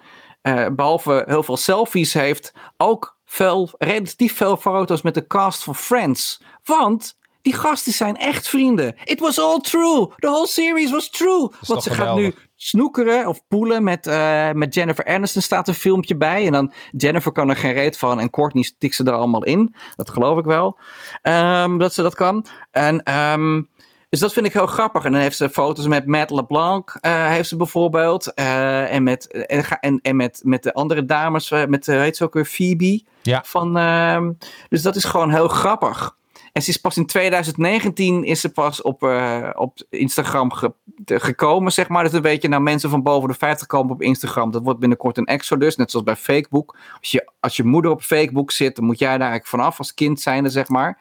[0.43, 5.75] eh, behalve heel veel selfies heeft, ook veel, relatief veel foto's met de cast van
[5.75, 6.43] Friends.
[6.65, 8.95] Want die gasten zijn echt vrienden.
[9.05, 10.09] It was all true.
[10.17, 11.51] The whole series was true.
[11.67, 16.17] Want ze gaat nu snoekeren of poelen met, eh, met Jennifer Aniston staat een filmpje
[16.17, 16.47] bij.
[16.47, 19.75] En dan Jennifer kan er geen reet van en Courtney stikt ze er allemaal in.
[19.97, 20.79] Dat geloof ik wel.
[21.23, 22.47] Ehm, dat ze dat kan.
[22.71, 23.63] En ehm,
[24.09, 25.05] dus dat vind ik heel grappig.
[25.05, 28.35] En dan heeft ze foto's met Matt LeBlanc, eh, heeft ze bijvoorbeeld.
[28.35, 29.47] eh, en met,
[29.81, 33.03] en, en, met, met de andere dames, met, uh, heet ze ook weer, Phoebe.
[33.23, 33.43] Ja.
[33.47, 34.33] Van, ehm,
[34.69, 36.19] dus dat is gewoon heel grappig.
[36.53, 40.73] En ze is pas in 2019 is ze pas op, uh, op Instagram ge
[41.05, 42.05] gekomen, zeg maar.
[42.05, 44.51] Dus een beetje nou mensen van boven de 50 komen op Instagram.
[44.51, 46.77] Dat wordt binnenkort een exodus, net zoals bij Facebook.
[47.01, 49.95] Als je, als je moeder op Facebook zit, dan moet jij daar eigenlijk vanaf als
[49.95, 50.99] kind zijnde, zeg maar.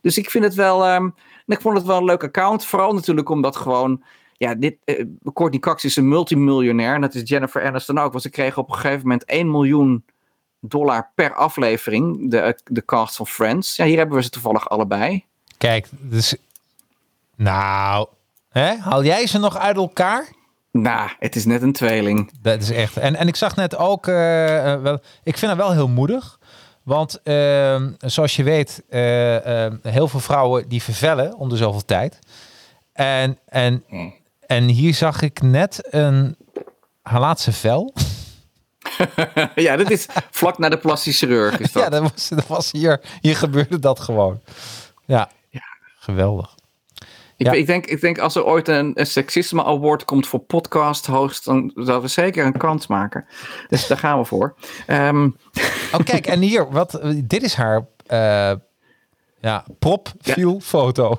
[0.00, 1.14] Dus ik vind het wel, um,
[1.46, 2.64] ik vond het wel een leuk account.
[2.64, 4.02] Vooral natuurlijk omdat gewoon
[4.36, 6.94] ja, dit, uh, Courtney Cox is een multimiljonair.
[6.94, 8.10] En dat is Jennifer Aniston ook.
[8.10, 10.04] Want ze kregen op een gegeven moment 1 miljoen
[10.68, 12.30] dollar per aflevering.
[12.30, 13.76] De, de cast van Friends.
[13.76, 15.24] Ja, hier hebben we ze toevallig allebei.
[15.58, 16.36] Kijk, dus...
[17.36, 18.08] Nou,
[18.48, 18.76] hè?
[18.76, 20.28] haal jij ze nog uit elkaar?
[20.70, 22.30] Nou, het is net een tweeling.
[22.40, 22.96] Dat is echt.
[22.96, 24.14] En, en ik zag net ook, uh,
[24.82, 26.38] wel, ik vind het wel heel moedig.
[26.82, 29.00] Want uh, zoals je weet, uh,
[29.82, 32.18] heel veel vrouwen die vervellen om de zoveel tijd.
[32.92, 34.08] En, en, hm.
[34.46, 36.36] en hier zag ik net een
[37.02, 37.94] haar laatste vel.
[39.54, 41.58] ja, dat is vlak na de plastische chirurg.
[41.58, 41.82] Is dat.
[41.82, 44.40] ja, dat was, dat was hier, hier gebeurde dat gewoon.
[45.04, 45.62] Ja, ja.
[45.98, 46.54] geweldig.
[47.36, 51.06] Ik, ik, denk, ik denk als er ooit een, een seksisme award komt voor podcast
[51.06, 53.26] host, dan zouden we zeker een kans maken.
[53.68, 54.54] Dus daar gaan we voor.
[54.86, 55.36] Um...
[55.92, 58.52] Oh, kijk, en hier, wat, dit is haar uh,
[59.40, 61.18] ja, propviel foto.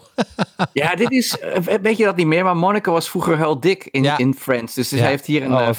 [0.74, 3.88] Ja, dit is, eh, weet je dat niet meer, maar Monica was vroeger heel dik
[3.92, 4.74] in, in Friends.
[4.74, 5.70] Dus ze heeft hier een oh,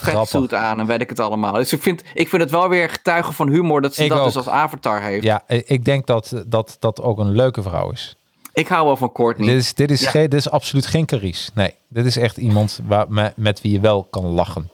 [0.50, 1.52] uh, aan en weet ik het allemaal.
[1.52, 4.36] Dus ik vind, ik vind het wel weer getuigen van humor dat ze dat dus
[4.36, 5.24] als avatar heeft.
[5.24, 8.16] Ja, ik denk dat dat, dat ook een leuke vrouw is.
[8.52, 9.48] Ik hou wel van Courtney.
[9.48, 11.50] Dit is, dit is, geen, dit is absoluut geen Caries.
[11.54, 14.70] Nee, dit is echt iemand waar, met, met wie je wel kan lachen.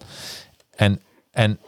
[0.75, 1.01] En,
[1.31, 1.61] en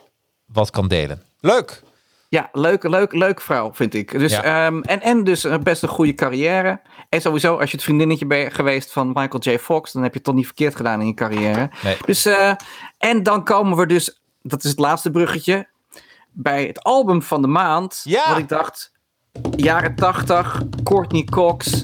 [0.47, 1.23] wat kan delen.
[1.41, 1.83] Leuk!
[2.29, 4.19] Ja, leuk, leuk, leuk vrouw, vind ik.
[4.19, 6.81] Dus, ehm, en, en dus best een goede carrière.
[7.09, 9.59] En sowieso, als je het vriendinnetje bent geweest van Michael J.
[9.59, 11.71] Fox, dan heb je het toch niet verkeerd gedaan in je carrière.
[11.83, 11.97] Nee.
[12.07, 12.53] Dus, uh,
[12.99, 15.69] en dan komen we dus, dat is het laatste bruggetje,
[16.33, 18.01] bij het album van de maand.
[18.05, 18.29] Ja.
[18.29, 18.93] Wat ik dacht,
[19.57, 21.83] jaren 80, Courtney Cox,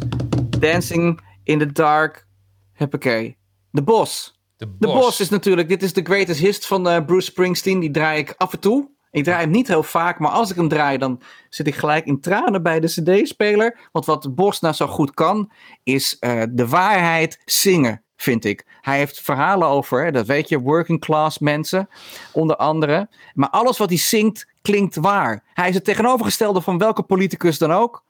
[0.59, 2.27] Dancing in the Dark,
[2.73, 3.37] huppakee.
[3.71, 4.39] De Bos.
[4.57, 4.79] De Bos.
[4.79, 7.81] De Bos is natuurlijk, dit is de greatest hit van uh, Bruce Springsteen.
[7.81, 8.91] Die draai ik af en toe.
[9.11, 12.07] Ik draai hem niet heel vaak, maar als ik hem draai, dan zit ik gelijk
[12.07, 13.89] in tranen bij de CD-speler.
[13.93, 15.53] Want wat Bos nou zo goed kan,
[15.83, 18.67] is uh, de waarheid zingen, vind ik.
[18.81, 21.89] Hij heeft verhalen over, dat weet je, working class mensen,
[22.33, 23.09] onder andere.
[23.35, 25.43] Maar alles wat hij zingt, klinkt waar.
[25.55, 28.05] Hij is het tegenovergestelde van welke politicus dan ook.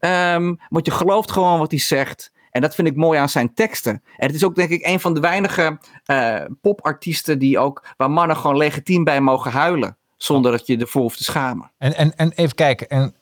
[0.00, 2.32] Um, want je gelooft gewoon wat hij zegt.
[2.50, 4.02] En dat vind ik mooi aan zijn teksten.
[4.16, 8.10] En het is ook denk ik een van de weinige uh, popartiesten die ook, waar
[8.10, 11.72] mannen gewoon legitiem bij mogen huilen zonder dat je ervoor hoeft te schamen.
[11.78, 13.14] En, en, en even kijken, en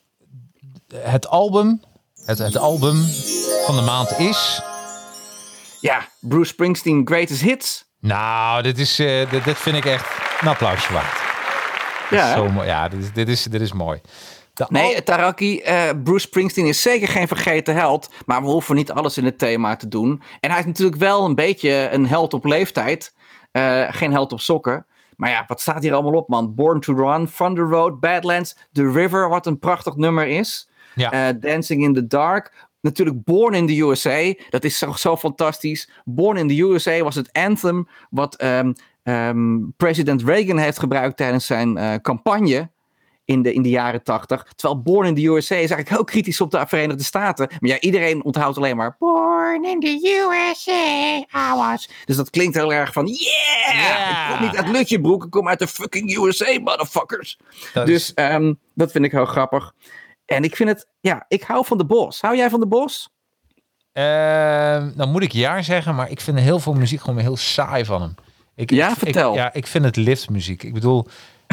[0.95, 1.82] het album,
[2.24, 3.05] het, het album
[3.64, 4.62] van de maand is...
[5.80, 7.84] Ja, Bruce Springsteen Greatest Hits.
[8.01, 10.07] Nou, dit, is, uh, dit, dit, vind ik echt
[10.40, 11.20] een applausje waard.
[12.11, 12.66] Ja, zo mooi.
[12.66, 14.01] ja dit, is, dit, is, dit is mooi.
[14.55, 18.11] De nee, Taraki, uh, Bruce Springsteen is zeker geen vergeten held.
[18.26, 20.22] Maar we hoeven niet alles in het thema te doen.
[20.40, 23.14] En hij is natuurlijk wel een beetje een held op leeftijd.
[23.53, 24.86] Uh, geen held op sokken.
[25.22, 26.54] Maar ja, wat staat hier allemaal op, man?
[26.54, 30.68] Born to Run, Thunder Road, Badlands, The River, wat een prachtig nummer is.
[30.94, 31.28] Ja.
[31.28, 32.68] Uh, Dancing in the Dark.
[32.80, 34.34] Natuurlijk Born in the USA.
[34.50, 35.90] Dat is zo, zo fantastisch.
[36.04, 41.46] Born in the USA was het anthem wat um, um, president Reagan heeft gebruikt tijdens
[41.46, 42.70] zijn uh, campagne
[43.24, 44.46] in de, in de jaren tachtig.
[44.56, 47.48] Terwijl Born in the USA is eigenlijk heel kritisch op de Verenigde Staten.
[47.60, 51.88] Maar ja, iedereen onthoudt alleen maar Born in the USA, I was.
[52.04, 53.74] Dus dat klinkt heel erg van yeah!
[53.74, 54.30] yeah.
[54.30, 57.38] Ik kom niet uit Lutjebroek, ik kom uit de fucking USA, motherfuckers.
[57.72, 58.24] Dat dus is...
[58.24, 59.72] um, dat vind ik heel grappig.
[60.26, 62.20] En ik vind het, ja, ik hou van de Bos.
[62.20, 63.10] Hou jij van de Bos?
[63.92, 67.84] Uh, dan moet ik ja zeggen, maar ik vind heel veel muziek gewoon heel saai
[67.84, 68.14] van hem.
[68.54, 69.32] Ik, ja, ik, vertel.
[69.32, 70.62] Ik, ja, ik vind het liftmuziek.
[70.62, 71.06] Ik bedoel,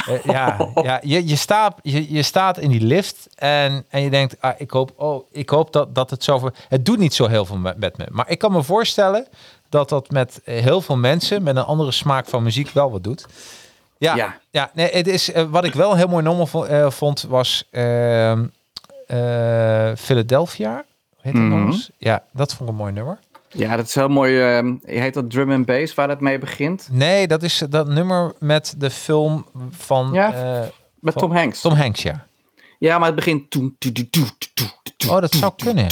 [0.10, 4.10] uh, ja, ja je, je, staat, je, je staat in die lift en, en je
[4.10, 6.50] denkt, ah, ik hoop, oh, ik hoop dat, dat het zo...
[6.68, 8.08] Het doet niet zo heel veel met, met me.
[8.12, 9.28] Maar ik kan me voorstellen
[9.70, 13.26] dat dat met heel veel mensen met een andere smaak van muziek wel wat doet.
[13.97, 14.39] Ja, ja.
[14.50, 18.39] ja nee, het is, uh, wat ik wel heel mooi nummer uh, vond was uh,
[19.95, 20.86] Philadelphia.
[21.22, 21.82] Heet mm -hmm.
[21.97, 23.20] Ja, dat vond ik een mooi nummer.
[23.50, 24.60] Ja, dat is heel mooi.
[24.60, 26.88] Uh, heet dat drum and bass waar dat mee begint?
[26.91, 30.10] Nee, dat is dat nummer met de film van.
[30.14, 30.68] Ja, uh,
[31.00, 31.62] met van Tom Hanks.
[31.62, 32.28] Tom Hanks, ja.
[32.80, 33.56] Ja, maar het begint.
[35.08, 35.88] Oh, dat zou kunnen.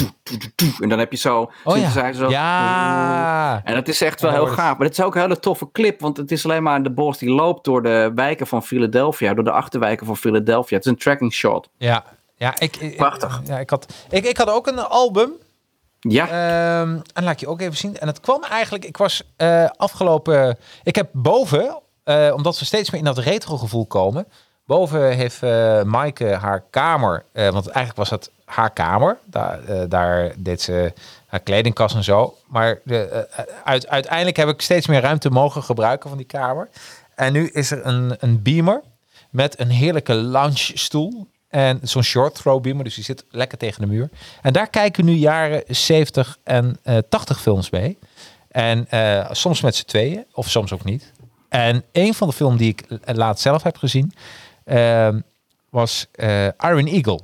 [0.79, 1.51] En dan heb je zo.
[1.63, 2.13] Oh ja.
[2.13, 3.61] Zo, ja.
[3.63, 4.77] En dat is echt wel heel gaaf.
[4.77, 5.99] Maar het is ook een hele toffe clip.
[5.99, 9.33] Want het is alleen maar de bos die loopt door de wijken van Philadelphia.
[9.33, 10.77] Door de achterwijken van Philadelphia.
[10.77, 11.69] Het is een tracking shot.
[11.77, 12.03] Ja,
[12.35, 13.41] ja ik, ik, Prachtig.
[13.45, 15.31] Ja, ik, had, ik, ik had ook een album.
[15.99, 16.79] Ja.
[16.81, 17.97] Um, en laat je ook even zien.
[17.97, 22.89] En het kwam eigenlijk, ik was uh, afgelopen, ik heb boven, uh, omdat we steeds
[22.89, 24.27] meer in dat retro gevoel komen,
[24.65, 29.17] Boven heeft uh, Maaike haar kamer, want eigenlijk was het haar kamer.
[29.25, 30.93] Daar, daar deed ze
[31.27, 32.37] haar kledingkast en zo.
[32.47, 33.27] Maar de,
[33.63, 36.69] uit, uiteindelijk heb ik steeds meer ruimte mogen gebruiken van die kamer.
[37.15, 38.81] En nu is er een, een beamer
[39.29, 41.27] met een heerlijke lounge-stoel.
[41.49, 44.09] En zo'n short throw beamer, dus die zit lekker tegen de muur.
[44.41, 46.79] En daar kijken nu jaren 70 en
[47.09, 47.97] 80 films mee.
[48.47, 48.87] En
[49.31, 51.11] soms met z'n tweeën, of soms ook niet.
[51.49, 54.13] En een van de films die ik laat zelf heb gezien,
[54.65, 55.09] uh,
[55.69, 57.19] was uh, Iron Eagle.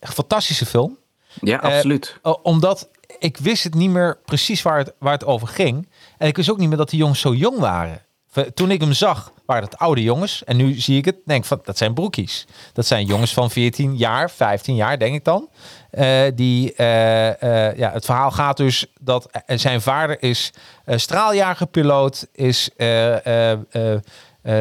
[0.00, 0.98] Een fantastische film.
[1.40, 2.18] Ja, absoluut.
[2.22, 5.88] Uh, omdat ik wist het niet meer precies waar het, waar het over ging.
[6.18, 8.02] En ik wist ook niet meer dat die jongens zo jong waren.
[8.54, 10.44] Toen ik hem zag, waren het oude jongens.
[10.44, 12.46] En nu zie ik het, denk van, dat zijn broekies.
[12.72, 15.48] Dat zijn jongens van 14 jaar, 15 jaar, denk ik dan.
[15.92, 20.52] Uh, die, uh, uh, ja, het verhaal gaat dus dat zijn vader is
[20.86, 22.70] straaljagerpiloot, is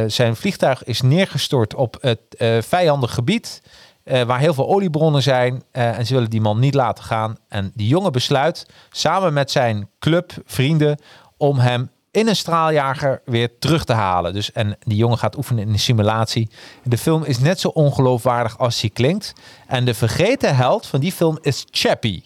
[0.08, 2.20] zijn vliegtuig is neergestort op het
[2.68, 3.62] vijandig gebied.
[4.04, 5.64] waar heel veel oliebronnen zijn.
[5.72, 7.38] en ze willen die man niet laten gaan.
[7.48, 11.00] En die jongen besluit samen met zijn club, vrienden,
[11.38, 14.34] om hem in een straaljager weer terug te halen.
[14.34, 16.50] Dus, en die jongen gaat oefenen in een simulatie.
[16.84, 19.34] De film is net zo ongeloofwaardig als hij klinkt.
[19.68, 22.24] En de vergeten held van die film is Chappie.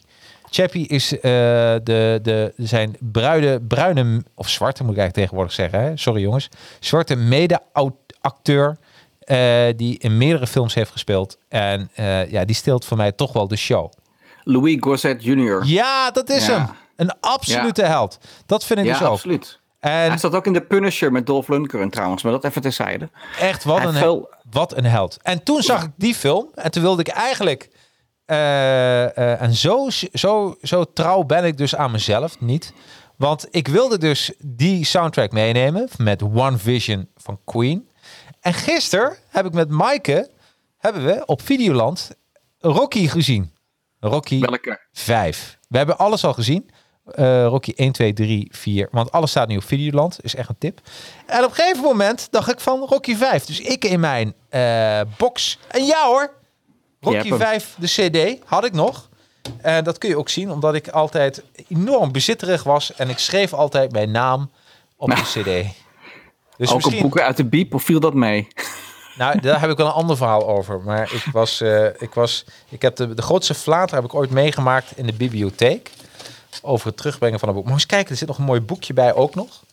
[0.49, 5.79] Chappie is uh, de, de, zijn bruide, bruine, of zwarte moet ik eigenlijk tegenwoordig zeggen.
[5.81, 5.97] Hè?
[5.97, 6.49] Sorry jongens.
[6.79, 8.77] Zwarte mede-acteur.
[9.27, 11.37] Uh, die in meerdere films heeft gespeeld.
[11.49, 13.91] En uh, ja, die steelt voor mij toch wel de show.
[14.43, 15.61] Louis Gossett Jr.
[15.65, 16.57] Ja, dat is ja.
[16.57, 16.67] hem.
[16.95, 17.87] Een absolute ja.
[17.87, 18.17] held.
[18.45, 19.13] Dat vind ik ja, dus ook.
[19.13, 19.59] absoluut.
[19.83, 23.09] En hij zat ook in de Punisher met Dolph Lundgren trouwens, maar dat even terzijde.
[23.39, 24.29] Echt, wat, een, veel...
[24.49, 25.17] wat een held.
[25.21, 27.69] En toen zag ik die film en toen wilde ik eigenlijk...
[28.25, 32.73] Uh, uh, en zo, zo, zo trouw ben ik dus aan mezelf niet.
[33.15, 37.89] Want ik wilde dus die soundtrack meenemen met One Vision van Queen.
[38.39, 40.29] En gisteren heb ik met Maaike,
[40.77, 42.11] hebben we op Videoland
[42.59, 43.53] Rocky gezien.
[43.99, 44.79] Rocky Welke?
[44.91, 45.57] 5.
[45.67, 46.69] We hebben alles al gezien.
[47.05, 48.87] Uh, Rocky 1, 2, 3, 4.
[48.91, 50.17] Want alles staat nu op Videoland.
[50.21, 50.81] Is echt een tip.
[51.25, 53.45] En op een gegeven moment dacht ik van Rocky 5.
[53.45, 55.59] Dus ik in mijn uh, box.
[55.67, 56.33] En ja hoor.
[56.99, 59.09] Rocky 5, de CD, had ik nog.
[59.61, 62.93] En dat kun je ook zien, omdat ik altijd enorm bezitterig was.
[62.93, 64.51] En ik schreef altijd mijn naam
[64.97, 65.75] op de CD.
[66.57, 67.01] Dus ook misschien...
[67.01, 68.47] boeken uit de biep, of viel dat mee?
[69.17, 70.81] Nou, daar heb ik wel een ander verhaal over.
[70.81, 74.29] Maar ik was, uh, ik was, ik heb de, de grootste flater heb ik ooit
[74.29, 75.91] meegemaakt in de bibliotheek
[76.63, 77.63] over het terugbrengen van een boek.
[77.63, 79.63] Maar eens kijken, er zit nog een mooi boekje bij ook nog.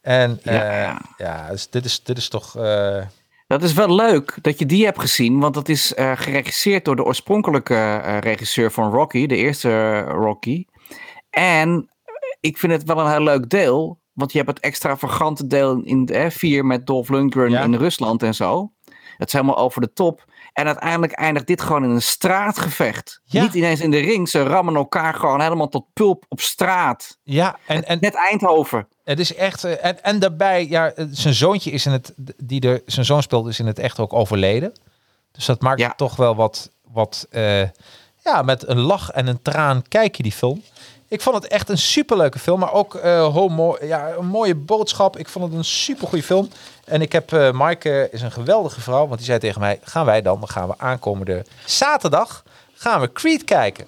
[0.00, 2.56] En ja, uh, ja dus dit, is, dit is toch...
[2.56, 3.02] Uh...
[3.46, 6.96] Dat is wel leuk dat je die hebt gezien, want dat is uh, geregisseerd door
[6.96, 10.64] de oorspronkelijke regisseur van Rocky, de eerste Rocky.
[11.30, 11.90] En
[12.40, 16.04] ik vind het wel een heel leuk deel, want je hebt het extravagante deel in
[16.04, 17.62] de 4 met Dolph Lundgren ja.
[17.62, 18.72] in Rusland en zo.
[19.16, 20.24] Het is helemaal over de top.
[20.60, 23.20] En uiteindelijk eindigt dit gewoon in een straatgevecht.
[23.24, 23.42] Ja.
[23.42, 24.28] Niet ineens in de ring.
[24.28, 27.18] Ze rammen elkaar gewoon helemaal tot pulp op straat.
[27.22, 28.88] Ja, en, en net Eindhoven.
[29.04, 29.64] Het is echt.
[29.64, 32.12] En, en daarbij, ja, zijn zoontje is in het.
[32.36, 34.72] Die er, zijn zoon speelt, is in het echt ook overleden.
[35.32, 35.92] Dus dat maakt ja.
[35.96, 36.70] toch wel wat.
[36.92, 37.62] wat uh,
[38.24, 40.62] ja, met een lach en een traan kijk je die film.
[41.10, 45.16] Ik vond het echt een superleuke film, maar ook uh, homo, ja, een mooie boodschap.
[45.18, 46.48] Ik vond het een supergoeie film.
[46.84, 50.04] En ik heb, uh, Maaike is een geweldige vrouw, want die zei tegen mij, gaan
[50.04, 52.44] wij dan, dan gaan we aankomende zaterdag,
[52.74, 53.86] gaan we Creed kijken.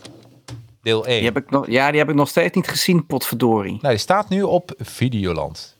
[0.82, 1.16] Deel 1.
[1.16, 3.78] Die heb ik nog, ja, die heb ik nog steeds niet gezien, potverdorie.
[3.80, 5.76] Nou, die staat nu op Videoland.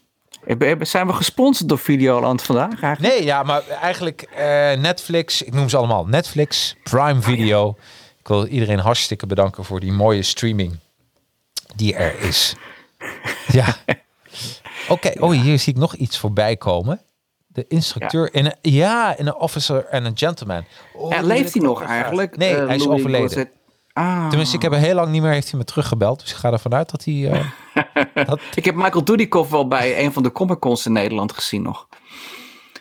[0.81, 3.15] Zijn we gesponsord door Videoland vandaag eigenlijk?
[3.15, 4.39] Nee, ja, maar eigenlijk uh,
[4.73, 7.77] Netflix, ik noem ze allemaal, Netflix, Prime Video.
[8.19, 10.79] Ik wil iedereen hartstikke bedanken voor die mooie streaming
[11.77, 12.57] die er is.
[13.59, 13.77] ja.
[14.89, 15.17] Oké, okay.
[15.21, 17.01] oh, hier zie ik nog iets voorbij komen.
[17.47, 18.39] De instructeur ja.
[18.39, 20.65] in een, ja, in een officer en een gentleman.
[20.95, 22.37] Oh, ja, leeft hij nog eigenlijk?
[22.37, 23.51] Nee, uh, hij is Louis overleden.
[23.93, 24.29] Ah.
[24.29, 26.21] Tenminste, ik heb heel lang niet meer heeft hij me teruggebeld.
[26.21, 27.15] Dus ik ga ervan uit dat hij...
[27.15, 27.51] Uh,
[28.27, 28.41] dat...
[28.55, 31.89] ik heb Michael Dudikoff wel bij een van de Comic Cons in Nederland gezien nog.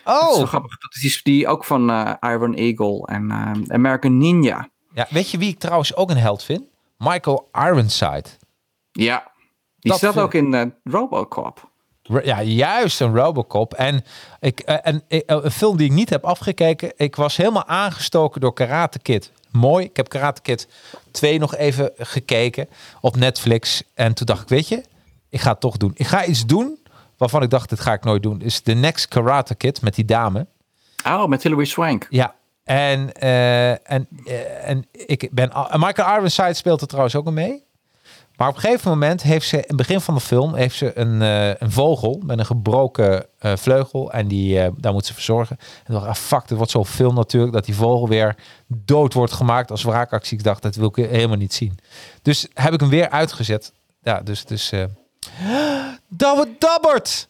[0.04, 0.20] Oh.
[0.20, 0.78] Dat is grappig.
[0.78, 3.32] Dat is die ook van uh, Iron Eagle en
[3.68, 4.68] American Ninja.
[4.94, 6.62] Ja, weet je wie ik trouwens ook een held vind?
[6.98, 8.24] Michael Ironside.
[8.92, 9.32] Ja,
[9.78, 11.70] die dat staat ook in uh, Robocop.
[12.02, 13.74] Ja, juist een Robocop.
[13.74, 14.04] En,
[14.40, 16.92] ik, uh, en uh, een film die ik niet heb afgekeken.
[16.96, 19.32] Ik was helemaal aangestoken door Karate Kid.
[19.50, 19.84] Mooi.
[19.84, 20.68] Ik heb Karate Kid
[21.10, 22.68] 2 nog even gekeken
[23.00, 23.82] op Netflix.
[23.94, 24.82] En toen dacht ik, weet je,
[25.28, 25.92] ik ga het toch doen.
[25.94, 26.78] Ik ga iets doen
[27.16, 28.40] waarvan ik dacht, dit ga ik nooit doen.
[28.40, 30.46] Is The Next Karate Kid met die dame.
[31.06, 32.06] Oh, met Hilary Swank.
[32.10, 32.34] Ja.
[32.64, 34.08] En, en,
[34.64, 35.52] en ik ben...
[35.72, 37.64] Michael Ironside speelt er trouwens ook mee.
[38.42, 40.98] Maar op een gegeven moment heeft ze, in het begin van de film, heeft ze
[40.98, 44.12] een, eh, een vogel met een gebroken eh, vleugel.
[44.12, 45.56] En die, eh, daar moet ze verzorgen.
[45.84, 48.36] En dacht ik, ah, fuck, het wordt zo'n film natuurlijk, dat die vogel weer
[48.66, 50.38] dood wordt gemaakt als wraakactie.
[50.38, 51.78] Ik dacht, dat wil ik helemaal niet zien.
[52.22, 53.72] Dus heb ik hem weer uitgezet.
[54.02, 54.72] Ja, dus het is...
[54.72, 54.84] eh
[56.08, 57.28] Douwe Dabbert!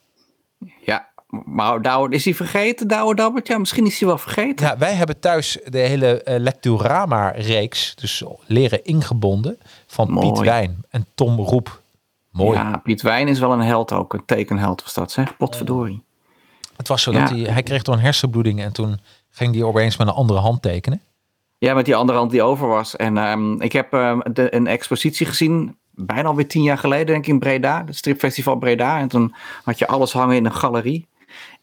[0.85, 1.13] Ja,
[1.45, 3.47] maar Douwe, is hij vergeten, Douwe Dabbert?
[3.47, 4.67] Ja, misschien is hij wel vergeten.
[4.67, 9.59] Ja, wij hebben thuis de hele eh, Lecturama-reeks, dus leren ingebonden,
[9.93, 10.49] van Piet Mooi.
[10.49, 11.83] Wijn en Tom Roep.
[12.31, 12.59] Mooi.
[12.59, 14.13] Ja, Piet Wijn is wel een held ook.
[14.15, 15.37] Een tekenheld was dat, zeg.
[15.37, 16.03] Potverdorie.
[16.77, 17.35] Het was zo dat Ja.
[17.37, 20.63] hij, hij kreeg door een hersenbloeding en toen ging hij opeens met een andere hand
[20.63, 21.01] tekenen.
[21.59, 22.97] Ja, met die andere hand die over was.
[22.97, 27.25] En ehm, ik heb ehm, de, een expositie gezien, bijna alweer tien jaar geleden, denk
[27.25, 27.83] ik, in Breda.
[27.87, 28.99] Het stripfestival Breda.
[28.99, 29.35] En toen
[29.65, 31.07] had je alles hangen in een galerie.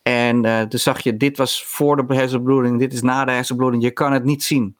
[0.03, 3.83] En eh toen zag je, dit was voor de hersenbloeding, dit is na de hersenbloeding.
[3.83, 4.75] Je kan het niet zien.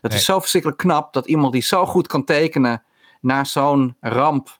[0.00, 0.20] Het Nee.
[0.20, 2.82] is zo verschrikkelijk knap dat iemand die zo goed kan tekenen
[3.20, 4.58] na zo'n ramp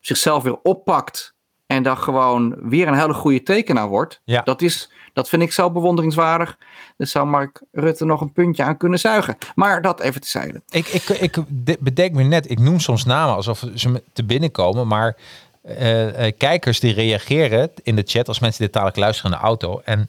[0.00, 1.34] zichzelf weer oppakt
[1.66, 4.20] en dan gewoon weer een hele goede tekenaar wordt.
[4.24, 4.42] Ja.
[4.42, 6.58] Dat, is, dat vind ik zo bewonderingswaardig.
[6.96, 9.36] Daar zou Mark Rutte nog een puntje aan kunnen zuigen.
[9.54, 10.62] Maar dat even tezijde.
[10.70, 14.24] Ik, ik, ik de- bedenk me net, ik noem soms namen alsof ze me te
[14.24, 15.16] binnenkomen, maar
[15.62, 19.44] eh, eh, kijkers die reageren in de chat als mensen dit dadelijk luisteren in de
[19.44, 19.80] auto.
[19.84, 20.08] En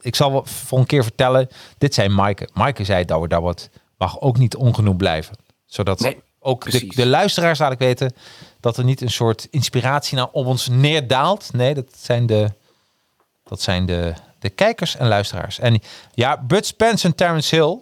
[0.00, 1.48] ik zal wel voor een keer vertellen,
[1.78, 2.48] dit zei Maaike.
[2.54, 5.36] Maaike zei, Douwe Dabbert mag ook niet ongenoeg blijven.
[5.66, 8.14] Zodat Nee, ook de, de luisteraars dadelijk weten
[8.60, 11.52] dat er niet een soort inspiratie naar op ons neerdaalt.
[11.52, 12.50] Nee, dat zijn de,
[13.44, 15.58] dat zijn de, de kijkers en luisteraars.
[15.58, 15.80] En
[16.14, 17.80] ja, Bud Spence en Terence Hill,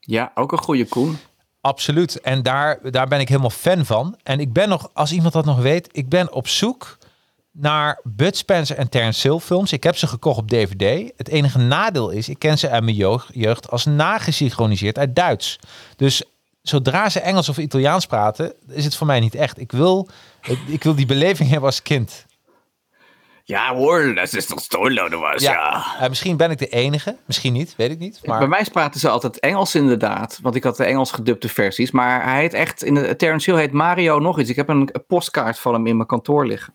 [0.00, 1.18] Ja, ook een goede Koen.
[1.60, 2.20] Absoluut.
[2.20, 4.16] En daar, daar ben ik helemaal fan van.
[4.22, 6.98] En ik ben nog, als iemand dat nog weet, ik ben op zoek
[7.50, 9.72] naar Bud Spencer en Terence Hill films.
[9.72, 11.12] Ik heb ze gekocht op DVD.
[11.16, 15.58] Het enige nadeel is, ik ken ze uit mijn jeugd, jeugd als nagesynchroniseerd uit Duits.
[15.96, 16.22] Dus
[16.62, 19.60] zodra ze Engels of Italiaans praten, is het voor mij niet echt.
[19.60, 20.08] Ik wil,
[20.66, 22.26] ik wil die beleving hebben als kind.
[23.44, 25.42] Ja hoor, dat is toch stoonloden was,
[26.00, 28.20] Eh, misschien ben ik de enige, misschien niet, weet ik niet.
[28.24, 30.38] Maar Bij mij praten ze altijd Engels inderdaad.
[30.42, 31.90] Want ik had de Engels gedubte versies.
[31.90, 34.50] Maar hij heet echt, in de, Terence Hill heet Mario nog iets.
[34.50, 36.74] Ik heb een, een postkaart van hem in mijn kantoor liggen.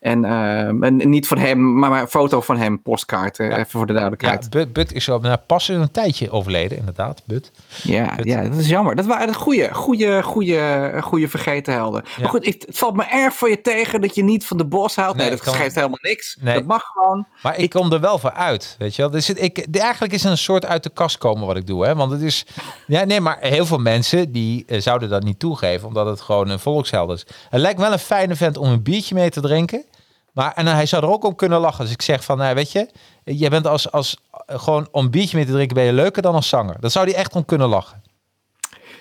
[0.00, 3.38] En, ehm, en niet van hem, maar, maar een foto van hem, postkaart.
[3.38, 4.50] eh, Even voor de ja, duidelijkheid.
[4.50, 7.22] Bud, Bud is zo, nou, pas een tijdje overleden, inderdaad.
[7.26, 7.50] Bud.
[7.82, 8.96] Ja, ja, dat is jammer.
[8.96, 12.02] Dat waren goede, goede, goede, goede vergeten helden.
[12.04, 12.20] Ja.
[12.20, 14.64] Maar goed, ik, het valt me erg voor je tegen dat je niet van de
[14.66, 15.16] bos houdt.
[15.16, 16.36] Nee, Nee, dat kan- geeft helemaal niks.
[16.40, 16.54] Nee.
[16.54, 17.26] Dat mag gewoon.
[17.42, 19.10] Maar ik kom er wel voor uit, weet je wel.
[19.10, 21.94] Dus ik, eigenlijk is het een soort uit de kast komen wat ik doe, hè.
[21.94, 22.46] Want het is...
[22.86, 26.48] Ja, nee, maar heel veel mensen die eh, zouden dat niet toegeven, omdat het gewoon
[26.48, 27.26] een volksheld is.
[27.50, 29.84] Het lijkt wel een fijne vent om een biertje mee te drinken.
[30.32, 31.84] Maar, en hij zou er ook om kunnen lachen.
[31.84, 32.88] Dus ik zeg van, nou, weet je,
[33.24, 36.22] jij bent als, als eh, gewoon om een biertje mee te drinken ben je leuker
[36.22, 36.76] dan als zanger.
[36.80, 38.02] Dat zou hij echt om kunnen lachen.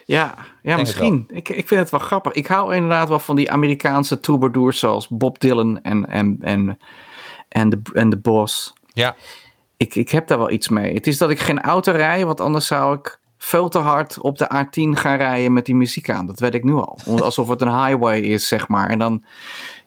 [0.06, 1.26] Ja, ja misschien.
[1.28, 2.34] Ik, ik vind het wel grappig.
[2.34, 6.80] Ik hou inderdaad wel van die Amerikaanse troubadours zoals Bob Dylan en, en, en,
[7.48, 8.74] en, de, en de Boss.
[8.94, 9.16] Ja,
[9.78, 10.94] Ik, ik heb daar wel iets mee.
[10.94, 14.38] Het is dat ik geen auto rij, want anders zou ik veel te hard op
[14.38, 16.26] de A10 gaan rijden met die muziek aan.
[16.28, 16.98] Dat weet ik nu al.
[17.06, 18.90] Alsof het een highway is, zeg maar.
[18.90, 19.24] En dan,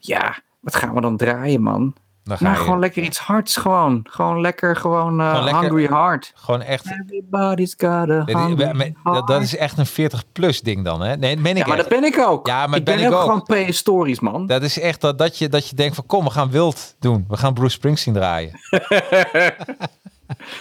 [0.06, 1.94] ja, wat gaan we dan draaien, man?
[2.24, 4.06] dan ga Nou, je gewoon lekker iets hards, gewoon.
[4.10, 6.32] Gewoon lekker, gewoon, eh, Gewoon lekker- hungry heart.
[6.34, 6.84] gewoon echt...
[6.86, 11.16] Everybody's got a hungry dat, dat is echt een 40-plus ding dan, hè?
[11.16, 11.90] Nee, dat meen ik Ja, maar echt.
[11.90, 12.46] dat ben ik ook.
[12.46, 14.46] Ja, maar ik ben ben, ik ook gewoon prehistorisch, man.
[14.46, 17.24] Dat is echt dat, dat, je, dat je denkt van kom, we gaan wild doen.
[17.28, 18.52] We gaan Bruce Springsteen draaien.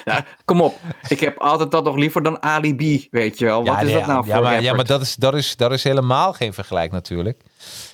[0.06, 0.80] Ja, kom op.
[1.08, 3.66] Ik heb altijd dat nog liever dan alibi, weet je wel.
[3.66, 5.72] Wat is nee, dat nou ja, voor maar, ja, maar dat is, dat, is, dat
[5.72, 7.41] is helemaal geen vergelijk natuurlijk.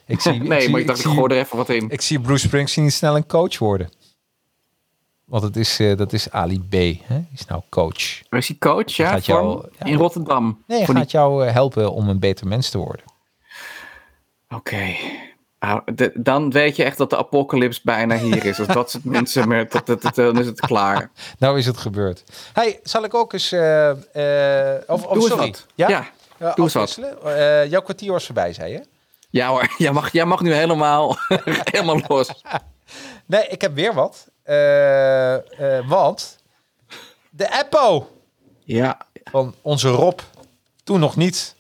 [0.10, 1.90] Ik zie, Nee, zie, maar ik dacht, ik, zie, gooi er even wat in.
[1.90, 3.90] ik zie Bruce Springsteen niet snel een coach worden.
[5.26, 6.74] Want het is, eh, dat is Ali B.
[7.04, 7.20] Hè?
[7.34, 8.22] Is nou coach.
[8.30, 9.10] Is hij coach, ja?
[9.12, 9.86] gaat jou- ja.
[9.86, 10.64] In Rotterdam.
[10.68, 13.06] Nee, gaat jou eh, helpen om een beter mens te worden.
[14.50, 14.96] Oké.
[15.60, 18.58] Ah, de- dan weet je echt dat de apocalyps bijna hier is.
[18.60, 21.12] Als dat soort mensen meer, dat, dat, dat- dan is het klaar.
[21.40, 22.24] Nou is het gebeurd.
[22.54, 23.52] Hey, zal ik ook eens...
[23.52, 23.90] eh
[24.76, 25.54] eh of, sorry.
[25.76, 25.90] Ja?
[25.90, 26.84] Ja, doe eens wat.
[27.00, 27.70] afwisselen?
[27.70, 28.82] Jouw kwartier was voorbij, zei je?
[29.30, 31.18] Ja hoor, jij mag, jij mag nu helemaal,
[31.72, 32.30] helemaal los.
[33.26, 34.28] Nee, ik heb weer wat.
[34.44, 36.38] Eh, eh, want
[37.30, 38.08] de Appo
[38.64, 40.20] Ja, van onze Rob,
[40.84, 41.56] toen nog niet.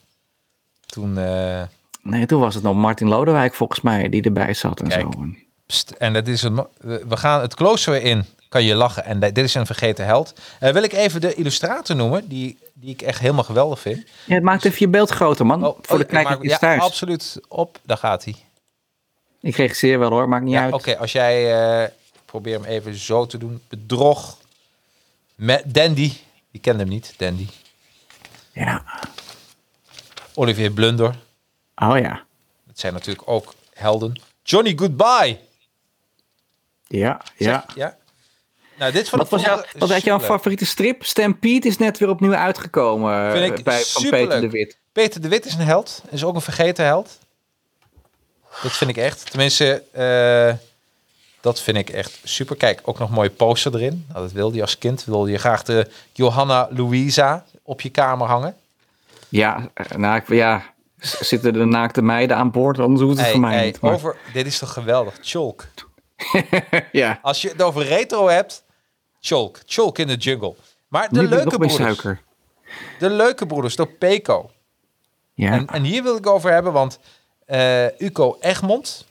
[0.85, 1.61] Toen, eh,
[2.01, 5.01] nee, toen was het nog Martin Lodewijk volgens mij die erbij zat en Kijk.
[5.01, 5.25] zo.
[5.65, 8.25] pst, en dat is een, we gaan het klooster weer in.
[8.49, 9.05] Kan je lachen.
[9.05, 10.33] En dit is een vergeten held.
[10.59, 14.07] Eh, wil ik even de illustrator noemen, die, die ik echt helemaal geweldig vind.
[14.25, 15.65] Ja, het maakt even je beeld groter, man.
[15.65, 16.81] Oh, voor de oh, kijkers ja, thuis.
[16.81, 17.79] absoluut op.
[17.83, 18.35] Daar gaat hij.
[19.41, 20.73] Ik regisseer wel hoor, maakt niet Ja, uit.
[20.73, 21.91] Oké, als jij, ik
[22.25, 23.61] probeer hem even zo te doen.
[23.67, 24.37] Bedrog.
[25.35, 26.13] Met Dandy.
[26.51, 27.47] Die kende hem niet, Dandy.
[28.51, 28.83] Ja.
[30.33, 31.15] Olivier Blunder.
[31.75, 32.23] Oh ja.
[32.67, 34.21] Het zijn natuurlijk ook helden.
[34.43, 35.39] Johnny Goodbye.
[36.87, 37.63] Ja, ja.
[37.65, 37.97] Zeg- ja.
[38.79, 41.05] Nou, dit Wat was jouw, vroeger wat had jouw favoriete strip?
[41.05, 44.27] Stampede is net weer opnieuw uitgekomen Vind eh, ik bij, van superleuk.
[44.27, 44.77] Peter de Wit.
[44.91, 46.01] Peter de Wit is een held.
[46.09, 47.17] Is ook een vergeten held.
[48.61, 49.29] Dat vind ik echt.
[49.29, 50.53] Tenminste, eh,
[51.41, 52.55] dat vind ik echt super.
[52.55, 54.05] Kijk, ook nog een mooie poster erin.
[54.09, 55.05] Nou, dat wilde je als kind.
[55.05, 58.55] Wilde je graag de Johanna Louisa op je kamer hangen.
[59.29, 60.63] Ja, eh, nou, ja,
[60.99, 63.81] zitten de naakte meiden aan boord, anders hoeft het Hey, voor mij hey, niet.
[63.81, 65.17] maar- over, dit is toch geweldig.
[65.21, 65.65] Chalk.
[66.91, 68.63] ja, Als je het over retro hebt,
[69.19, 69.59] Chalk.
[69.65, 70.55] Chalk in de jungle.
[70.87, 72.01] Maar de nu leuke broeders.
[72.99, 74.51] De leuke broeders door Peco.
[75.33, 76.99] Ja, En, en hier wil ik over hebben, want
[77.45, 79.05] eh Uco Egmond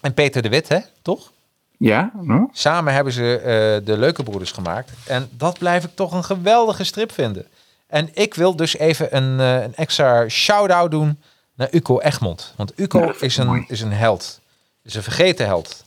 [0.00, 1.32] en Peter de Wit, hè, toch?
[1.78, 2.12] ja?
[2.20, 2.44] hm?
[2.52, 4.90] Samen hebben ze eh, de Leuke Broeders gemaakt.
[5.06, 7.46] En dat blijf ik toch een geweldige strip vinden.
[7.86, 11.20] En ik wil dus even een, eh, een extra shout-out doen
[11.54, 12.52] naar Uco Egmond.
[12.56, 13.64] Want Uco Ja, is, een, mooi.
[13.68, 14.40] is een held.
[14.82, 15.84] Is een vergeten held.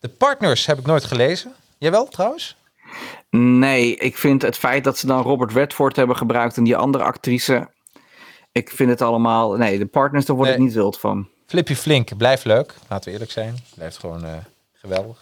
[0.00, 1.54] De Partners heb ik nooit gelezen.
[1.80, 2.56] Jawel, trouwens?
[3.30, 7.04] Nee, ik vind het feit dat ze dan Robert Redford hebben gebruikt en die andere
[7.04, 7.68] actrice.
[8.52, 9.52] Ik vind het allemaal.
[9.56, 11.28] Nee, de partners, daar word ik niet wild van.
[11.46, 12.74] Flippy Flink, blijft leuk.
[12.88, 13.56] Laten we eerlijk zijn.
[13.74, 14.32] Blijft gewoon eh,
[14.72, 15.20] geweldig.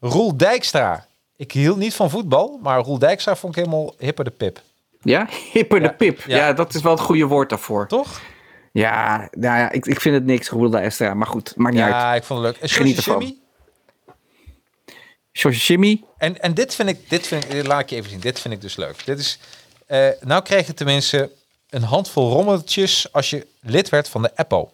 [0.00, 1.06] Roel Dijkstra.
[1.36, 4.60] Ik hield niet van voetbal, maar Roel Dijkstra vond ik helemaal hipper de pip.
[5.00, 6.20] Ja, hipper Ja, de pip.
[6.26, 6.36] ja.
[6.36, 6.52] Ja.
[6.52, 7.88] dat is wel het goede woord daarvoor.
[7.88, 8.20] Toch?
[8.72, 11.14] Ja, nou ja, ik, ik vind het niks, Roel de Estra.
[11.14, 11.92] Maar goed, maakt niet uit.
[11.92, 12.62] Ja, ik vond het leuk.
[12.62, 13.34] En Geniet ervan.
[15.36, 16.04] Shoshimi.
[16.18, 18.20] En, en dit vind ik, dit vind ik, dit laat ik je even zien.
[18.20, 19.04] Dit vind ik dus leuk.
[19.04, 19.38] Dit is,
[19.86, 21.30] eh, nou kreeg je tenminste
[21.68, 24.68] een handvol rommeltjes als je lid werd van de Apple.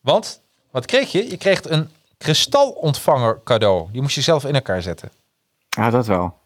[0.00, 1.30] Want, wat kreeg je?
[1.30, 3.88] Je kreeg een kristalontvanger cadeau.
[3.92, 5.10] Die moest je zelf in elkaar zetten.
[5.68, 6.38] Ja, dat wel.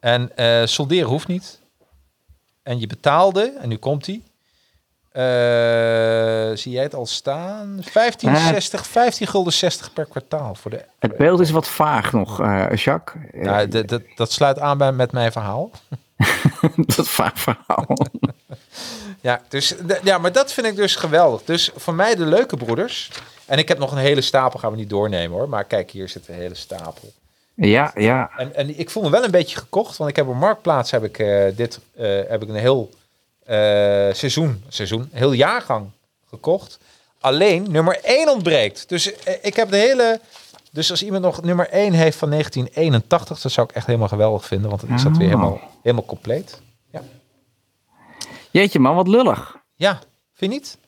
[0.00, 1.60] En eh, solderen hoeft niet.
[2.62, 4.22] En je betaalde, en nu komt die.
[5.16, 7.78] Eh, zie jij het al staan?
[7.82, 10.84] 15,60 15 gulden 60 per kwartaal voor de.
[10.98, 13.22] Het beeld is wat vaag nog, eh Jacques.
[13.32, 13.84] Eh, Nou,
[14.16, 15.70] dat- sluit aan bij met mijn verhaal.
[16.96, 17.86] dat vaag verhaal.
[19.20, 21.42] Ja, dus, ja, maar dat vind ik dus geweldig.
[21.44, 23.10] Dus voor mij de leuke broeders.
[23.46, 25.48] En ik heb nog een hele stapel, gaan we niet doornemen hoor.
[25.48, 27.12] Maar kijk, hier zit een hele stapel.
[27.54, 28.30] ja, ja.
[28.36, 31.04] En, en ik voel me wel een beetje gekocht, want ik heb op Marktplaats heb
[31.04, 32.96] ik, eh, dit eh, heb ik een heel eh,
[34.12, 35.90] seizoen, seizoen, heel jaargang
[36.28, 36.78] gekocht.
[37.20, 38.88] Alleen nummer 1 ontbreekt.
[38.88, 40.20] Dus eh, ik heb de hele.
[40.72, 44.44] Dus als iemand nog nummer 1 heeft van 1981, dat zou ik echt helemaal geweldig
[44.46, 45.32] vinden, want is dat weer Oh.
[45.34, 46.60] helemaal, helemaal compleet.
[46.92, 47.02] Ja.
[48.50, 49.56] Jeetje man, wat lullig.
[49.74, 49.98] ja,
[50.34, 50.78] vind je niet?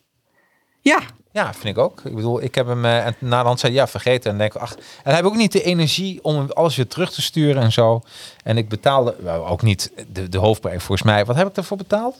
[0.80, 1.00] Ja,
[1.32, 2.00] Ja, vind ik ook.
[2.04, 4.30] Ik bedoel, ik heb hem eh, en na de hand zei ja, vergeten.
[4.30, 7.12] En denk ik, ach, en hij heeft ook niet de energie om alles weer terug
[7.12, 8.00] te sturen en zo.
[8.44, 11.24] En ik betaalde nou, ook niet de, de hoofdprijs volgens mij.
[11.24, 12.16] Wat heb ik daarvoor betaald?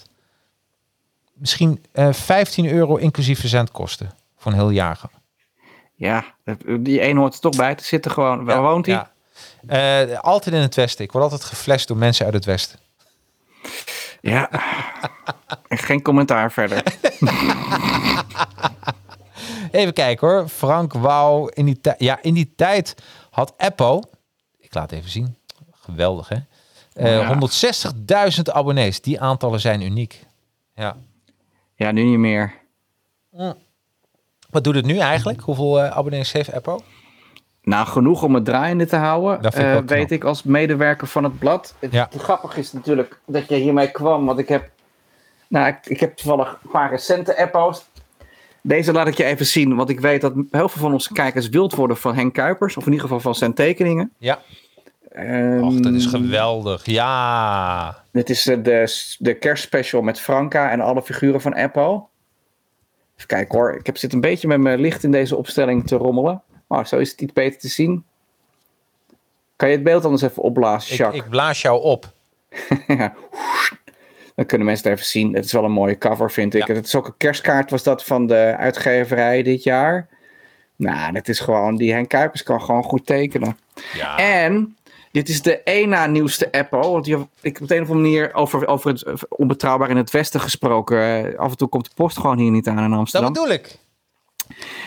[1.39, 5.01] Misschien eh 15 euro inclusief verzendkosten voor een heel jaar.
[5.95, 6.24] ja.
[6.80, 8.45] Die een hoort er toch bij te zitten gewoon.
[8.45, 8.95] Waar woont hij?
[8.95, 9.11] Ja.
[10.09, 11.05] Eh, altijd in het westen.
[11.05, 12.78] Ik word altijd geflasht door mensen uit het westen.
[14.20, 14.49] Ja.
[15.68, 16.82] Geen commentaar verder.
[19.70, 20.49] Even kijken hoor.
[20.49, 21.47] Frank Wauw.
[21.47, 22.95] In die, tijd- ja, in die tijd
[23.30, 24.03] had Apple...
[24.59, 25.36] Ik laat even zien.
[25.72, 26.36] Geweldig hè.
[26.93, 27.39] Eh, Ja.
[28.36, 29.01] 160.000 abonnees.
[29.01, 30.26] Die aantallen zijn uniek.
[30.74, 30.97] Ja.
[31.79, 32.53] Ja, nu niet meer.
[34.51, 35.41] Wat doet het nu eigenlijk?
[35.41, 36.81] Hoeveel eh, abonnees heeft Apple?
[37.62, 39.43] Nou, genoeg om het draaiende te houden.
[39.43, 41.74] Dat ik eh, weet ik als medewerker van het blad.
[41.79, 42.09] Het, Ja.
[42.11, 44.26] het grappige is natuurlijk dat je hiermee kwam.
[44.26, 44.70] Want ik heb,
[45.49, 47.85] nou, ik, ik heb toevallig een paar recente appo's.
[48.62, 49.76] Deze laat ik je even zien.
[49.76, 52.76] Want ik weet dat heel veel van onze kijkers wild worden van Henk Kuipers.
[52.76, 54.12] Of in ieder geval van zijn tekeningen.
[54.18, 54.39] Ja.
[55.19, 56.87] Ehm, Och, dat is geweldig.
[56.87, 58.03] Ja.
[58.12, 62.03] Dit is de, de kerstspecial met Franka en alle figuren van Apple.
[63.16, 63.75] Even kijken hoor.
[63.75, 66.43] Ik heb, zit een beetje met mijn licht in deze opstelling te rommelen.
[66.66, 68.05] Maar zo is het iets beter te zien.
[69.57, 71.23] Kan je het beeld anders even opblazen, Ik, Jacques?
[71.25, 72.12] ik blaas jou op.
[72.87, 73.14] Ja.
[74.35, 75.35] Dan kunnen mensen het even zien.
[75.35, 76.66] Het is wel een mooie cover, vind ik.
[76.66, 76.75] Ja.
[76.75, 80.09] Het is ook een kerstkaart, was dat van de uitgeverij dit jaar.
[80.77, 81.77] Nou, dat is gewoon...
[81.77, 83.59] Die Henk Kuipers kan gewoon goed tekenen.
[83.95, 84.16] Ja.
[84.19, 84.77] En
[85.13, 86.79] dit is de één na nieuwste Apple.
[86.79, 89.97] Want die, ik heb op een of andere manier over, over het eh, onbetrouwbaar in
[89.97, 91.25] het Westen gesproken.
[91.33, 93.33] Eh, af en toe komt de post gewoon hier niet aan in Dat Amsterdam.
[93.33, 93.79] bedoel ik.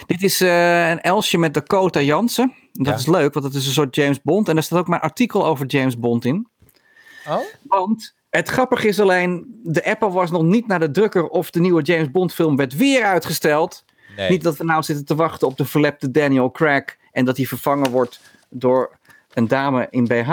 [0.07, 2.53] Dit is eh, een Elsje met Dakota Jansen.
[2.73, 2.93] Dat Ja.
[2.95, 4.47] is leuk, want het is een soort James Bond.
[4.47, 6.47] En daar staat ook mijn artikel over James Bond in.
[7.27, 7.37] Oh?
[7.63, 11.59] Want het grappige is alleen, de Apple was nog niet naar de drukker of de
[11.59, 13.83] nieuwe James Bond film werd weer uitgesteld.
[14.15, 14.29] Nee.
[14.29, 17.45] Niet dat we nou zitten te wachten op de verlepte Daniel Craig en dat hij
[17.45, 18.19] vervangen wordt
[18.49, 18.97] door
[19.33, 20.31] een dame in BH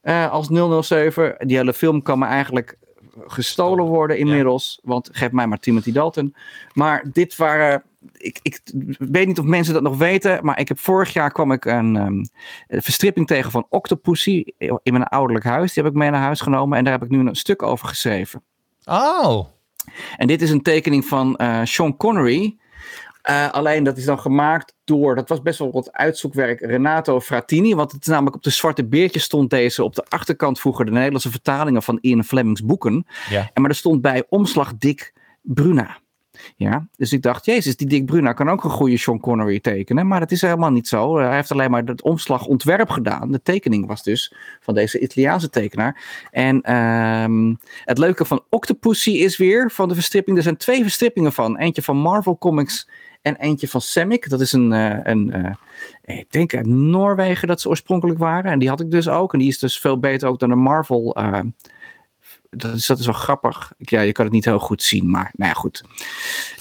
[0.00, 0.48] eh, als
[0.86, 1.34] 007.
[1.38, 2.78] Die hele film kan me eigenlijk
[3.26, 4.80] gestolen worden inmiddels.
[4.82, 6.34] Want geef mij maar Timothy Dalton.
[6.72, 7.82] Maar dit waren.
[8.16, 8.60] Ik, ik
[8.98, 10.44] weet niet of mensen dat nog weten.
[10.44, 12.28] Maar ik heb vorig jaar kwam ik een, um,
[12.68, 14.44] een verstripping tegen van Octopussy.
[14.58, 15.72] In mijn ouderlijk huis.
[15.72, 16.78] Die heb ik mee naar huis genomen.
[16.78, 18.42] En daar heb ik nu een stuk over geschreven.
[18.84, 19.46] Oh.
[20.16, 22.56] En dit is een tekening van uh, Sean Connery.
[23.30, 27.74] Uh, alleen dat is dan gemaakt door, dat was best wel wat uitzoekwerk, Renato Fratini.
[27.74, 30.90] Want het is namelijk op de zwarte beertje stond deze op de achterkant vroeger de
[30.90, 33.06] Nederlandse vertalingen van Ian Flemings boeken.
[33.30, 33.50] Ja.
[33.52, 35.12] En maar er stond bij omslag Dick
[35.42, 35.98] Bruna.
[36.56, 40.06] Ja, dus ik dacht, jezus, die Dick Bruna kan ook een goede Sean Connery tekenen.
[40.06, 41.18] Maar dat is helemaal niet zo.
[41.18, 43.30] Hij heeft alleen maar het omslagontwerp gedaan.
[43.30, 46.02] De tekening was dus van deze Italiaanse tekenaar.
[46.30, 50.36] En um, het leuke van Octopussy is weer van de verstripping.
[50.36, 51.58] Er zijn twee verstrippingen van.
[51.58, 52.88] Eentje van Marvel Comics
[53.22, 54.28] en eentje van Semic.
[54.28, 55.32] Dat is een, uh, een
[56.04, 58.52] uh, ik denk uit Noorwegen dat ze oorspronkelijk waren.
[58.52, 59.32] En die had ik dus ook.
[59.32, 61.18] En die is dus veel beter ook dan de Marvel.
[61.18, 61.40] Uh,
[62.50, 63.72] dat, is, dat is wel grappig.
[63.78, 65.84] Ja, je kan het niet heel goed zien, maar nou ja, goed.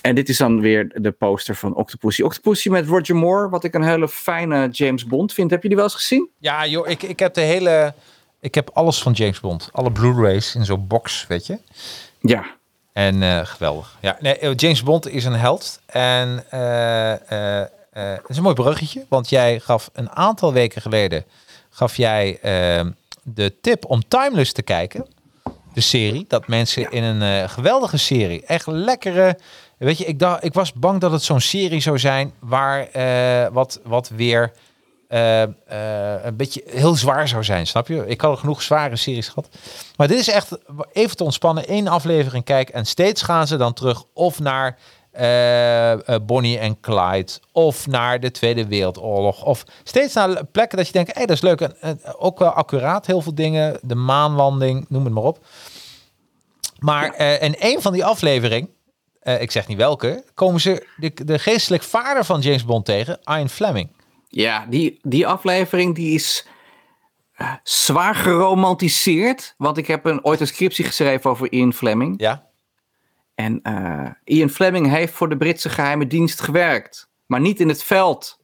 [0.01, 2.22] En dit is dan weer de poster van Octopussy.
[2.22, 5.51] Octopussy met Roger Moore, wat ik een hele fijne James Bond vind.
[5.51, 6.30] Heb je die wel eens gezien?
[6.38, 7.93] Ja, joh, ik, ik heb de hele...
[8.41, 9.70] Ik heb alles van James Bond.
[9.72, 11.60] Alle Blu-rays in zo'n box, weet je.
[12.20, 12.45] Ja,
[13.00, 13.97] en uh, geweldig.
[14.00, 15.80] Ja, nee, James Bond is een held.
[15.86, 17.14] En uh,
[17.89, 21.24] het is een mooi bruggetje, want jij gaf een aantal weken geleden
[21.70, 22.39] gaf jij
[23.24, 25.06] de tip om Timeless te kijken.
[25.74, 26.26] De serie.
[26.28, 26.89] Dat mensen ja.
[26.89, 29.38] in een geweldige serie, echt lekkere.
[29.78, 32.88] Weet je, ik, dacht, ik was bang dat het zo'n serie zou zijn waar
[33.52, 34.52] wat, wat weer.
[35.10, 35.45] Uh, uh,
[36.24, 38.07] een beetje heel zwaar zou zijn, snap je?
[38.07, 39.49] Ik had genoeg zware series gehad.
[39.95, 40.57] Maar dit is echt
[40.91, 41.68] even te ontspannen.
[41.68, 44.78] één aflevering kijken en steeds gaan ze dan terug of naar
[45.20, 50.93] uh, Bonnie en Clyde of naar de Tweede Wereldoorlog of steeds naar plekken dat je
[50.93, 53.05] denkt, hé, hey, dat is leuk en, en ook wel accuraat.
[53.05, 55.45] Heel veel dingen, de maanlanding, noem het maar op.
[56.80, 58.70] Maar in een van die afleveringen,
[59.22, 63.49] ik zeg niet welke, komen ze de, de geestelijk vader van James Bond tegen, Ian
[63.49, 63.89] Fleming.
[64.32, 66.48] Ja, die, die aflevering die is
[67.38, 69.54] uh, zwaar geromantiseerd.
[69.58, 72.14] Want ik heb een, ooit een scriptie geschreven over Ian Fleming.
[72.18, 72.48] Ja.
[73.36, 77.10] En uh, Ian Fleming heeft voor de Britse geheime dienst gewerkt.
[77.26, 78.40] Maar niet in het veld.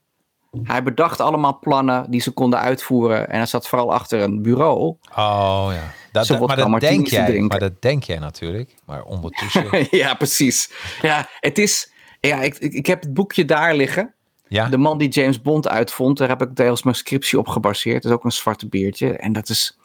[0.64, 3.30] Hij bedacht allemaal plannen die ze konden uitvoeren.
[3.30, 4.98] En hij zat vooral achter een bureau.
[5.16, 5.94] Oh ja.
[6.12, 8.76] Dat, dat, maar, dat denk jij, maar dat denk jij natuurlijk.
[8.86, 9.88] Maar ondertussen...
[9.90, 10.72] ja, precies.
[11.02, 11.92] Ja, het is...
[12.20, 14.15] Ja, ik, ik, ik heb het boekje daar liggen.
[14.48, 14.70] Ja.
[14.70, 18.04] De man die James Bond uitvond, daar heb ik deels mijn scriptie op gebaseerd.
[18.04, 19.18] Dat is ook een zwarte beertje.
[19.18, 19.78] En dat is.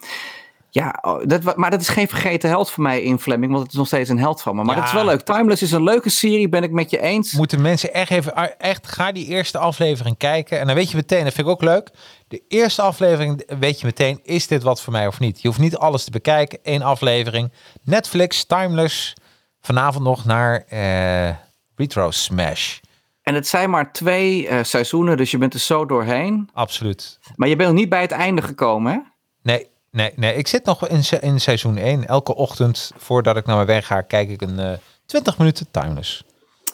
[0.72, 3.78] Ja, dat, maar dat is geen vergeten held voor mij in Fleming, want het is
[3.78, 4.62] nog steeds een held van me.
[4.62, 4.80] Maar ja.
[4.80, 5.20] dat is wel leuk.
[5.20, 7.32] Timeless is een leuke serie, ben ik met je eens.
[7.32, 10.60] Moeten mensen echt even, echt, ga die eerste aflevering kijken.
[10.60, 11.90] En dan weet je meteen, dat vind ik ook leuk.
[12.28, 15.42] De eerste aflevering weet je meteen, is dit wat voor mij of niet?
[15.42, 17.52] Je hoeft niet alles te bekijken, één aflevering.
[17.82, 19.14] Netflix, Timeless.
[19.60, 21.36] Vanavond nog naar uh,
[21.76, 22.78] Retro Smash.
[23.22, 26.48] En het zijn maar twee uh, seizoenen, dus je bent er zo doorheen.
[26.52, 27.18] Absoluut.
[27.36, 28.98] Maar je bent nog niet bij het einde gekomen, hè?
[29.42, 30.34] Nee, nee, nee.
[30.34, 32.06] Ik zit nog in, se in seizoen 1.
[32.06, 34.72] Elke ochtend voordat ik naar mijn werk ga, kijk ik een uh,
[35.06, 36.24] 20 minuten timeless.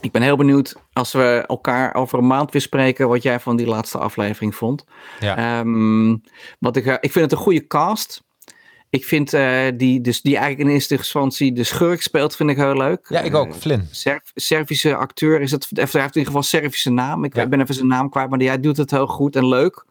[0.01, 3.57] Ik ben heel benieuwd als we elkaar over een maand weer spreken, wat jij van
[3.57, 4.85] die laatste aflevering vond.
[5.21, 5.59] Ja.
[5.59, 6.23] Um,
[6.59, 8.25] wat ik, ik vind het een goede cast.
[8.91, 12.57] Ik vind uh, die, dus die eigenlijk in eerste instantie de schurk speelt, vind ik
[12.57, 13.07] heel leuk.
[13.09, 13.55] Ja, ik ook.
[13.55, 13.81] Flynn.
[13.81, 15.69] Uh, Serv Servische acteur is het.
[15.71, 17.25] Hij heeft in ieder geval Servische naam.
[17.25, 17.47] Ik ja.
[17.47, 19.85] ben even zijn naam kwijt, maar hij doet het heel goed en leuk.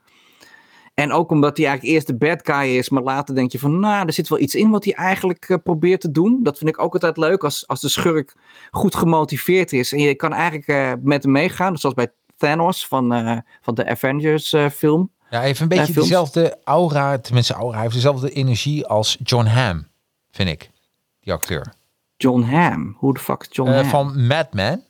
[0.93, 3.80] En ook omdat hij eigenlijk eerst de bad guy is, maar later denk je van,
[3.80, 6.39] nou, er zit wel iets in wat hij eigenlijk uh, probeert te doen.
[6.43, 8.34] Dat vind ik ook altijd leuk als, als de schurk
[8.72, 9.91] goed gemotiveerd is.
[9.91, 13.89] En je kan eigenlijk uh, met hem meegaan, zoals bij Thanos van, uh, van de
[13.89, 15.12] Avengers film.
[15.30, 19.46] Ja, hij heeft een beetje dezelfde aura, tenminste aura, hij heeft dezelfde energie als John
[19.46, 19.88] Hamm,
[20.32, 20.72] vind ik,
[21.20, 21.74] die acteur.
[22.18, 22.96] John Hamm?
[22.98, 23.90] Hoe de fuck is John Hamm?
[23.90, 24.84] Van Mad Men.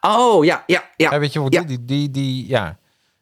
[0.00, 1.10] Oh, ja, ja, ja.
[1.10, 1.62] ja weet je wat, ja.
[1.62, 2.78] die, die, die, ja.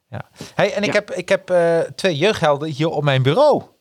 [0.09, 0.28] ja.
[0.55, 3.55] Hey, en ik heb, ik heb uh, twee jeugdhelden hier op mijn bureau.
[3.55, 3.72] Oké,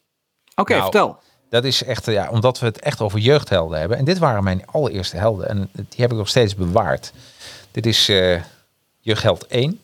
[0.55, 1.19] okay, nou, vertel.
[1.49, 3.97] Dat is echt, ja, omdat we het echt over jeugdhelden hebben.
[3.97, 5.49] En dit waren mijn allereerste helden.
[5.49, 7.13] En die heb ik nog steeds bewaard.
[7.71, 8.41] Dit is uh,
[8.99, 9.81] jeugdheld 1.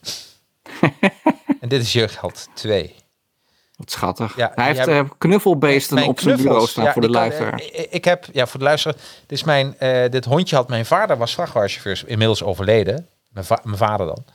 [1.65, 2.95] En dit is Jeugdheld 2.
[3.75, 4.35] Wat schattig.
[4.35, 7.61] Ja, Hij heeft uh, knuffelbeesten op zijn bureau staan ja, voor de luisteraar.
[7.61, 8.97] Ik, ik, heb, ja, voor de luisteraar.
[9.21, 13.07] Dit, is mijn, uh, dit hondje had mijn vader, was vrachtwagenchauffeur, inmiddels overleden.
[13.29, 14.25] Mijn, va mijn vader dan.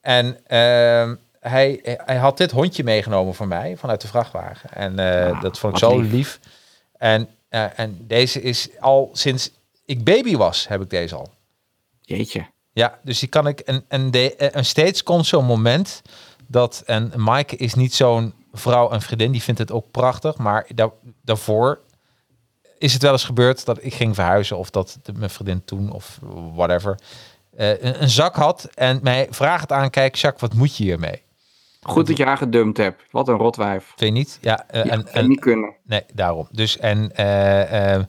[0.00, 4.70] En uh, hij, hij had dit hondje meegenomen voor mij vanuit de vrachtwagen.
[4.70, 6.10] En ah, dat vond ik zo lief.
[6.10, 6.40] lief.
[6.98, 9.50] En, en deze is al sinds
[9.84, 11.30] ik baby was, heb ik deze al.
[12.00, 12.46] Jeetje.
[12.72, 13.60] Ja, dus die kan ik.
[13.60, 16.02] En, en, de, en steeds komt zo'n moment
[16.48, 20.66] dat, en Maaike is niet zo'n vrouw en vriendin, die vindt het ook prachtig, maar
[20.74, 20.90] da,
[21.22, 21.80] daarvoor
[22.78, 25.92] is het wel eens gebeurd dat ik ging verhuizen of dat de, mijn vriendin toen
[25.92, 26.18] of
[26.54, 26.98] whatever
[27.56, 31.22] eh, een, een zak had en mij vraagt aankijkt, Jacques, wat moet je hiermee?
[31.82, 33.02] Goed dat je haar gedumpt hebt.
[33.10, 33.84] Wat een rotwijf.
[33.84, 34.38] Vind je niet?
[34.40, 35.74] Ja, eh, Ja, en, en, niet kunnen.
[35.82, 36.48] Nee, daarom.
[36.50, 38.04] Dus en eh,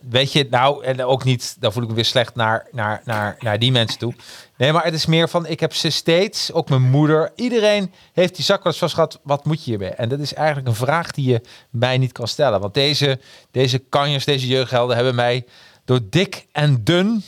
[0.00, 3.36] weet je, nou, en ook niet, dan voel ik me weer slecht naar, naar, naar,
[3.38, 4.14] naar die mensen toe.
[4.56, 8.36] Nee, maar het is meer van, ik heb ze steeds, ook mijn moeder, iedereen heeft
[8.36, 9.90] die zak wel eens vast gehad, wat moet je hiermee?
[9.90, 12.60] En dat is eigenlijk een vraag die je mij niet kan stellen.
[12.60, 13.20] Want deze,
[13.50, 15.46] deze kanjers, deze jeugdhelden hebben mij
[15.84, 17.22] door dik en dun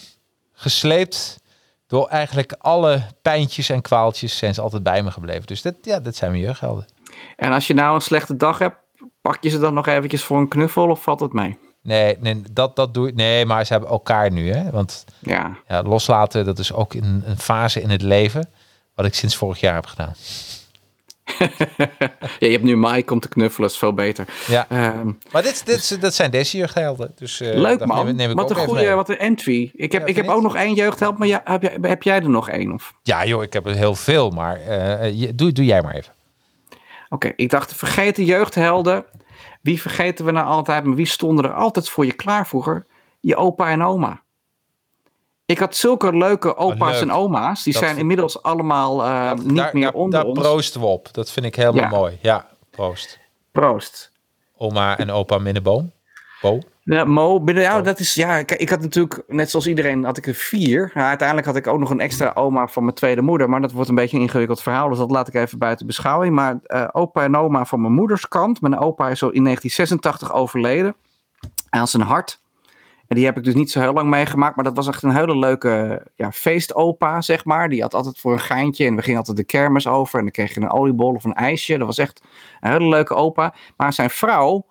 [0.52, 1.44] gesleept.
[1.86, 5.46] Door eigenlijk alle pijntjes en kwaaltjes zijn ze altijd bij me gebleven.
[5.46, 6.86] Dus dat, ja, dat zijn mijn jeugdhelden.
[7.36, 8.76] En als je nou een slechte dag hebt,
[9.20, 11.58] pak je ze dan nog eventjes voor een knuffel of valt het mee?
[11.86, 13.14] Nee, nee dat, dat doe ik.
[13.14, 14.52] Nee, maar ze hebben elkaar nu.
[14.52, 14.70] Hè?
[14.70, 18.48] Want Ja, ja, loslaten, dat is ook een, een fase in het leven.
[18.94, 20.14] Wat ik sinds vorig jaar heb gedaan.
[21.76, 21.88] ja
[22.38, 24.26] je hebt nu Mike om te knuffelen, is veel beter.
[24.46, 27.12] Ja, Ehm, maar dit, dit, dat zijn deze jeugdhelden.
[27.14, 29.70] Dus, eh, leuk man, Neem, neem ik wat ook een goede wat een entry.
[29.74, 32.16] Ik heb, Ja, ik heb ook nog één jeugdheld, maar ja, heb, jij, heb jij
[32.16, 32.72] er nog één?
[32.72, 32.94] Of?
[33.02, 34.30] Ja, joh, ik heb er heel veel.
[34.30, 36.12] Maar eh, je, doe, doe jij maar even.
[37.08, 39.04] Oké, ik dacht, vergeten jeugdhelden.
[39.62, 42.86] Wie vergeten we nou altijd, maar wie stonden er altijd voor je klaar vroeger?
[43.20, 44.20] Je opa en oma.
[45.46, 47.00] Ik had zulke leuke opa's leuk.
[47.02, 47.62] en oma's.
[47.62, 50.38] Die Dat zijn inmiddels allemaal eh, niet daar, meer daar, onder daar ons.
[50.38, 51.08] proosten we op.
[51.12, 51.88] Dat vind ik helemaal Ja.
[51.88, 52.18] mooi.
[52.22, 53.18] Ja, proost.
[53.52, 54.12] Proost.
[54.56, 55.92] Oma en opa Minneboom.
[56.40, 56.58] Bo.
[56.88, 60.26] Ja, Mo, binnen, ja, dat is, ja, ik had natuurlijk, net zoals iedereen, had ik
[60.26, 60.90] er vier.
[60.94, 63.72] Ja, uiteindelijk had ik ook nog een extra oma van mijn tweede moeder, maar dat
[63.72, 66.34] wordt een beetje een ingewikkeld verhaal, dus dat laat ik even buiten beschouwing.
[66.34, 70.32] Maar eh, opa en oma van mijn moeders kant, mijn opa is zo in 1986
[70.32, 70.94] overleden
[71.68, 72.40] aan zijn hart.
[73.06, 75.16] En die heb ik dus niet zo heel lang meegemaakt, maar dat was echt een
[75.16, 77.68] hele leuke ja, feestopa, zeg maar.
[77.68, 80.32] Die had altijd voor een geintje en we gingen altijd de kermis over en dan
[80.32, 81.78] kreeg je een oliebol of een ijsje.
[81.78, 82.22] Dat was echt
[82.60, 83.54] een hele leuke opa.
[83.76, 84.66] Maar zijn vrouw,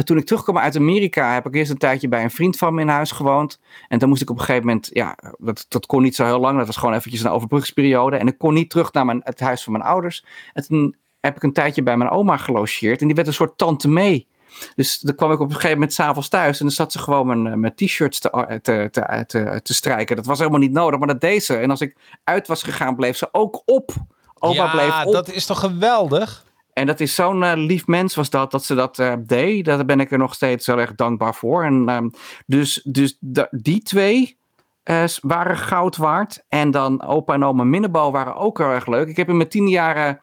[0.00, 2.74] en toen ik terugkwam uit Amerika, heb ik eerst een tijdje bij een vriend van
[2.74, 3.60] me in huis gewoond.
[3.88, 6.40] En dan moest ik op een gegeven moment, ja, dat, dat kon niet zo heel
[6.40, 6.56] lang.
[6.58, 8.16] Dat was gewoon eventjes een overbrugsperiode.
[8.16, 10.24] En ik kon niet terug naar mijn, het huis van mijn ouders.
[10.52, 13.00] En toen heb ik een tijdje bij mijn oma gelogeerd.
[13.00, 14.26] En die werd een soort tante mee.
[14.74, 16.58] Dus dan kwam ik op een gegeven moment s'avonds thuis.
[16.58, 20.16] En dan zat ze gewoon mijn, eh, mijn t-shirts te, te, te, te, te strijken.
[20.16, 21.56] Dat was helemaal niet nodig, maar dat deed ze.
[21.56, 23.92] En als ik uit was gegaan, bleef ze ook op.
[24.38, 25.12] Oma ja, bleef op.
[25.12, 26.48] dat is toch geweldig?
[26.80, 29.64] En dat is zo'n eh, lief mens was dat, dat ze dat eh, deed.
[29.64, 31.64] Daar ben ik er nog steeds heel erg dankbaar voor.
[31.64, 32.08] En, ehm,
[32.46, 33.16] dus dus
[33.50, 34.38] die twee
[34.82, 36.44] eh, waren goud waard.
[36.48, 39.08] En dan opa en oma Minnebal waren ook heel erg leuk.
[39.08, 40.20] Ik heb in mijn tien jaren...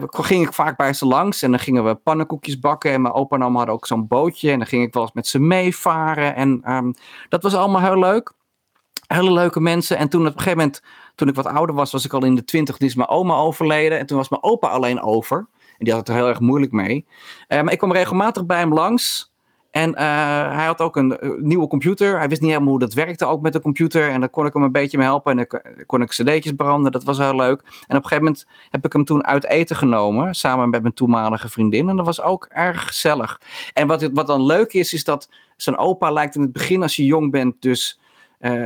[0.00, 2.92] ging ik vaak bij ze langs en dan gingen we pannenkoekjes bakken.
[2.92, 4.50] En mijn opa en oma hadden ook zo'n bootje.
[4.50, 6.34] En dan ging ik wel eens met ze meevaren.
[6.34, 6.92] En ehm,
[7.28, 8.32] dat was allemaal heel leuk.
[9.06, 9.96] Hele leuke mensen.
[9.96, 10.82] En toen op een gegeven moment,
[11.14, 12.76] toen ik wat ouder was, was ik al in de twintig.
[12.76, 13.98] Toen is mijn oma overleden.
[13.98, 15.48] En toen was mijn opa alleen over.
[15.78, 17.06] En die had het er heel erg moeilijk mee.
[17.48, 19.32] Eh, maar ik kwam regelmatig bij hem langs.
[19.70, 20.04] En eh,
[20.54, 22.18] hij had ook een eh, nieuwe computer.
[22.18, 24.08] Hij wist niet helemaal hoe dat werkte ook met de computer.
[24.08, 25.38] En daar kon ik hem een beetje mee helpen.
[25.38, 26.92] En dan kon- ik cd'tjes branden.
[26.92, 27.60] Dat was heel leuk.
[27.60, 30.34] En op een gegeven moment heb ik hem toen uit eten genomen.
[30.34, 31.88] Samen met mijn toenmalige vriendin.
[31.88, 33.40] En dat was ook erg gezellig.
[33.74, 36.96] En wat, wat dan leuk is, is dat zijn opa lijkt in het begin als
[36.96, 38.00] je jong bent dus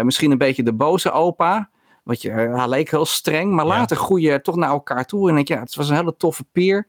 [0.03, 1.71] misschien een beetje de boze opa.
[2.03, 5.29] Want je, eh, hij leek heel streng, maar later groei je toch naar elkaar toe.
[5.29, 6.87] En denk ja, het was een hele toffe peer.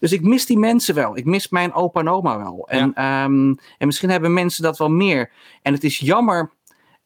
[0.00, 1.16] Dus ik mis die mensen wel.
[1.16, 2.68] Ik mis mijn opa en oma wel.
[2.68, 5.30] En, ehm, en misschien hebben mensen dat wel meer.
[5.62, 6.52] En het is jammer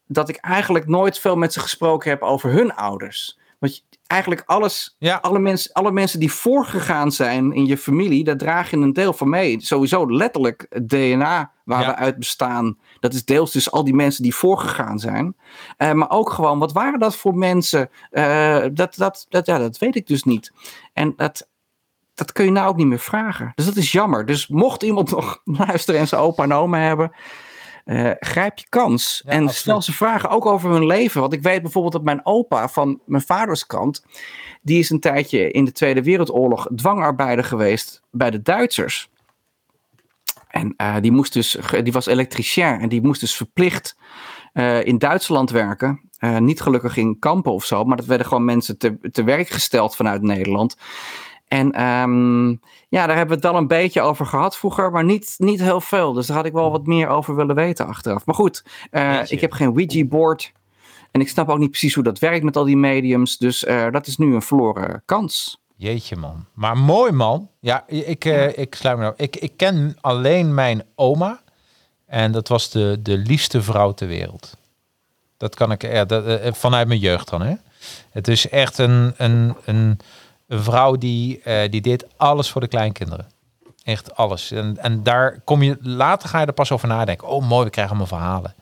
[0.07, 3.39] dat ik eigenlijk nooit veel met ze gesproken heb over hun ouders.
[3.59, 5.15] Want eigenlijk alles, Ja.
[5.21, 9.13] alle, mensen, alle mensen die voorgegaan zijn in je familie, daar draag je een deel
[9.13, 9.61] van mee.
[9.61, 11.87] Sowieso letterlijk het DNA waar Ja.
[11.87, 12.77] we uit bestaan.
[12.99, 15.35] Dat is deels dus al die mensen die voorgegaan zijn.
[15.77, 17.89] Eh, maar ook gewoon, wat waren dat voor mensen?
[18.09, 20.51] Eh, dat, dat, dat, ja, dat weet ik dus niet.
[20.93, 21.47] En dat,
[22.13, 23.51] dat kun je nou ook niet meer vragen.
[23.55, 24.25] Dus dat is jammer.
[24.25, 27.11] Dus mocht iemand nog luisteren en zijn opa en oma hebben,
[27.85, 29.21] eh, grijp je kans.
[29.25, 29.55] Ja, en absoluut.
[29.55, 31.21] stel ze vragen ook over hun leven.
[31.21, 34.05] Want ik weet bijvoorbeeld dat mijn opa van mijn vaders kant,
[34.61, 39.09] die is een tijdje in de Tweede Wereldoorlog dwangarbeider geweest bij de Duitsers.
[40.47, 43.97] En eh, die, moest dus, die was elektricien en die moest dus verplicht
[44.53, 45.99] eh, in Duitsland werken.
[46.39, 49.95] Niet gelukkig in kampen of zo, maar dat werden gewoon mensen te, te werk gesteld
[49.95, 50.77] vanuit Nederland.
[51.47, 52.49] En ehm,
[52.89, 55.81] ja, daar hebben we het dan een beetje over gehad vroeger, maar niet, niet heel
[55.81, 56.13] veel.
[56.13, 58.25] Dus daar had ik wel wat meer over willen weten achteraf.
[58.25, 60.51] Maar goed, eh, ik heb geen Ouija-board.
[61.11, 63.37] En ik snap ook niet precies hoe dat werkt met al die mediums.
[63.37, 65.63] Dus eh, dat is nu een verloren kans.
[65.75, 66.45] Jeetje man.
[66.53, 67.49] Maar mooi man.
[67.59, 69.13] Ja, ik, eh, ik sluit me nou.
[69.17, 71.41] Ik, ik ken alleen mijn oma.
[72.05, 74.57] En dat was de, de liefste vrouw ter wereld.
[75.37, 77.41] Dat kan ik ja, dat, vanuit mijn jeugd dan.
[77.41, 77.55] Hè?
[78.09, 79.99] Het is echt een, een, een,
[80.47, 83.27] een vrouw die, eh, die deed alles voor de kleinkinderen.
[83.83, 84.51] Echt alles.
[84.51, 87.27] En, en daar kom je later ga je er pas over nadenken.
[87.27, 88.55] Oh, mooi, we krijgen allemaal verhalen.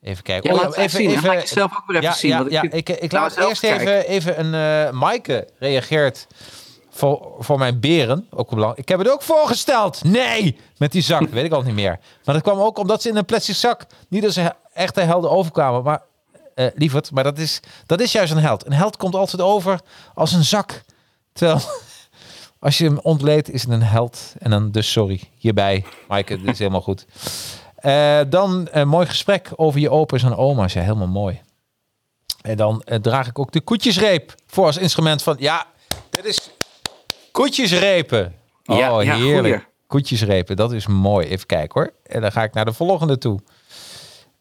[0.00, 0.50] Even kijken.
[0.50, 1.18] Ja, oh, laat het even zien.
[1.18, 2.30] Ga ik zelf ook weer even ja, zien.
[2.30, 6.26] Ja, want ja, vind- ik, ik Nou, laat eerst even, even een Maaike reageert
[6.90, 8.26] voor, voor mijn beren.
[8.30, 8.78] Ook belangrijk.
[8.78, 10.04] Ik heb het ook voorgesteld.
[10.04, 11.28] Nee, met die zak.
[11.28, 11.98] weet ik al niet meer.
[12.24, 15.30] Maar dat kwam ook omdat ze in een plastic zak niet als een echte helden
[15.30, 15.82] overkwamen.
[15.82, 16.02] Maar
[16.54, 18.66] eh lieverd, maar dat is, dat is juist een held.
[18.66, 19.80] Een held komt altijd over
[20.14, 20.83] als een zak.
[21.34, 21.60] Terwijl
[22.58, 24.34] als je hem ontleedt, is het een held.
[24.38, 25.84] En dan dus sorry hierbij.
[26.08, 27.06] Maaike, dit is helemaal goed.
[27.76, 30.72] Eh, dan een mooi gesprek over je opa's en oma's.
[30.72, 31.40] Ja, helemaal mooi.
[32.42, 35.36] En dan eh, draag ik ook de koetjesreep voor als instrument van...
[35.38, 35.66] Ja,
[36.10, 36.50] dit is
[37.32, 38.34] koetjesrepen.
[38.66, 39.54] Oh, Ja, ja, heerlijk.
[39.54, 39.72] goeie.
[39.86, 41.26] Koetjesrepen, dat is mooi.
[41.26, 41.92] Even kijken hoor.
[42.06, 43.40] En dan ga ik naar de volgende toe.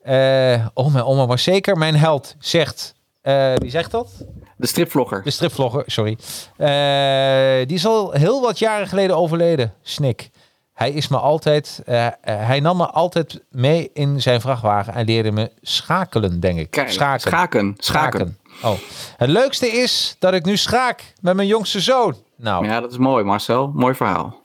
[0.01, 2.93] Eh, oh, mijn oma was zeker mijn held, zegt...
[3.21, 4.11] eh, wie zegt dat?
[4.57, 5.23] De stripvlogger.
[5.23, 6.17] De stripvlogger, sorry.
[6.57, 10.29] Eh, die is al heel wat jaren geleden overleden, Snik.
[10.73, 15.31] Hij is me altijd, eh, hij nam me altijd mee in zijn vrachtwagen en leerde
[15.31, 16.69] me schakelen, denk ik.
[16.71, 17.21] Kijk, schaken.
[17.21, 17.73] schaken.
[17.77, 18.37] Schaken.
[18.63, 18.77] Oh.
[19.17, 22.15] Het leukste is dat ik nu schaak met mijn jongste zoon.
[22.35, 23.71] Nou, Ja, dat is mooi, Marcel.
[23.73, 24.41] Mooi verhaal.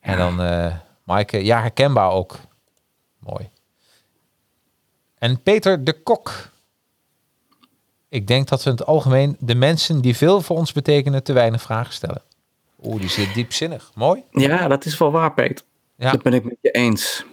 [0.00, 0.74] en dan eh
[1.08, 2.36] Maaike, ja, herkenbaar ook.
[3.18, 3.50] Mooi.
[5.18, 6.50] En Peter de Kok.
[8.08, 11.32] Ik denk dat we in het algemeen de mensen die veel voor ons betekenen te
[11.32, 12.22] weinig vragen stellen.
[12.82, 13.90] Oeh, die zit diepzinnig.
[13.94, 14.22] Mooi.
[14.30, 15.64] Ja, dat is wel waar, Peter.
[15.96, 17.24] Ja, Dat ben ik met je eens.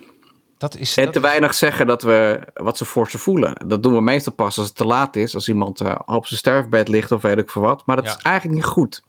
[0.58, 0.98] dat is...
[0.98, 3.68] En dat te is- weinig zeggen dat we wat ze voor ze voelen.
[3.68, 5.36] Dat doen we meestal pas als het te laat is.
[5.36, 7.86] Als iemand eh, op zijn sterfbed ligt of weet ik veel wat.
[7.86, 8.16] Maar dat Ja.
[8.18, 9.04] is eigenlijk niet goed.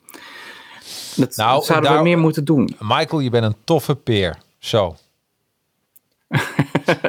[1.17, 2.77] Dat, Nou, dat zouden daar- we meer moeten doen.
[2.81, 4.39] Michael, je bent een toffe peer.
[4.59, 4.97] Zo.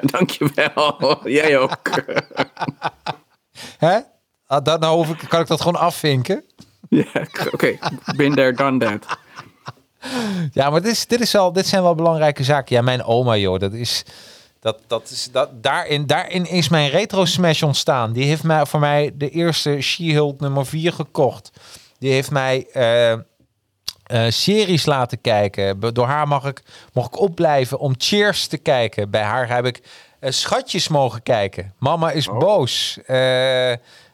[0.01, 1.19] Dankjewel.
[1.29, 1.79] Jij ook.
[3.77, 3.99] Hè?
[4.47, 6.43] Ah, dan nou hoef ik, kan ik dat gewoon afvinken.
[6.89, 7.05] ja,
[7.51, 7.77] Oké,
[8.15, 9.17] been there, done that.
[10.51, 12.75] Ja, maar dit, is, dit, is wel, dit zijn wel belangrijke zaken.
[12.75, 14.05] Ja, mijn oma, joh, dat is.
[14.59, 18.13] Dat, dat is dat, daarin, daarin is mijn retro smash ontstaan.
[18.13, 21.51] Die heeft mij voor mij de eerste She-Hulk nummer 4 gekocht.
[21.99, 23.19] Die heeft mij eh, eh,
[24.27, 25.93] series laten kijken.
[25.93, 29.09] Door haar mag ik, mocht ik opblijven om Cheers te kijken.
[29.09, 29.81] Bij haar heb ik
[30.19, 31.73] eh, schatjes mogen kijken.
[31.79, 32.99] Mama is boos.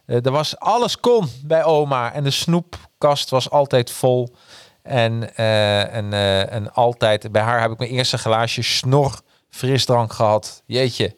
[0.06, 2.14] Eh, er was alles kon bij oma.
[2.14, 4.36] En de snoepkast was altijd vol.
[4.84, 10.14] En, eh, en, eh, en altijd, bij haar heb ik mijn eerste glaasje snor frisdrank
[10.14, 10.64] gehad.
[10.66, 11.16] Jeetje.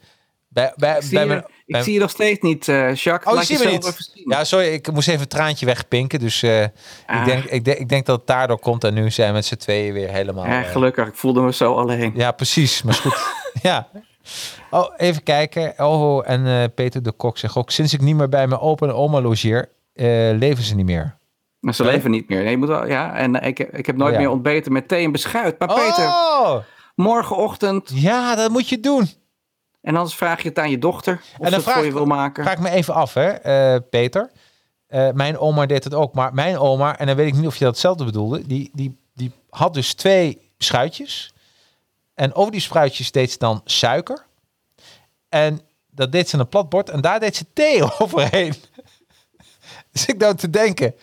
[0.48, 3.34] Bij, bij, Ik zie, bij je, mijn, ik zie je nog steeds niet, Jacques.
[3.34, 4.24] Oh, je ziet me jezelf niet.
[4.28, 6.20] Ja, sorry, ik moest even een traantje wegpinken.
[6.20, 6.72] Dus ik,
[7.06, 7.26] Ah.
[7.26, 8.84] denk, ik, denk, ik denk dat het daardoor komt.
[8.84, 10.46] En nu zijn we met z'n tweeën weer helemaal...
[10.46, 11.08] Ja, gelukkig.
[11.08, 12.12] Ik voelde me zo alleen.
[12.16, 12.82] ja, precies.
[12.84, 13.18] Maar goed.
[13.62, 13.88] ja.
[14.72, 15.74] Oh, even kijken.
[15.78, 17.72] Oh, en eh, Peter de Kok zegt ook...
[17.72, 20.06] Sinds ik niet meer bij mijn opa en oma logeer, eh,
[20.38, 21.18] leven ze niet meer.
[21.60, 22.42] Maar ze leven niet meer.
[22.42, 24.20] Nee, je moet wel, ja, en eh, ik, ik heb nooit Oh, ja.
[24.26, 25.60] meer ontbeten met thee en beschuit.
[25.60, 26.56] Maar Peter, Oh,
[26.96, 27.92] morgenochtend.
[27.94, 29.10] ja, dat moet je doen.
[29.82, 31.14] En anders vraag je het aan je dochter.
[31.14, 32.44] Of dan ze het voor je ik- wil maken.
[32.44, 34.32] Vraag me even af, hè, Peter.
[35.14, 36.14] Mijn oma deed het ook.
[36.14, 38.48] Maar mijn oma, en dan weet ik niet of je dat hetzelfde bedoelde...
[38.48, 41.34] die, die, die had dus twee schuitjes.
[42.16, 44.26] En over die spruitjes deed ze dan suiker.
[45.30, 45.62] En
[45.92, 46.90] dat deed ze in een plat bord.
[46.90, 48.56] En daar deed ze thee overheen.
[49.92, 50.96] dus ik nou te denken...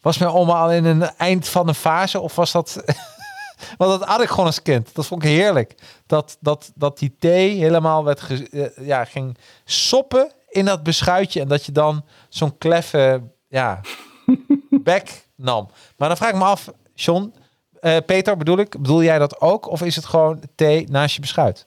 [0.00, 2.20] Was mijn oma al in een eind van een fase?
[2.20, 2.82] Of was dat...
[3.78, 4.94] Want dat had ik gewoon als kind.
[4.94, 5.74] Dat vond ik heerlijk.
[6.06, 11.40] Dat, dat, dat die thee helemaal werd ge- eh, ja, ging soppen in dat beschuitje.
[11.40, 13.80] En dat je dan zo'n kleffe ja,
[14.70, 15.70] bek nam.
[15.96, 17.34] Maar dan vraag ik me af, John,
[17.82, 19.68] eh, Peter bedoel ik, bedoel jij dat ook?
[19.68, 21.66] Of is het gewoon thee naast je beschuit?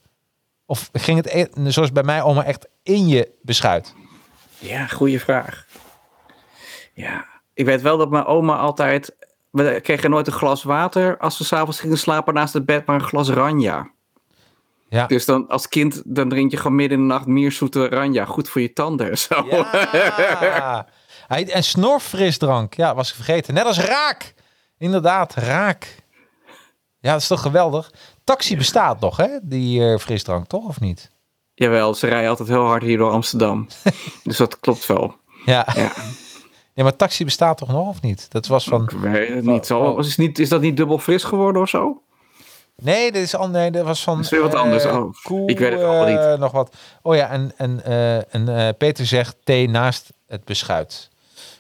[0.65, 3.93] Of ging het, e- zoals bij mij oma, echt in je beschuit?
[4.59, 5.65] Ja, goede vraag.
[6.93, 9.15] Ja, ik weet wel dat mijn oma altijd...
[9.49, 12.95] We kregen nooit een glas water als we s'avonds gingen slapen naast het bed, maar
[12.95, 13.89] een glas ranja.
[14.89, 15.05] Ja.
[15.05, 18.25] Dus dan als kind, dan drink je gewoon midden in de nacht meer zoete ranja.
[18.25, 19.45] Goed voor je tanden en zo.
[19.49, 20.87] Ja.
[21.27, 23.53] Hij- En snorfrisdrank, ja, was ik vergeten.
[23.53, 24.33] Net als raak.
[24.77, 26.03] Inderdaad, raak.
[27.05, 27.91] Ja, dat is toch geweldig.
[28.23, 29.27] Taxi bestaat nog, hè?
[29.41, 30.67] Die eh, frisdrank, toch?
[30.67, 31.11] Of niet?
[31.53, 33.67] Jawel, ze rijden altijd heel hard hier door Amsterdam.
[34.23, 35.15] dus dat klopt wel.
[35.45, 35.67] Ja.
[35.75, 35.91] Ja,
[36.73, 38.31] ja, maar taxi bestaat toch nog, of niet?
[38.31, 38.83] Dat was van...
[38.83, 39.65] ik weet het niet.
[39.65, 39.99] Zo, Oh.
[39.99, 42.01] is, niet is dat niet dubbel fris geworden of zo?
[42.75, 44.15] Nee, dit is, nee, dat was van...
[44.15, 44.85] Dat is weer wat eh, anders.
[44.85, 46.39] Oh, Koe, ik weet het allemaal eh, niet.
[46.39, 46.75] nog wat.
[47.01, 51.09] Oh ja, en, en, eh, en eh, Peter zegt thee naast het beschuit.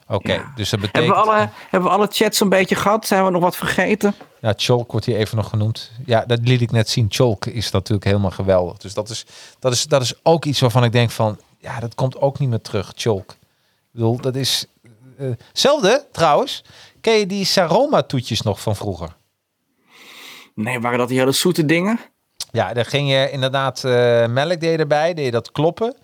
[0.07, 0.51] Oké, Ja.
[0.55, 1.15] dus dat betekent...
[1.15, 3.07] Hebben we, alle, hebben we alle chats een beetje gehad?
[3.07, 4.15] Zijn we nog wat vergeten?
[4.41, 5.91] Ja, Cholk wordt hier even nog genoemd.
[6.05, 7.05] Ja, dat liet ik net zien.
[7.09, 8.77] Cholk is natuurlijk helemaal geweldig.
[8.77, 9.25] Dus dat is,
[9.59, 11.39] dat is, dat is ook iets waarvan ik denk van...
[11.57, 13.31] Ja, dat komt ook niet meer terug, Cholk.
[13.31, 13.37] Ik
[13.91, 14.65] bedoel, dat is...
[15.17, 16.63] eh, hetzelfde trouwens.
[17.01, 19.15] Ken je die Saroma-toetjes nog van vroeger?
[20.55, 21.99] Nee, waren dat die hele zoete dingen?
[22.51, 25.95] Ja, dan ging je inderdaad eh, melk deed je erbij, deed je dat kloppen.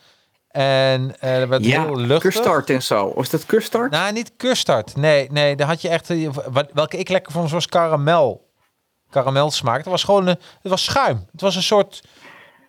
[0.52, 2.34] En eh dat werd Ja, heel luchtig.
[2.34, 3.12] custard en zo.
[3.16, 3.92] Was dat custard?
[3.92, 4.96] Nou, niet custard.
[4.96, 6.10] Nee, nee, daar had je echt...
[6.10, 8.50] eh, wat- Welke ik lekker vond, was karamel.
[9.10, 9.78] Karamel smaak.
[9.78, 11.26] Het was gewoon een, het was schuim.
[11.32, 12.04] Het was een soort...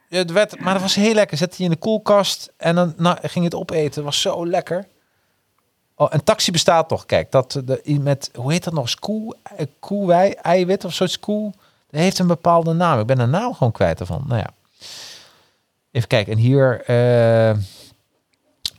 [0.08, 1.36] Het werd, maar dat was heel lekker.
[1.36, 3.94] Zette je in de koelkast en dan nou, ging het opeten.
[3.94, 4.86] Het was zo lekker.
[5.96, 7.06] Oh, en taxi bestaat toch?
[7.06, 8.94] Kijk, dat de, met, hoe heet dat nog?
[8.94, 11.52] Koe, eh, koewei, eiwit of zoiets koe.
[11.90, 13.00] Dat heeft een bepaalde naam.
[13.00, 14.24] Ik ben de naam gewoon kwijt ervan.
[14.26, 14.50] Nou ja.
[15.92, 16.32] Even kijken.
[16.32, 16.82] En hier...
[16.86, 17.48] eh,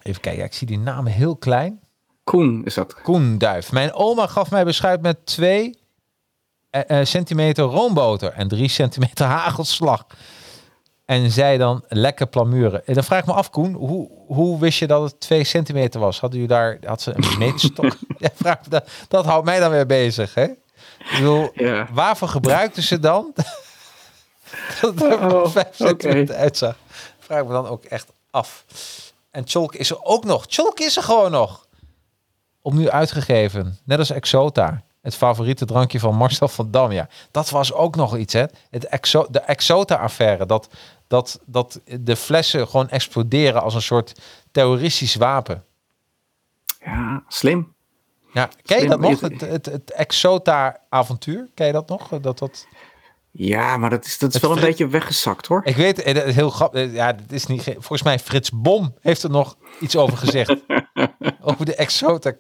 [0.02, 0.38] even kijken.
[0.38, 1.80] Ja, ik zie die namen heel klein.
[2.24, 3.02] Koen is dat.
[3.02, 3.72] Koenduif.
[3.72, 5.78] Mijn oma gaf mij beschuit met 2
[7.04, 10.06] centimeter roomboter en 3 centimeter hagelslag.
[11.06, 12.86] En zei dan lekker plamuren.
[12.86, 16.00] En dan vraag ik me af, Koen, hoe, hoe wist je dat het 2 centimeter
[16.00, 16.20] was?
[16.20, 17.98] Hadden u daar, had ze een meetstok?
[18.18, 20.44] ja, vraag me dat, dat houdt mij dan weer bezig, hè?
[20.44, 21.88] Ik bedoel, Ja.
[21.92, 23.34] waarvoor gebruikte ze dan
[24.82, 25.76] dat het er Oh, 5 oké.
[25.76, 26.76] centimeter uitzag?
[27.20, 28.66] Vraag ik me dan ook echt af.
[29.32, 30.46] En Chalk is er ook nog.
[30.48, 31.68] Chalk is er gewoon nog
[32.62, 33.80] opnieuw uitgegeven.
[33.84, 34.84] Net als Exota.
[35.02, 36.92] Het favoriete drankje van Marcel van Dam.
[36.92, 38.46] Ja, dat was ook nog iets, hè?
[38.70, 40.46] Het Exo de Exota-affaire.
[40.46, 40.68] Dat,
[41.08, 44.20] dat, dat de flessen gewoon exploderen als een soort
[44.52, 45.64] terroristisch wapen.
[46.80, 47.74] Ja, slim.
[48.34, 48.90] Ja, ken je Slim.
[48.90, 49.20] dat nog?
[49.20, 51.50] Het, het, het Exota-avontuur?
[51.54, 52.08] Ken je dat nog?
[52.22, 52.68] Dat, dat...
[53.36, 55.62] Ja, maar dat is, dat is wel een beetje weggezakt hoor.
[55.66, 56.92] Ik weet, eh, dat is heel grappig.
[56.92, 57.62] Ja, het is niet.
[57.62, 60.56] ge- Volgens mij Frits Bom heeft er nog iets over gezegd.
[61.42, 62.34] over de Exota.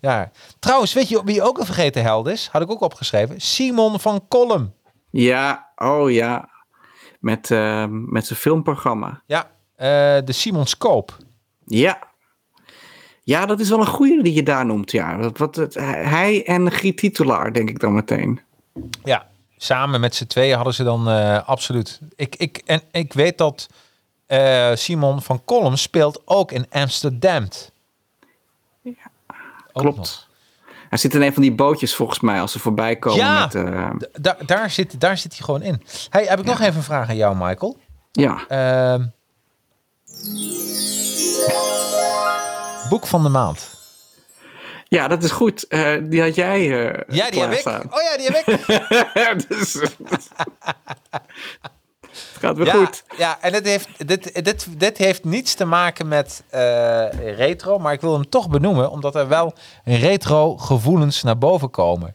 [0.00, 0.30] Ja.
[0.58, 2.48] Trouwens, weet je wie ook een vergeten held is?
[2.52, 3.40] Had ik ook opgeschreven.
[3.40, 4.74] Simon van Kolm.
[5.10, 6.48] Ja, oh ja.
[7.20, 9.22] Met, eh, met zijn filmprogramma.
[9.26, 9.86] Ja, eh,
[10.24, 11.12] de Simon Scope.
[11.66, 11.98] Ja.
[13.22, 14.90] Ja, dat is wel een goeie die je daar noemt.
[14.90, 15.16] Ja.
[15.16, 18.40] Dat, wat, het, hij en Giet Titulaar, denk ik dan meteen.
[19.04, 19.26] Ja,
[19.64, 22.00] samen met z'n tweeën hadden ze dan eh, absoluut.
[22.16, 23.66] Ik, ik, en ik weet dat
[24.26, 27.48] eh, Simon van Kolm speelt ook in Amsterdam.
[29.72, 29.94] Ook nog.
[29.94, 30.28] Klopt.
[30.88, 33.18] Hij zit in een van die bootjes volgens mij als ze voorbij komen.
[33.24, 33.40] Ja.
[33.40, 35.82] Met, eh, D- daar, daar, zit, daar zit hij gewoon in.
[36.10, 37.76] Hey, heb ik nog even een vraag aan jou, Michael?
[38.12, 38.44] ja.
[38.48, 39.06] Ehm,
[42.88, 43.73] boek van de maand.
[44.94, 45.66] Ja, dat is goed.
[45.66, 46.86] Eh, die had jij.
[46.86, 47.66] eh Ja, die heb ik.
[47.66, 49.48] Oh ja, die heb ik.
[49.48, 49.72] dus,
[52.14, 53.04] het gaat weer ja, goed.
[53.16, 57.92] ja, en het heeft, dit, dit, dit heeft niets te maken met eh, retro, maar
[57.92, 59.54] ik wil hem toch benoemen, omdat er wel
[59.84, 62.14] retro gevoelens naar boven komen.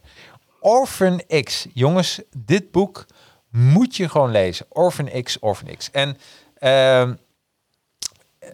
[0.60, 1.66] Orphan X.
[1.74, 3.06] Jongens, dit boek
[3.50, 4.66] moet je gewoon lezen.
[4.68, 5.90] Orphan X, Orphan X.
[5.90, 6.16] En
[6.58, 7.14] ehm,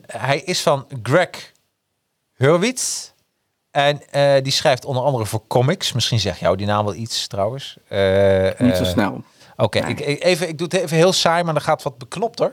[0.06, 1.52] hij is van Greg
[2.34, 3.10] Hurwitz.
[3.76, 5.92] En eh, die schrijft onder andere voor comics.
[5.92, 7.76] Misschien zegt jou die naam wel iets trouwens.
[7.88, 7.98] Eh,
[8.58, 9.22] Niet zo eh, snel.
[9.56, 9.90] Oké, Nee.
[9.90, 12.52] ik, ik- even, ik doe het even heel saai, maar dan gaat wat beknopter.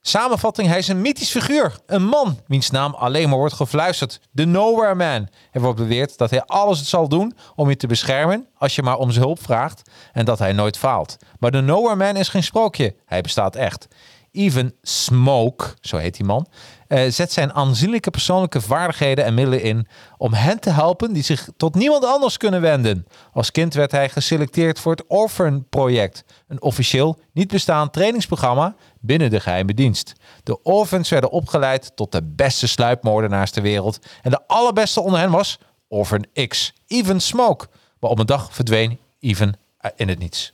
[0.00, 1.78] Samenvatting, hij is een mythisch figuur.
[1.86, 4.20] Een man, wiens naam alleen maar wordt gefluisterd.
[4.30, 5.28] De Nowhere Man.
[5.52, 8.46] Er wordt beweerd dat hij alles zal doen om je te beschermen...
[8.58, 11.16] als je maar om zijn hulp vraagt en dat hij nooit faalt.
[11.38, 12.94] Maar de Nowhere Man is geen sprookje.
[13.06, 13.88] Hij bestaat echt.
[14.32, 16.46] Even Smoke, zo heet die man,
[16.88, 19.86] eh, zet zijn aanzienlijke persoonlijke vaardigheden en middelen in
[20.16, 23.06] om hen te helpen die zich tot niemand anders kunnen wenden.
[23.32, 29.30] Als kind werd hij geselecteerd voor het Orphan Project, een officieel niet bestaand trainingsprogramma binnen
[29.30, 30.12] de geheime dienst.
[30.42, 35.30] De Orphans werden opgeleid tot de beste sluipmoordenaars ter wereld en de allerbeste onder hen
[35.30, 35.58] was
[35.88, 37.66] Orphan X, Even Smoke.
[38.00, 40.52] Maar op een dag verdween Even eh, in het niets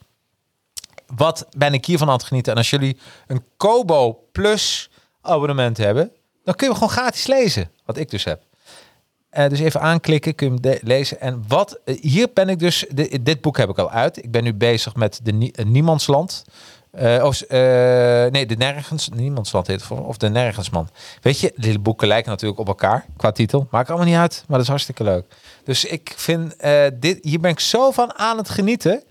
[1.16, 2.52] wat ben ik hiervan aan het genieten?
[2.52, 4.90] En als jullie een Kobo Plus
[5.20, 6.12] abonnement hebben,
[6.44, 7.70] dan kun je gewoon gratis lezen.
[7.84, 8.42] Wat ik dus heb.
[9.30, 11.20] Eh, dus even aanklikken, kun je hem lezen.
[11.20, 14.16] En wat, eh, hier ben ik dus, di- dit boek heb ik al uit.
[14.24, 16.44] Ik ben nu bezig met de eh, Niemandsland.
[17.22, 17.48] Of,
[18.30, 20.88] nee, de Nergens, Niemandsland heet het, voor- of de Nergensman.
[21.20, 23.66] Weet je, die boeken lijken natuurlijk op elkaar qua titel.
[23.70, 25.24] Maakt allemaal niet uit, maar dat is hartstikke leuk.
[25.64, 26.54] Dus ik vind,
[26.94, 29.02] dit, hier ben ik zo van aan het genieten.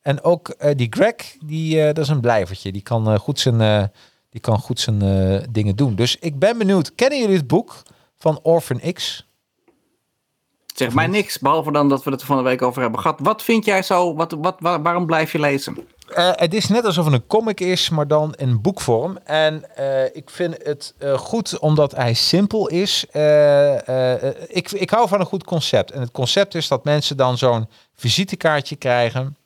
[0.00, 1.14] En ook die Greg,
[1.44, 2.72] die, dat is een blijvertje.
[2.72, 3.90] Die kan goed zijn,
[4.30, 5.94] die kan goed zijn eh, dingen doen.
[5.94, 6.94] Dus ik ben benieuwd.
[6.94, 7.82] Kennen jullie het boek
[8.18, 9.24] van Orphan X?
[10.74, 13.20] Zeg mij niks, behalve dan dat we het er van de week over hebben gehad.
[13.22, 15.76] Wat vind jij zo, wat, wat, waar- waarom blijf je lezen?
[16.14, 19.16] Eh, het is net alsof het een comic is, maar dan in boekvorm.
[19.24, 23.04] En eh, ik vind het goed omdat hij simpel is.
[24.46, 25.90] Ik, ik hou van een goed concept.
[25.90, 29.36] En het concept is dat mensen dan zo'n visitekaartje krijgen.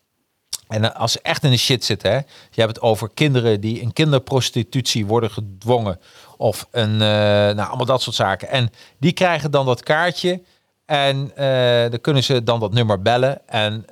[0.71, 2.17] En eh, als ze echt in de shit zitten, hè.
[2.51, 6.01] Je hebt het over kinderen die in kinderprostitutie worden gedwongen.
[6.37, 8.49] Of een, eh, nou, allemaal dat soort zaken.
[8.49, 10.43] En die krijgen dan dat kaartje.
[10.87, 13.49] En eh, dan kunnen ze dan dat nummer bellen.
[13.49, 13.85] En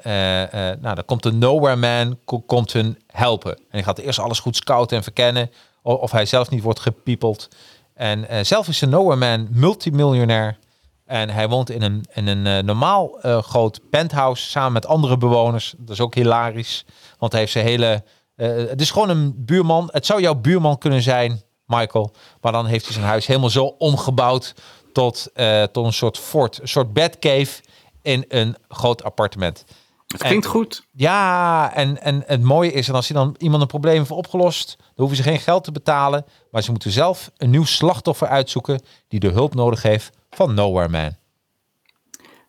[0.81, 3.57] nou, dan komt de Nowhere Man ko- komt hun helpen.
[3.57, 5.51] En hij gaat eerst alles goed scouten en verkennen.
[5.83, 7.49] Of hij zelf niet wordt gepiepeld.
[7.95, 10.59] En zelf is de Nowhere Man multimiljonair.
[11.09, 15.18] En hij woont in een, in een eh, normaal eh, groot penthouse samen met andere
[15.18, 15.74] bewoners.
[15.78, 16.85] Dat is ook hilarisch.
[17.18, 18.05] Want hij heeft zijn hele...
[18.35, 19.89] eh, het is gewoon een buurman.
[19.93, 22.14] Het zou jouw buurman kunnen zijn, Michael.
[22.40, 24.55] Maar dan heeft hij zijn huis helemaal zo omgebouwd
[24.93, 25.30] tot,
[25.72, 26.60] tot een soort fort.
[26.60, 27.62] Een soort bedcave
[28.02, 29.64] in een groot appartement.
[30.06, 30.86] Het klinkt goed.
[30.93, 34.74] Ja, en, en het mooie is, en als hij dan iemand een probleem heeft opgelost,
[34.78, 36.24] dan hoeven ze geen geld te betalen.
[36.51, 40.89] Maar ze moeten zelf een nieuw slachtoffer uitzoeken die de hulp nodig heeft van Nowhere
[40.89, 41.17] Man.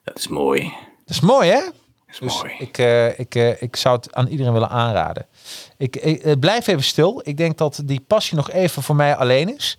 [0.03, 0.61] Dat is mooi.
[1.05, 1.59] Dat is mooi, hè?
[1.59, 1.73] Dat
[2.07, 2.53] is Dus mooi.
[2.59, 5.25] ik, eh, ik, eh, ik zou het aan iedereen willen aanraden.
[5.77, 7.21] Ik, ik eh, blijf even stil.
[7.23, 9.77] Ik denk dat die passie nog even voor mij alleen is.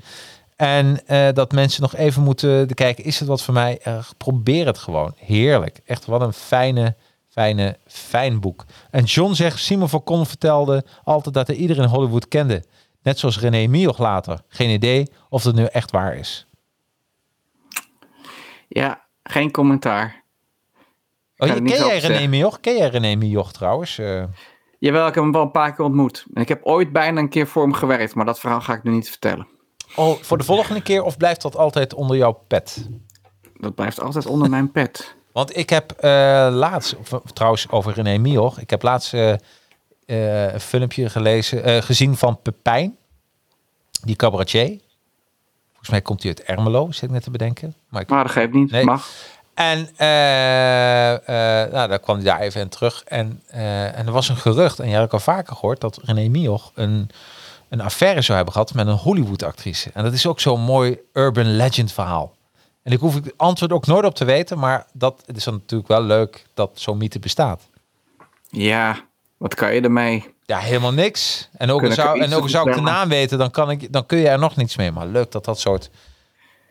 [0.56, 1.00] En
[1.34, 3.80] dat mensen nog even moeten kijken, is het wat voor mij?
[4.16, 5.14] Probeer het gewoon.
[5.16, 5.80] Heerlijk.
[5.84, 6.96] Echt wat een fijne,
[7.28, 8.64] fijne, fijn boek.
[8.90, 12.64] En John zegt, Simon van Kon vertelde altijd dat hij iedereen in Hollywood kende.
[13.02, 14.42] Net zoals René Mioch later.
[14.48, 16.46] Geen idee of dat nu echt waar is.
[18.72, 20.22] Ja, geen commentaar.
[21.36, 22.26] Oh, je- ken jij René.
[22.26, 22.60] Mioch?
[22.60, 23.98] Ken jij René Mioch trouwens?
[23.98, 24.24] Eh,
[24.78, 26.24] Jawel, ik heb hem wel een paar keer ontmoet.
[26.34, 28.82] En ik heb ooit bijna een keer voor hem gewerkt, maar dat verhaal ga ik
[28.82, 29.46] nu niet vertellen.
[29.96, 32.88] oh, voor de volgende keer of blijft dat altijd onder jouw pet?
[33.54, 35.16] Dat blijft altijd onder mijn pet.
[35.32, 36.10] Want ik heb eh,
[36.52, 39.32] laatst, of, trouwens over René Mioch, ik heb laatst eh,
[40.06, 42.96] eh, een filmpje gelezen, eh, gezien van Pepijn,
[44.04, 44.80] die cabaretier.
[45.80, 47.74] Volgens mij komt hij uit Ermelo, zit ik net te bedenken.
[47.88, 48.70] Maar ik, Maar dat geeft niet.
[48.70, 48.84] Nee.
[48.84, 49.08] Mag.
[49.54, 50.06] en eh,
[51.72, 53.04] nou, daar kwam hij daar even in terug.
[53.04, 56.00] En, eh, en er was een gerucht, en jij had ik al vaker gehoord, dat
[56.02, 57.10] René Mioch een,
[57.68, 59.90] een affaire zou hebben gehad met een Hollywood-actrice.
[59.94, 62.34] En dat is ook zo'n mooi urban legend verhaal.
[62.82, 65.54] En ik hoef het antwoord ook nooit op te weten, maar dat het is dan
[65.54, 67.68] natuurlijk wel leuk dat zo'n mythe bestaat.
[68.48, 68.96] Ja,
[69.36, 70.34] wat kan je ermee?
[70.50, 71.48] Ja, helemaal niks.
[71.56, 74.18] En ook, zou, en ook zou ik de naam weten, dan, kan ik, dan kun
[74.18, 74.92] je er nog niets mee.
[74.92, 75.90] Maar leuk dat dat soort,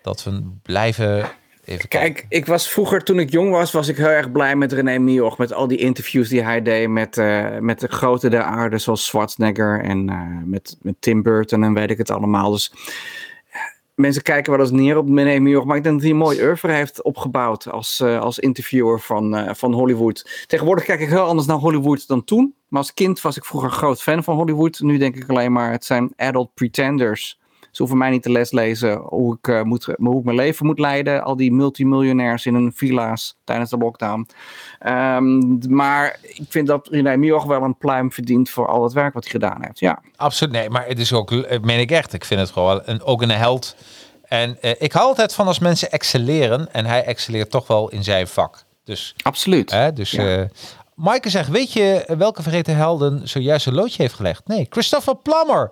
[0.01, 1.29] dat we blijven
[1.65, 2.13] even kijken.
[2.13, 4.97] Kijk, ik was vroeger, toen ik jong was, was ik heel erg blij met René
[4.97, 5.37] Mioch.
[5.37, 9.05] Met al die interviews die hij deed met, eh, met de grote der aarde, zoals
[9.05, 9.83] Schwarzenegger.
[9.83, 12.51] En eh, met, met Tim Burton en weet ik het allemaal.
[12.51, 12.71] Dus
[13.99, 15.65] mensen kijken wel eens neer op René Mioch.
[15.65, 19.35] Maar ik denk dat hij een mooi oeuvre heeft opgebouwd als, eh, als interviewer van,
[19.35, 20.43] eh, van Hollywood.
[20.45, 22.55] Tegenwoordig kijk ik heel anders naar Hollywood dan toen.
[22.67, 24.79] Maar als kind was ik vroeger groot fan van Hollywood.
[24.79, 27.38] Nu denk ik alleen maar, het zijn adult pretenders.
[27.79, 30.65] Ze hoeven mij niet te les lezen hoe ik, eh, moet, hoe ik mijn leven
[30.65, 31.23] moet leiden.
[31.23, 34.27] Al die multimiljonairs in hun villa's tijdens de lockdown.
[34.79, 39.13] Ehm, maar ik vind dat René Mioch wel een pluim verdient voor al het werk
[39.13, 39.79] wat hij gedaan heeft.
[39.79, 42.81] Ja, Absoluut, nee, maar het is ook, eh, meen ik echt, ik vind het gewoon
[42.85, 43.75] een, ook een held.
[44.23, 48.03] En eh, ik hou altijd van als mensen excelleren en hij excelleert toch wel in
[48.03, 48.63] zijn vak.
[48.83, 49.71] Dus, absoluut.
[49.71, 50.47] hè, dus Ja.
[50.93, 54.47] Maaike zegt, weet je welke vergeten helden zojuist een loodje heeft gelegd?
[54.47, 55.71] Nee, Christopher Plummer.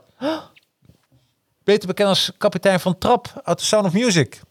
[1.67, 4.41] Beter bekend als kapitein van Trap uit The Sound of Music.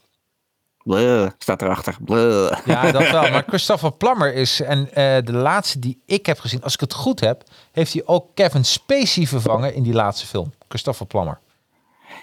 [0.83, 1.95] Bleh, staat erachter.
[1.99, 2.57] Bleh.
[2.65, 3.29] Ja, dat wel.
[3.29, 6.93] Maar Christopher Plummer is, en eh, de laatste die ik heb gezien, als ik het
[6.93, 10.53] goed heb, heeft hij ook Kevin Spacey vervangen in die laatste film.
[10.67, 11.39] Christopher Plummer.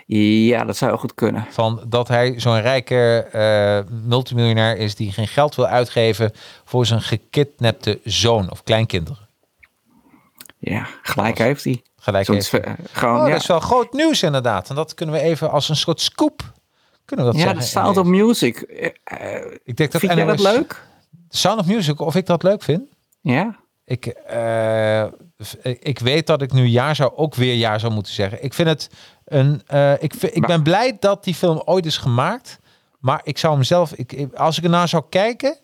[0.06, 1.46] Ja, dat zou goed kunnen.
[1.50, 6.32] Van dat hij zo'n rijke eh, multimiljonair is die geen geld wil uitgeven
[6.64, 9.28] voor zijn gekidnapte zoon of kleinkinderen.
[10.58, 11.82] Ja, gelijk heeft hij.
[12.04, 12.36] Gelijk Oh,
[12.94, 13.28] ja.
[13.28, 14.68] Dat is wel groot nieuws inderdaad.
[14.68, 16.52] En dat kunnen we even als een soort scoop.
[17.04, 17.58] Kunnen we dat ja, zeggen?
[17.64, 18.56] de Sound of Music.
[18.60, 20.82] Eh, eh, Ik denk dat Vind jij dat leuk?
[21.28, 22.82] Sound of Music, of ik dat leuk vind?
[23.20, 23.56] Ja.
[23.84, 25.04] Ik, eh,
[25.62, 28.44] ik weet dat ik nu jaar zou, ook weer jaar zou moeten zeggen.
[28.44, 28.88] Ik vind het
[29.24, 29.62] een.
[30.00, 32.58] ik, vind- ik Maar- ben blij dat die film ooit is gemaakt.
[32.98, 33.92] Maar ik zou hem zelf.
[33.92, 35.56] Ik, ik- als ik ernaar zou kijken.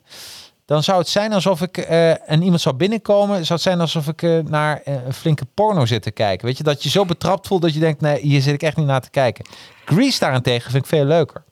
[0.70, 3.34] Dan zou het zijn alsof ik eh, en iemand zou binnenkomen.
[3.36, 6.46] Zou het zijn alsof ik eh, naar eh, een flinke porno zit te kijken.
[6.46, 8.76] Weet je, dat je zo betrapt voelt dat je denkt: nee, hier zit ik echt
[8.76, 9.44] niet naar te kijken.
[9.84, 11.44] Grease daarentegen vind ik veel leuker.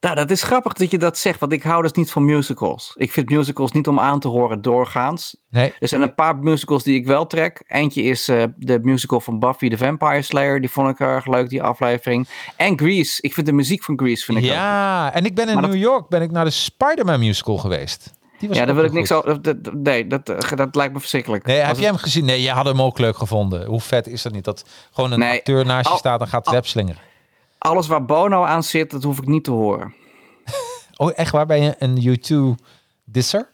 [0.00, 2.92] Nou, dat is grappig dat je dat zegt, want ik hou dus niet van musicals.
[2.96, 5.36] Ik vind musicals niet om aan te horen doorgaans.
[5.50, 7.62] Nee, Er zijn een paar musicals die ik wel trek.
[7.66, 8.24] Eentje is
[8.56, 10.60] de musical van Buffy the Vampire Slayer.
[10.60, 12.28] Die vond ik erg leuk, die aflevering.
[12.56, 13.22] En Grease.
[13.22, 15.62] Ik vind de muziek van Grease vind ik ook- ja, en ik ben in Maar
[15.62, 18.12] dat- New York ben ik naar de Spider-Man musical geweest.
[18.38, 19.42] Die was Ja, daar wil ik niks over.
[19.42, 21.46] dat- dat- Nee, dat, eh, dat lijkt me verschrikkelijk.
[21.46, 22.24] Nee, heb jij hem gezien?
[22.24, 23.66] Nee, je had hem ook leuk gevonden.
[23.66, 24.44] Hoe vet is dat niet?
[24.44, 25.38] Dat gewoon een Nee.
[25.38, 27.00] acteur naast je Al- staat en gaat al- webslingeren.
[27.58, 29.94] Alles waar Bono aan zit, dat hoef ik niet te horen.
[30.96, 31.46] Oh, echt waar?
[31.46, 32.54] Ben je een U2
[33.04, 33.48] disser?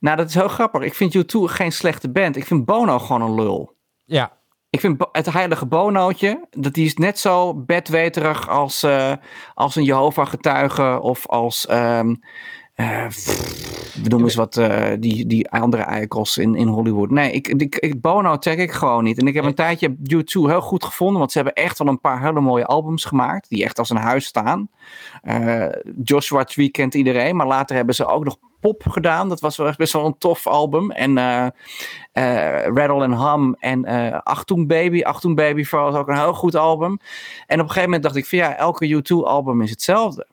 [0.00, 0.82] Nou, dat is heel grappig.
[0.82, 2.36] Ik vind U2 geen slechte band.
[2.36, 3.74] Ik vind Bono gewoon een lul.
[4.04, 4.32] Ja.
[4.70, 9.12] Ik vind het heilige Bonootje, dat die is net zo bedweterig als, eh,
[9.54, 12.14] als een Jehovah-getuige of als, ehm, Eh,
[14.02, 17.10] we noemen eens wat eh, die, die andere eikels in, in Hollywood.
[17.10, 19.18] Nee, ik, ik, ik, Bono check ik gewoon niet.
[19.18, 21.18] En ik heb een tijdje U2 heel goed gevonden.
[21.18, 23.48] Want ze hebben echt wel een paar hele mooie albums gemaakt.
[23.48, 24.68] Die echt als een huis staan.
[25.22, 25.66] Eh,
[26.04, 27.36] Joshua Tree kent iedereen.
[27.36, 29.28] Maar later hebben ze ook nog pop gedaan.
[29.28, 30.90] Dat was wel echt best wel een tof album.
[30.90, 31.46] En eh,
[32.12, 35.02] eh, Rattle and Hum en eh Achtung Baby.
[35.02, 36.98] Achtung Baby vooral is ook een heel goed album.
[37.46, 40.26] En op een gegeven moment dacht ik van ja, elke U2 album is hetzelfde.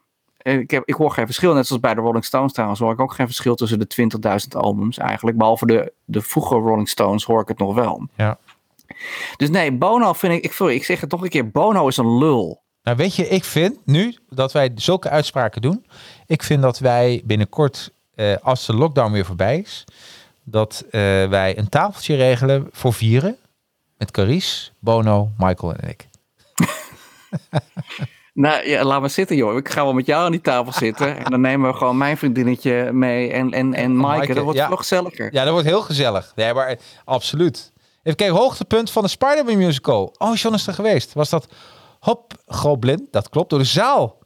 [0.52, 3.00] Ik, heb, ik hoor geen verschil, net zoals bij de Rolling Stones trouwens, hoor ik
[3.00, 4.08] ook geen verschil tussen de
[4.46, 5.38] 20.000 albums eigenlijk.
[5.38, 8.08] Behalve de, de vroege Rolling Stones hoor ik het nog wel.
[8.16, 8.38] Ja.
[9.38, 11.98] Dus nee, Bono vind ik, ik, sorry, ik zeg het nog een keer, Bono is
[11.98, 12.64] een lul.
[12.84, 15.86] Nou, weet je, ik vind nu dat wij zulke uitspraken doen.
[16.26, 19.84] Ik vind dat wij binnenkort, eh, als de lockdown weer voorbij is,
[20.44, 23.38] dat eh, wij een tafeltje regelen voor vieren.
[23.98, 26.08] Met Carice, Bono, Michael en ik.
[28.36, 29.58] Nou ja, laat maar zitten joh.
[29.58, 31.18] Ik ga wel met jou aan die tafel zitten.
[31.18, 34.18] En dan nemen we gewoon mijn vriendinnetje mee en, en, en Maaike.
[34.18, 34.70] Maaike, Dat wordt ja.
[34.70, 35.34] nog gezelliger.
[35.34, 36.32] Ja, dat wordt heel gezellig.
[36.36, 37.74] Nee, maar eh, absoluut.
[38.04, 40.16] Even kijken, hoogtepunt van de Spider-Man musical.
[40.18, 41.14] Oh, John is er geweest.
[41.14, 41.48] Was dat
[42.00, 43.08] Hop Goblin?
[43.12, 44.20] Dat klopt, door de zaal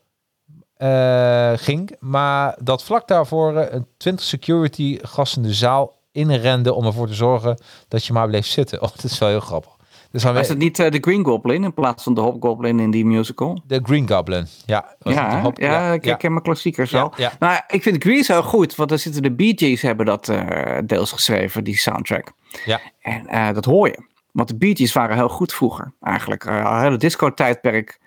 [0.73, 1.95] eh, ging.
[1.99, 7.13] Maar dat vlak daarvoor eh, een 20 security gasten de zaal inrenden om ervoor te
[7.13, 7.57] zorgen
[7.87, 8.81] dat je maar bleef zitten.
[8.83, 9.77] Oh, dat is wel heel grappig.
[10.11, 12.91] Dus dan Was het niet eh, de Green Goblin in plaats van de Hobgoblin in
[12.91, 13.61] die musical?
[13.67, 14.47] de Green Goblin.
[14.65, 17.11] Ja, Ja, ja, ik ken mijn klassiekers ja.
[17.39, 20.77] Maar ik vind Grease heel goed, want er zitten de Bee Gees hebben dat eh,
[20.85, 22.31] deels geschreven, die soundtrack.
[22.65, 22.79] ja.
[23.01, 24.07] En eh, dat hoor je.
[24.31, 26.45] Want de Bee Gees waren heel goed vroeger, eigenlijk.
[26.45, 27.99] Eh, het hele disco-tijdperk.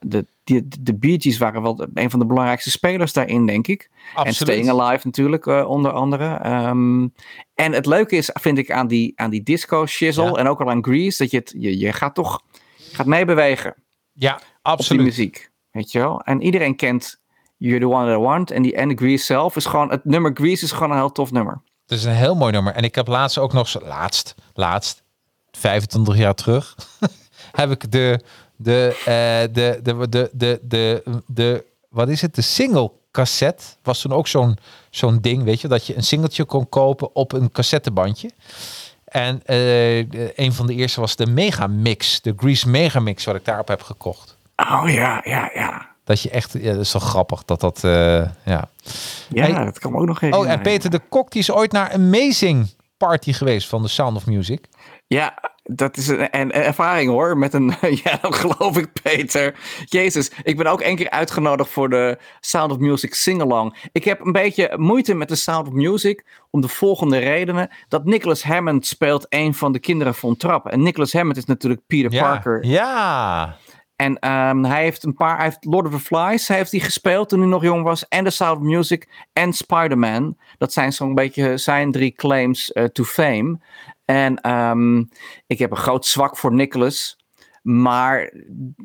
[0.00, 3.66] De, die, de Bee Gees waren wel de- een van de belangrijkste spelers daarin, denk
[3.66, 3.90] ik.
[4.24, 4.34] En.
[4.34, 6.34] Staying Alive natuurlijk, eh, onder andere.
[6.34, 7.08] Ehm,
[7.54, 10.32] en het leuke is, vind ik, aan die, aan die disco-shizzle Ja.
[10.32, 12.42] en ook al aan Grease, dat je, het, je, je gaat toch
[12.92, 13.74] gaat meebewegen
[14.12, 15.02] Ja, absoluut.
[15.04, 15.50] muziek.
[15.70, 16.20] Weet je wel?
[16.20, 17.20] En iedereen kent
[17.56, 18.50] You're the One That I Want.
[18.50, 21.30] En, die, en Grease zelf is gewoon, het nummer Grease is gewoon een heel tof
[21.32, 21.62] nummer.
[21.86, 22.72] Het is een heel mooi nummer.
[22.74, 25.02] En ik heb laatst ook nog, zo- laatst, laatst,
[25.50, 26.76] 25 jaar terug,
[27.60, 28.20] heb ik de,
[28.62, 34.00] de, eh, de, de, de, de, de, de, wat is het, de single cassette, was
[34.00, 34.58] toen ook zo'n
[34.90, 38.30] zo'n ding, weet je, dat je een singeltje kon kopen op een cassettebandje.
[39.04, 39.98] En eh,
[40.36, 44.36] een van de eerste was de Megamix, de Grease Megamix, wat ik daarop heb gekocht.
[44.56, 45.88] Oh ja, ja, ja.
[46.04, 47.90] Dat je echt, ja, dat is toch grappig dat dat, eh,
[48.44, 48.68] ja.
[49.28, 49.64] Ja, Hey.
[49.64, 50.38] dat kan me ook nog even.
[50.38, 54.16] Oh, en Peter de Kok, die is ooit naar Amazing Party geweest van de Sound
[54.16, 54.64] of Music.
[55.16, 57.38] Ja, dat is een, een ervaring hoor.
[57.38, 57.74] Met een,
[58.04, 59.54] ja, dat geloof ik, Peter.
[59.84, 63.88] Jezus, ik ben ook één keer uitgenodigd voor de Sound of Music sing-along.
[63.92, 67.68] Ik heb een beetje moeite met de Sound of Music om de volgende redenen.
[67.88, 70.66] Dat Nicholas Hammond speelt een van de kinderen van Trap.
[70.66, 72.64] En Nicholas Hammond is natuurlijk Peter Ja, Parker.
[72.64, 73.56] ja.
[74.00, 77.28] En ehm, hij heeft een paar, hij heeft Lord of the Flies heeft hij gespeeld
[77.28, 78.08] toen hij nog jong was.
[78.08, 80.36] En The Sound of Music en Spider-Man.
[80.58, 83.58] Dat zijn zo'n beetje zijn drie claims eh, to fame.
[84.04, 84.98] En ehm,
[85.46, 87.16] ik heb een groot zwak voor Nicholas.
[87.62, 88.32] Maar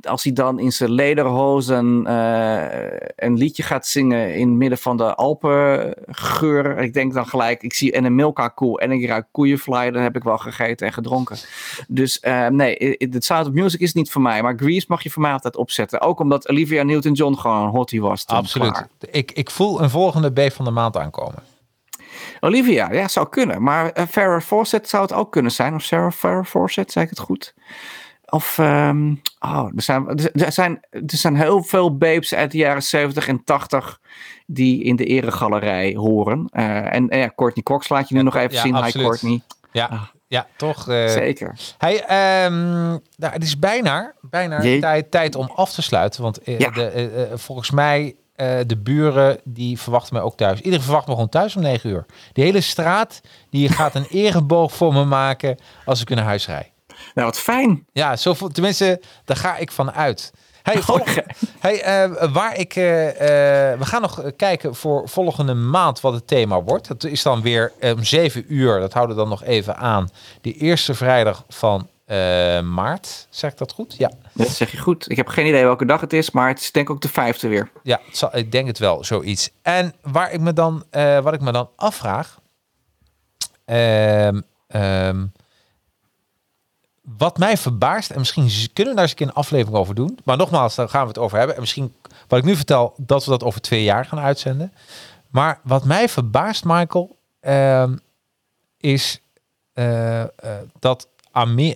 [0.02, 4.98] als hij dan in zijn lederhozen eh, een liedje gaat zingen in het midden van
[4.98, 6.78] de Alpengeur.
[6.78, 9.92] Ik denk dan gelijk, ik zie en een Milka koe en ik ruik koeienfly.
[9.92, 11.38] Dan heb ik wel gegeten en gedronken.
[11.88, 14.42] Dus eh, nee, de Sound of Music is niet voor mij.
[14.42, 16.02] Maar Grease mag je voor mij altijd opzetten.
[16.02, 18.26] Ook omdat Olivia Newton-John gewoon een hottie was.
[18.26, 18.72] Absoluut.
[18.72, 18.88] klaar.
[19.12, 21.44] Ik, ik voel een volgende B van de maand aankomen.
[22.40, 23.64] Olivia, ja, zou kunnen.
[23.64, 25.76] Maar eh, Farrah Fawcett zou het ook kunnen zijn.
[25.76, 27.54] Of Sarah Farrah Fawcett, zei ik het goed?
[28.30, 32.84] Of, ehm, oh, er zijn, er, zijn, er zijn heel veel babes uit de jaren
[32.84, 34.00] 70 en 80
[34.48, 36.48] die in de eregalerij horen.
[36.52, 38.76] Eh, en eh, ja, Courtney Cox laat je nu nog even ja, zien.
[38.76, 39.08] Hi absoluut.
[39.08, 39.42] Courtney.
[39.72, 40.02] Ja, Ah.
[40.28, 40.88] ja toch.
[40.90, 41.60] eh, Zeker.
[41.78, 46.22] Hey, ehm, nou, het is bijna, bijna tijd, tijd om af te sluiten.
[46.22, 48.16] Want de, volgens mij,
[48.66, 50.58] de buren, die verwachten mij ook thuis.
[50.60, 52.06] Iedereen verwacht me gewoon thuis om 9 uur.
[52.34, 56.74] Die hele straat, die gaat een ereboog voor me maken als ik naar huis rijd.
[57.16, 57.86] Nou, wat fijn.
[57.92, 60.32] Ja, zoveel, tenminste, daar ga ik van uit.
[60.64, 61.24] Hey, vol- Oké.
[61.60, 63.10] hey, eh, waar ik, eh,
[63.72, 66.88] eh, we gaan nog kijken voor volgende maand wat het thema wordt.
[66.88, 70.10] Dat is dan weer om 7 uur, dat houden we dan nog even aan.
[70.42, 71.90] De eerste vrijdag van
[72.64, 73.96] maart, zeg ik dat goed?
[73.98, 75.10] Ja, Dat zeg je goed.
[75.10, 77.10] Ik heb geen idee welke dag het is, maar het is denk ik ook de
[77.10, 77.72] vijfde weer.
[77.84, 79.50] ja zal, ik denk het wel, zoiets.
[79.62, 80.84] En waar ik me dan,
[81.24, 82.40] wat ik me dan afvraag,
[83.66, 85.26] ehm, ehm,
[87.18, 90.20] wat mij verbaast, en misschien kunnen we daar eens een keer een aflevering over doen.
[90.24, 91.56] Maar nogmaals, daar gaan we het over hebben.
[91.56, 91.96] En misschien,
[92.28, 94.74] wat ik nu vertel, dat we dat over twee jaar gaan uitzenden.
[95.30, 97.96] Maar wat mij verbaast, Michael, ehm,
[98.78, 99.20] is
[99.74, 100.30] eh, eh,
[100.80, 101.08] dat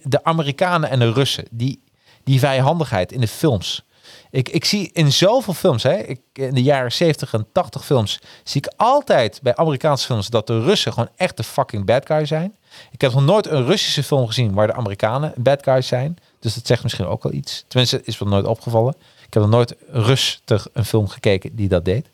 [0.04, 1.84] de Amerikanen en de Russen, die,
[2.24, 3.86] die vijandigheid in de films.
[4.32, 8.20] Ik, ik zie in zoveel films, hè, ik, in de jaren 70 en 80 films,
[8.44, 12.26] zie ik altijd bij Amerikaanse films dat de Russen gewoon echt de fucking bad guy
[12.26, 12.56] zijn.
[12.92, 16.18] Ik heb nog nooit een Russische film gezien waar de Amerikanen bad guys zijn.
[16.40, 17.66] Dus dat zegt misschien ook wel iets.
[17.68, 18.94] Tenminste, is wel nooit opgevallen.
[19.26, 22.10] Ik heb nog nooit rustig een film gekeken die dat deed.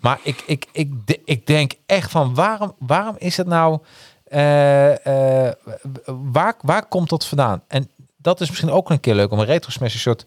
[0.00, 0.92] Maar ik, ik, ik,
[1.24, 3.78] ik denk echt van waarom, waarom is het nou.
[4.24, 5.54] eh, eh,
[6.06, 7.62] waar, waar komt dat vandaan?
[7.68, 10.24] En dat is misschien ook een keer leuk om een een soort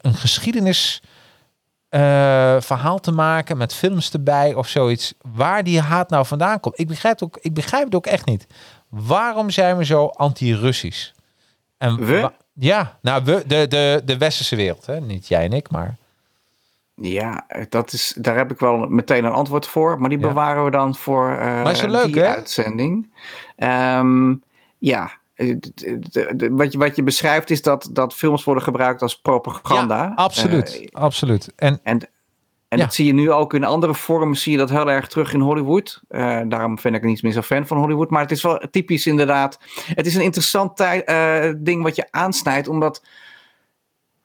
[0.00, 1.02] een geschiedenis
[1.88, 2.56] eh,
[3.00, 5.14] te maken met films erbij of zoiets.
[5.32, 6.78] Waar die haat nou vandaan komt.
[6.78, 8.46] Ik begrijp het ook, ik begrijp het ook echt niet.
[8.88, 11.10] Waarom zijn we zo anti-Russisch?
[11.78, 12.32] En We?
[12.52, 15.00] ja, nou we, de, de, de westerse wereld, hè?
[15.00, 15.96] niet jij en ik, maar
[16.94, 20.00] Ja, dat is, daar heb ik wel meteen een antwoord voor.
[20.00, 20.26] Maar die Ja.
[20.28, 22.34] bewaren we dan voor eh, Maar is wel leuk, die hè?
[22.34, 23.12] uitzending.
[23.56, 24.34] Ehm,
[24.78, 25.10] ja,
[26.50, 30.02] wat je, wat je beschrijft is dat, dat films worden gebruikt als propaganda.
[30.02, 31.52] Ja, absoluut, Eh, absoluut.
[31.56, 32.08] En en
[32.68, 32.84] en Ja.
[32.84, 35.40] dat zie je nu ook in andere vormen, zie je dat heel erg terug in
[35.40, 36.00] Hollywood.
[36.08, 38.10] Eh, daarom vind ik niet meer zo fan van Hollywood.
[38.10, 39.58] Maar het is wel typisch inderdaad.
[39.94, 43.02] Het is een interessant tij- eh, ding wat je aansnijdt, omdat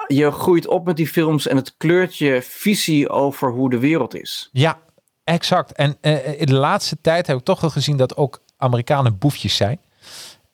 [0.07, 4.15] je groeit op met die films en het kleurt je visie over hoe de wereld
[4.15, 4.49] is.
[4.51, 4.79] ja,
[5.23, 5.71] exact.
[5.71, 9.55] En eh, in de laatste tijd heb ik toch wel gezien dat ook Amerikanen boefjes
[9.55, 9.79] zijn.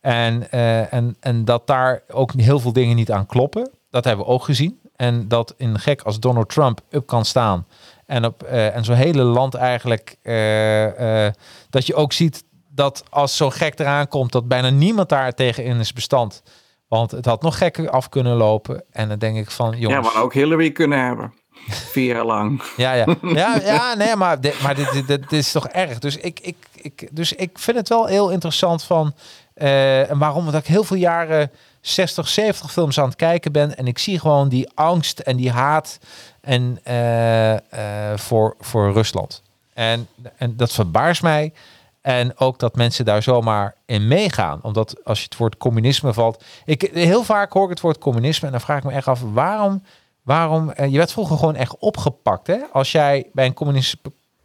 [0.08, 3.70] En, eh, en, en dat daar ook heel veel dingen niet aan kloppen.
[3.90, 4.80] Dat hebben we ook gezien.
[4.96, 7.68] En dat een gek als Donald Trump up kan staan.
[8.06, 10.16] En, op, eh, en zo'n hele land eigenlijk.
[10.22, 11.28] eh,
[11.70, 15.80] dat je ook ziet dat als zo'n gek eraan komt, dat bijna niemand daar tegenin
[15.80, 16.44] is bestand.
[16.88, 18.84] Want het had nog gekker af kunnen lopen.
[18.92, 20.14] En dan denk ik van, Ja, jongens.
[20.14, 21.34] maar ook Hillary kunnen hebben.
[21.68, 22.62] Vier jaar lang.
[22.78, 23.06] Ja, ja.
[23.22, 26.00] Ja, ja nee, maar, dit, maar dit, dit, dit is toch erg.
[26.00, 29.14] Dus ik, ik, ik, dus ik vind het wel heel interessant van...
[29.58, 30.46] eh, en waarom?
[30.46, 31.52] Omdat ik heel veel jaren
[31.82, 33.78] 60, 70 films aan het kijken ben...
[33.78, 36.00] en ik zie gewoon die angst en die haat
[36.42, 39.42] en, eh, eh, voor, voor Rusland.
[39.74, 40.08] En,
[40.38, 41.54] en dat verbaast mij.
[42.02, 44.60] En ook dat mensen daar zomaar in meegaan.
[44.62, 46.44] Omdat als je het woord communisme valt...
[46.66, 49.22] Ik, heel vaak hoor ik het woord communisme en dan vraag ik me echt af...
[49.34, 49.82] waarom
[50.28, 50.74] Waarom?
[50.90, 52.58] Je werd vroeger gewoon echt opgepakt, hè?
[52.72, 53.96] Als jij bij een communist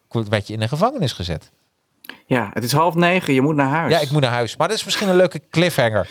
[0.09, 1.51] werd je in een gevangenis gezet.
[2.27, 3.35] Ja, het is half negen.
[3.35, 3.93] Je moet naar huis.
[3.93, 4.57] Ja, ik moet naar huis.
[4.57, 6.09] Maar dat is misschien een leuke cliffhanger.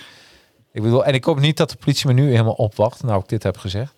[0.72, 3.28] Ik bedoel, en ik hoop niet dat de politie me nu helemaal opwacht, nou ik
[3.28, 3.96] dit heb gezegd.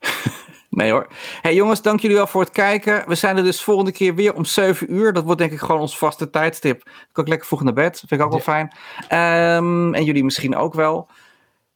[0.76, 1.06] Nee hoor.
[1.42, 3.04] Hey jongens, dank jullie wel voor het kijken.
[3.08, 5.12] We zijn er dus volgende keer weer om 7 uur.
[5.12, 6.84] Dat wordt denk ik gewoon ons vaste tijdstip.
[6.84, 7.98] Dan kan ik lekker vroeg naar bed.
[7.98, 8.72] Vind ik ook wel fijn.
[9.08, 11.08] Ehm, en jullie misschien ook wel.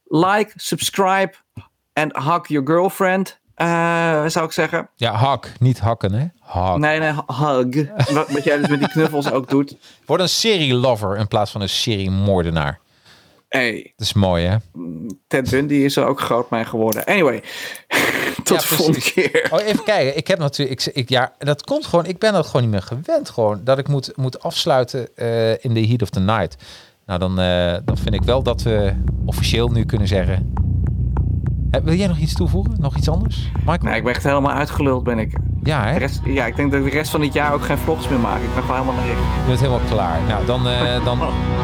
[0.03, 1.33] Like, subscribe
[1.93, 3.39] en hug your girlfriend.
[3.55, 4.89] Eh, zou ik zeggen.
[4.95, 6.25] Ja, hak, niet hakken, hè?
[6.39, 6.77] Hak.
[6.77, 7.87] Nee, nee, hug.
[8.13, 9.75] wat, wat jij dus met die knuffels ook doet.
[10.05, 12.79] Word een serie-lover in plaats van een serie-moordenaar.
[13.49, 14.55] Hey, Dat is mooi, hè?
[15.27, 17.05] Ted Bundy is er ook groot mee geworden.
[17.05, 17.43] Anyway,
[18.43, 19.47] tot Ja, de volgende keer.
[19.51, 20.17] Oh, even kijken.
[20.17, 22.05] Ik heb natuurlijk, ik, ik, ja, dat komt gewoon.
[22.05, 25.73] Ik ben dat gewoon niet meer gewend, gewoon dat ik moet, moet afsluiten eh, in
[25.73, 26.55] the heat of the night.
[27.05, 28.93] Nou, dan, eh, dan vind ik wel dat we
[29.25, 30.53] officieel nu kunnen zeggen.
[31.71, 32.73] Eh, wil jij nog iets toevoegen?
[32.79, 33.79] Nog iets anders, Michael?
[33.81, 35.37] Nee, ik ben echt helemaal uitgeluld, ben ik.
[35.63, 35.93] Ja, hè?
[35.93, 38.07] De rest, ja, ik denk dat ik de rest van dit jaar ook geen vlogs
[38.07, 38.41] meer maak.
[38.41, 39.15] Ik ben gewoon helemaal leeg.
[39.15, 40.19] Je bent helemaal klaar.
[40.27, 41.19] Nou, dan, eh, dan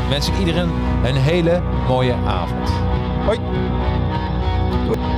[0.10, 0.70] wens ik iedereen
[1.04, 2.70] een hele mooie avond.
[3.26, 3.40] Hoi.
[4.86, 5.17] Doei.